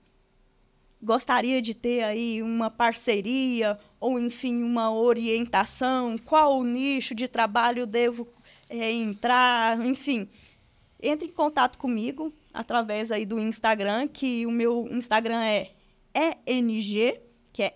gostaria 1.02 1.62
de 1.62 1.74
ter 1.74 2.04
aí 2.04 2.42
uma 2.42 2.70
parceria 2.70 3.80
ou 4.00 4.20
enfim 4.20 4.64
uma 4.64 4.92
orientação, 4.92 6.18
qual 6.18 6.64
nicho 6.64 7.14
de 7.14 7.28
trabalho 7.28 7.86
devo 7.86 8.28
é, 8.68 8.92
entrar, 8.92 9.86
enfim, 9.86 10.28
entre 11.02 11.28
em 11.28 11.32
contato 11.32 11.78
comigo 11.78 12.34
através 12.54 13.12
aí 13.12 13.26
do 13.26 13.40
Instagram, 13.40 14.08
que 14.08 14.46
o 14.46 14.52
meu 14.52 14.88
Instagram 14.90 15.44
é 15.44 15.72
ENG 16.46 17.25
que 17.56 17.64
é 17.64 17.74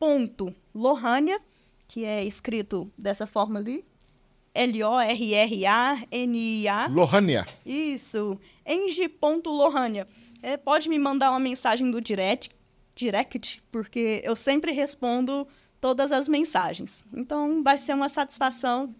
eng.lohania, 0.00 1.40
que 1.88 2.04
é 2.04 2.24
escrito 2.24 2.88
dessa 2.96 3.26
forma 3.26 3.58
ali. 3.58 3.84
L-O-R-R-A-N-I-A. 4.54 4.86
Lohania. 6.86 7.44
Isso. 7.66 8.38
eng.lohania. 8.64 10.06
É, 10.40 10.56
pode 10.56 10.88
me 10.88 11.00
mandar 11.00 11.30
uma 11.32 11.40
mensagem 11.40 11.90
do 11.90 12.00
direct, 12.00 12.54
direct, 12.94 13.60
porque 13.72 14.20
eu 14.22 14.36
sempre 14.36 14.70
respondo 14.70 15.48
todas 15.80 16.12
as 16.12 16.28
mensagens. 16.28 17.04
Então, 17.12 17.64
vai 17.64 17.78
ser 17.78 17.92
uma 17.92 18.08
satisfação 18.08 18.94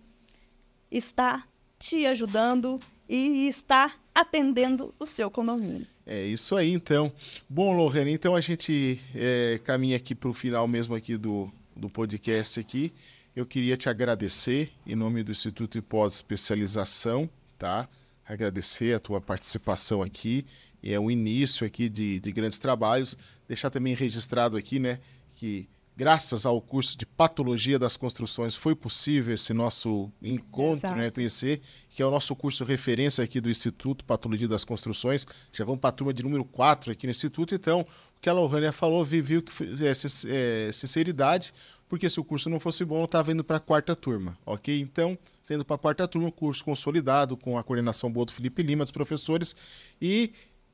estar 0.91 1.49
te 1.79 2.05
ajudando 2.07 2.81
e 3.09 3.47
estar 3.47 4.01
atendendo 4.17 4.95
o 4.99 5.05
seu 5.05 5.31
condomínio. 5.31 5.87
É 6.07 6.25
isso 6.25 6.57
aí, 6.57 6.73
então. 6.73 7.13
Bom, 7.47 7.77
Lorena, 7.77 8.11
então 8.11 8.35
a 8.35 8.41
gente 8.41 8.99
é, 9.15 9.61
caminha 9.63 9.99
aqui 9.99 10.15
para 10.15 10.31
o 10.31 10.33
final 10.33 10.67
mesmo 10.67 10.95
aqui 10.95 11.19
do, 11.19 11.53
do 11.77 11.91
podcast 11.91 12.59
aqui. 12.59 12.95
Eu 13.35 13.45
queria 13.45 13.77
te 13.77 13.91
agradecer 13.91 14.73
em 14.87 14.95
nome 14.95 15.23
do 15.23 15.31
Instituto 15.31 15.75
de 15.75 15.83
Pós-Especialização, 15.83 17.29
tá? 17.59 17.87
Agradecer 18.27 18.95
a 18.95 18.99
tua 18.99 19.21
participação 19.21 20.01
aqui. 20.03 20.47
É 20.83 20.99
o 20.99 21.11
início 21.11 21.67
aqui 21.67 21.87
de, 21.87 22.19
de 22.19 22.33
grandes 22.33 22.59
trabalhos. 22.59 23.19
Deixar 23.47 23.69
também 23.69 23.95
registrado 23.95 24.57
aqui, 24.57 24.79
né, 24.79 24.99
que 25.35 25.69
graças 25.97 26.45
ao 26.45 26.61
curso 26.61 26.97
de 26.99 27.07
Patologia 27.07 27.79
das 27.79 27.97
Construções, 27.97 28.55
foi 28.55 28.75
possível 28.75 29.33
esse 29.33 29.55
nosso 29.55 30.13
encontro, 30.21 30.95
né, 30.95 31.11
conhecer, 31.11 31.63
que 31.89 32.03
é 32.03 32.07
o 32.07 32.11
nosso 32.11 32.37
curso 32.37 32.65
referência 32.65 33.25
aqui 33.25 33.41
do 33.41 33.49
Instituto 33.49 34.05
Patologia 34.05 34.47
das 34.47 34.63
Construções. 34.63 35.27
Já 35.51 35.65
vamos 35.65 35.81
para 35.81 35.89
a 35.89 35.93
turma 35.93 36.13
de 36.13 36.23
número 36.23 36.45
4 36.45 36.93
aqui 36.93 37.07
no 37.07 37.11
Instituto. 37.11 37.55
Então, 37.55 37.81
o 37.81 38.21
que 38.21 38.29
a 38.29 38.33
Lohânia 38.35 38.73
falou, 38.73 39.03
viu 39.03 39.43
que 39.43 39.53
é, 39.83 39.91
é, 39.91 40.73
sinceridade, 40.73 41.55
porque 41.89 42.11
se 42.11 42.21
o 42.21 42.25
curso 42.25 42.51
não 42.51 42.61
fosse 42.61 42.85
bom, 42.85 43.01
eu 43.01 43.05
estava 43.07 43.33
indo 43.33 43.43
para 43.43 43.57
a 43.57 43.61
quarta 43.61 43.97
turma, 43.97 44.37
ok? 44.45 44.79
Então, 44.79 45.17
sendo 45.43 45.65
para 45.65 45.77
a 45.77 45.79
quarta 45.79 46.07
turma, 46.07 46.31
curso 46.31 46.63
consolidado, 46.63 47.39
com 47.39 47.57
a 47.57 47.65
coordenação 47.65 48.13
boa 48.13 48.27
do 48.27 48.33
Felipe 48.33 48.63
Lima, 48.63 48.85
dos 48.85 48.93
professores. 48.93 49.57
E, 50.03 50.33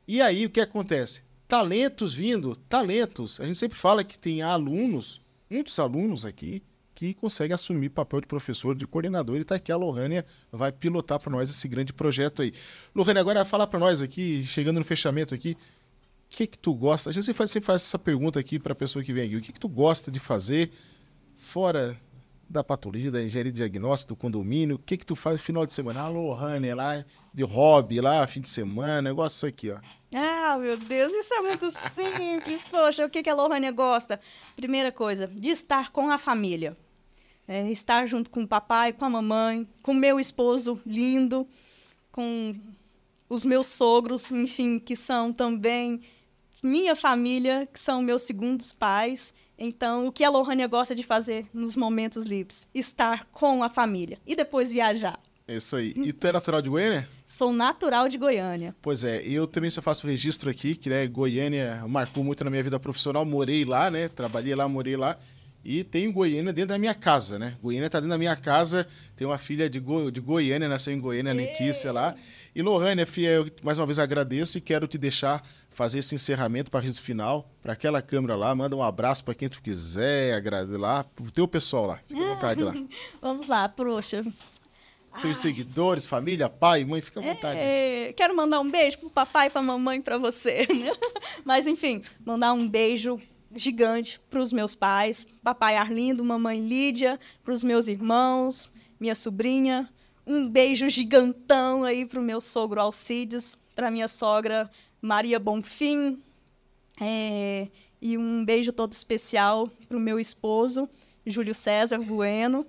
e 0.09 0.21
aí, 0.21 0.47
o 0.47 0.51
que 0.51 0.61
acontece? 0.61 1.23
Talentos 1.53 2.15
vindo, 2.15 2.57
talentos. 2.57 3.39
A 3.39 3.45
gente 3.45 3.59
sempre 3.59 3.77
fala 3.77 4.03
que 4.03 4.19
tem 4.19 4.41
alunos, 4.41 5.21
muitos 5.51 5.79
alunos 5.79 6.25
aqui, 6.25 6.63
que 6.95 7.13
conseguem 7.13 7.53
assumir 7.53 7.91
papel 7.91 8.23
de 8.23 8.27
professor, 8.27 8.75
de 8.75 8.87
coordenador, 8.87 9.37
e 9.37 9.45
tá 9.45 9.57
aqui 9.57 9.71
a 9.71 9.77
Lohânia 9.77 10.25
vai 10.51 10.73
pilotar 10.73 11.21
para 11.21 11.31
nós 11.31 11.51
esse 11.51 11.69
grande 11.69 11.93
projeto 11.93 12.41
aí. 12.41 12.55
Lohânia, 12.95 13.21
agora 13.21 13.45
fala 13.45 13.67
para 13.67 13.79
nós 13.79 14.01
aqui, 14.01 14.43
chegando 14.45 14.79
no 14.79 14.85
fechamento 14.85 15.35
aqui, 15.35 15.51
o 15.53 15.57
que 16.31 16.47
que 16.47 16.59
tu 16.59 16.73
gosta? 16.73 17.11
A 17.11 17.13
gente 17.13 17.25
sempre 17.25 17.37
faz, 17.37 17.51
sempre 17.51 17.67
faz 17.67 17.83
essa 17.83 17.99
pergunta 17.99 18.41
aqui 18.41 18.59
para 18.59 18.73
a 18.73 18.77
pessoa 18.77 19.05
que 19.05 19.13
vem 19.13 19.27
aqui, 19.27 19.37
o 19.37 19.43
que 19.43 19.53
que 19.53 19.61
tu 19.61 19.69
gosta 19.69 20.11
de 20.11 20.19
fazer 20.19 20.71
fora 21.37 22.01
da 22.53 22.63
patologia, 22.63 23.11
da 23.11 23.23
engenharia 23.23 23.51
de 23.51 23.57
diagnóstico, 23.57 24.15
do 24.15 24.17
condomínio, 24.17 24.77
o 24.77 24.79
que 24.79 24.99
que 24.99 25.07
tu 25.07 25.17
faz 25.17 25.39
no 25.39 25.43
final 25.43 25.67
de 25.67 25.73
semana? 25.73 26.03
A 26.03 26.09
Lohânia 26.09 26.77
lá, 26.77 27.03
de 27.33 27.43
hobby 27.43 27.99
lá, 27.99 28.27
fim 28.27 28.43
de 28.43 28.49
semana, 28.49 29.01
negócio 29.01 29.37
isso 29.37 29.47
aqui, 29.47 29.71
ó. 29.71 29.79
Ah, 30.15 30.59
meu 30.61 30.77
Deus, 30.77 31.11
isso 31.15 31.33
é 31.33 31.41
muito 31.41 31.71
simples. 31.71 32.67
Poxa, 32.67 33.07
o 33.07 33.09
que, 33.09 33.23
que 33.23 33.31
a 33.31 33.35
Lohânia 33.35 33.73
gosta? 33.73 34.21
Primeira 34.55 34.93
coisa, 34.93 35.27
de 35.27 35.49
estar 35.49 35.91
com 35.91 36.11
a 36.11 36.19
família. 36.19 36.77
É, 37.49 37.71
estar 37.71 38.07
junto 38.07 38.29
com 38.29 38.43
o 38.43 38.49
papai, 38.49 38.93
com 38.93 39.07
a 39.07 39.11
mamãe, 39.11 39.67
com 39.83 39.95
meu 39.95 40.21
esposo 40.21 40.79
lindo, 40.87 41.49
com 42.13 42.55
os 43.29 43.45
meus 43.45 43.67
sogros, 43.67 44.31
enfim, 44.31 44.79
que 44.79 44.95
são 44.95 45.33
também 45.33 46.03
minha 46.63 46.95
família, 46.95 47.67
que 47.73 47.81
são 47.81 48.03
meus 48.03 48.23
segundos 48.23 48.73
pais. 48.73 49.35
Então, 49.65 50.09
o 50.09 50.13
que 50.13 50.25
a 50.25 50.29
Lohânia 50.29 50.67
gosta 50.67 50.93
de 50.93 51.05
fazer 51.05 51.47
nos 51.55 51.77
momentos 51.77 52.27
livres? 52.27 52.67
Estar 52.75 53.29
com 53.31 53.63
a 53.63 53.69
família 53.69 54.19
e 54.27 54.35
depois 54.35 54.73
viajar. 54.73 55.21
É 55.47 55.55
isso 55.55 55.77
aí. 55.77 55.95
E 55.97 56.13
tu 56.13 56.27
é 56.27 56.33
natural 56.33 56.61
de 56.61 56.69
Goiânia? 56.69 57.09
Sou 57.25 57.53
natural 57.53 58.09
de 58.09 58.19
Goiânia. 58.19 58.75
Pois 58.83 59.05
é, 59.05 59.23
eu 59.23 59.47
também 59.47 59.71
só 59.71 59.81
faço 59.81 60.05
registro 60.05 60.51
aqui, 60.51 60.75
que 60.75 60.91
né, 60.91 61.07
Goiânia 61.07 61.85
marcou 61.89 62.25
muito 62.25 62.43
na 62.43 62.51
minha 62.51 62.63
vida 62.63 62.81
profissional. 62.81 63.25
Morei 63.25 63.65
lá, 63.65 63.89
né? 63.89 64.09
Trabalhei 64.09 64.53
lá, 64.53 64.67
morei 64.67 64.97
lá. 64.97 65.17
E 65.65 65.85
tenho 65.85 66.13
Goiânia 66.13 66.53
dentro 66.53 66.71
da 66.71 66.79
minha 66.79 66.95
casa, 66.95 67.39
né? 67.39 67.57
Goiânia 67.63 67.89
tá 67.89 68.01
dentro 68.01 68.11
da 68.11 68.19
minha 68.19 68.35
casa. 68.35 68.85
Tenho 69.15 69.31
uma 69.31 69.39
filha 69.39 69.71
de, 69.71 69.79
Go... 69.79 70.11
de 70.11 70.21
Goiânia, 70.21 70.69
nasceu 70.69 70.93
em 70.93 70.99
Goiânia, 70.99 71.33
Letícia 71.33 71.93
lá. 71.93 72.17
E 72.55 72.61
Lohane, 72.61 73.03
eu 73.17 73.51
mais 73.63 73.79
uma 73.79 73.87
vez 73.87 73.99
agradeço 73.99 74.59
e 74.59 74.61
quero 74.61 74.87
te 74.87 74.99
deixar 74.99 75.43
fazer 75.71 76.01
esse 76.01 76.15
encerramento 76.15 76.71
para 76.71 76.85
o 76.85 76.95
final, 76.95 77.51
para 77.63 77.73
aquela 77.73 78.03
câmera 78.03 78.37
lá. 78.37 78.55
Manda 78.55 78.77
um 78.77 78.83
abraço 78.83 79.25
para 79.25 79.35
quem 79.35 79.49
tu 79.49 79.63
quiser, 79.63 80.35
agrade 80.35 80.77
lá, 80.77 81.03
pro 81.03 81.31
teu 81.31 81.49
pessoal 81.49 81.87
lá. 81.87 82.01
Fica 82.07 82.23
à 82.23 82.35
vontade 82.35 82.63
lá. 82.63 82.75
Vamos 83.23 83.47
lá, 83.49 83.69
poxa. 83.71 84.23
Tem 85.23 85.33
seguidores, 85.33 86.05
família, 86.05 86.49
pai, 86.49 86.85
mãe, 86.85 87.01
fica 87.01 87.21
à 87.21 87.23
vontade. 87.23 87.59
É, 87.59 88.13
quero 88.15 88.37
mandar 88.37 88.61
um 88.61 88.71
beijo 88.71 88.99
pro 88.99 89.11
papai, 89.11 89.49
pra 89.49 89.63
mamãe, 89.63 90.01
para 90.01 90.19
você, 90.19 90.67
né? 90.75 90.93
Mas 91.45 91.67
enfim, 91.67 92.03
mandar 92.25 92.53
um 92.53 92.69
beijo 92.69 93.19
gigante 93.55 94.21
para 94.31 94.41
os 94.41 94.53
meus 94.53 94.75
pais, 94.75 95.27
papai 95.43 95.77
Arlindo, 95.77 96.23
mamãe 96.23 96.61
Lídia, 96.61 97.19
para 97.43 97.53
os 97.53 97.63
meus 97.63 97.89
irmãos, 97.89 98.71
minha 99.01 99.15
sobrinha. 99.15 99.89
Um 100.27 100.49
beijo 100.49 100.89
gigantão 100.89 101.85
aí 101.85 102.07
para 102.07 102.21
o 102.21 102.23
meu 102.23 102.41
sogro 102.41 102.81
Alcides, 102.81 103.57
para 103.75 103.91
minha 103.91 104.09
sogra 104.09 104.71
Maria 105.01 105.39
Bonfim. 105.39 106.23
É, 107.01 107.69
e 108.01 108.17
um 108.17 108.45
beijo 108.45 108.73
todo 108.73 108.93
especial 108.93 109.69
para 109.89 109.97
o 109.97 110.01
meu 110.01 110.21
esposo 110.21 110.89
Júlio 111.27 111.55
César 111.55 111.99
Bueno. 111.99 112.67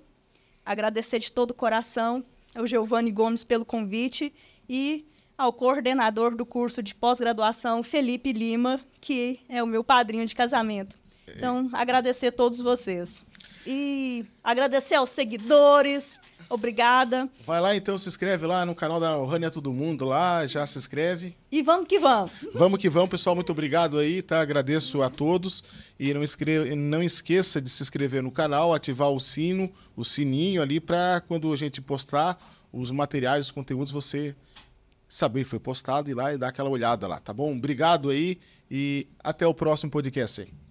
Agradecer 0.65 1.19
de 1.19 1.31
todo 1.31 1.51
o 1.51 1.55
coração 1.55 2.23
ao 2.55 2.65
Giovanni 2.65 3.11
Gomes 3.11 3.43
pelo 3.43 3.65
convite 3.65 4.33
e 4.69 5.05
ao 5.37 5.51
coordenador 5.51 6.35
do 6.35 6.45
curso 6.45 6.81
de 6.81 6.93
pós-graduação, 6.95 7.83
Felipe 7.83 8.31
Lima, 8.31 8.79
que 9.01 9.39
é 9.49 9.61
o 9.61 9.67
meu 9.67 9.83
padrinho 9.83 10.25
de 10.25 10.35
casamento. 10.35 10.97
Então, 11.27 11.69
agradecer 11.73 12.27
a 12.27 12.31
todos 12.31 12.59
vocês. 12.59 13.25
E 13.65 14.25
agradecer 14.43 14.95
aos 14.95 15.09
seguidores, 15.09 16.19
Obrigada. 16.49 17.29
Vai 17.45 17.61
lá 17.61 17.75
então, 17.75 17.97
se 17.97 18.07
inscreve 18.07 18.45
lá 18.45 18.65
no 18.65 18.75
canal 18.75 18.99
da 18.99 19.15
Rania 19.25 19.51
Todo 19.51 19.73
Mundo 19.73 20.05
lá, 20.05 20.45
já 20.45 20.65
se 20.67 20.77
inscreve. 20.77 21.35
E 21.51 21.61
vamos 21.61 21.87
que 21.87 21.99
vamos. 21.99 22.31
Vamos 22.53 22.79
que 22.79 22.89
vamos, 22.89 23.09
pessoal. 23.09 23.35
Muito 23.35 23.51
obrigado 23.51 23.97
aí, 23.97 24.21
tá? 24.21 24.41
Agradeço 24.41 25.01
a 25.01 25.09
todos. 25.09 25.63
E 25.99 26.13
não, 26.13 26.23
escreve, 26.23 26.75
não 26.75 27.03
esqueça 27.03 27.61
de 27.61 27.69
se 27.69 27.83
inscrever 27.83 28.23
no 28.23 28.31
canal, 28.31 28.73
ativar 28.73 29.09
o 29.09 29.19
sino, 29.19 29.71
o 29.95 30.03
sininho 30.03 30.61
ali, 30.61 30.79
para 30.79 31.21
quando 31.27 31.51
a 31.51 31.55
gente 31.55 31.81
postar 31.81 32.37
os 32.71 32.89
materiais, 32.89 33.45
os 33.45 33.51
conteúdos, 33.51 33.91
você 33.91 34.35
saber 35.07 35.43
que 35.43 35.49
foi 35.49 35.59
postado, 35.59 36.09
ir 36.09 36.15
lá 36.15 36.33
e 36.33 36.37
dar 36.37 36.47
aquela 36.47 36.69
olhada 36.69 37.07
lá, 37.07 37.19
tá 37.19 37.31
bom? 37.31 37.55
Obrigado 37.55 38.09
aí 38.09 38.39
e 38.69 39.07
até 39.23 39.45
o 39.45 39.53
próximo 39.53 39.91
podcast 39.91 40.41
aí. 40.41 40.62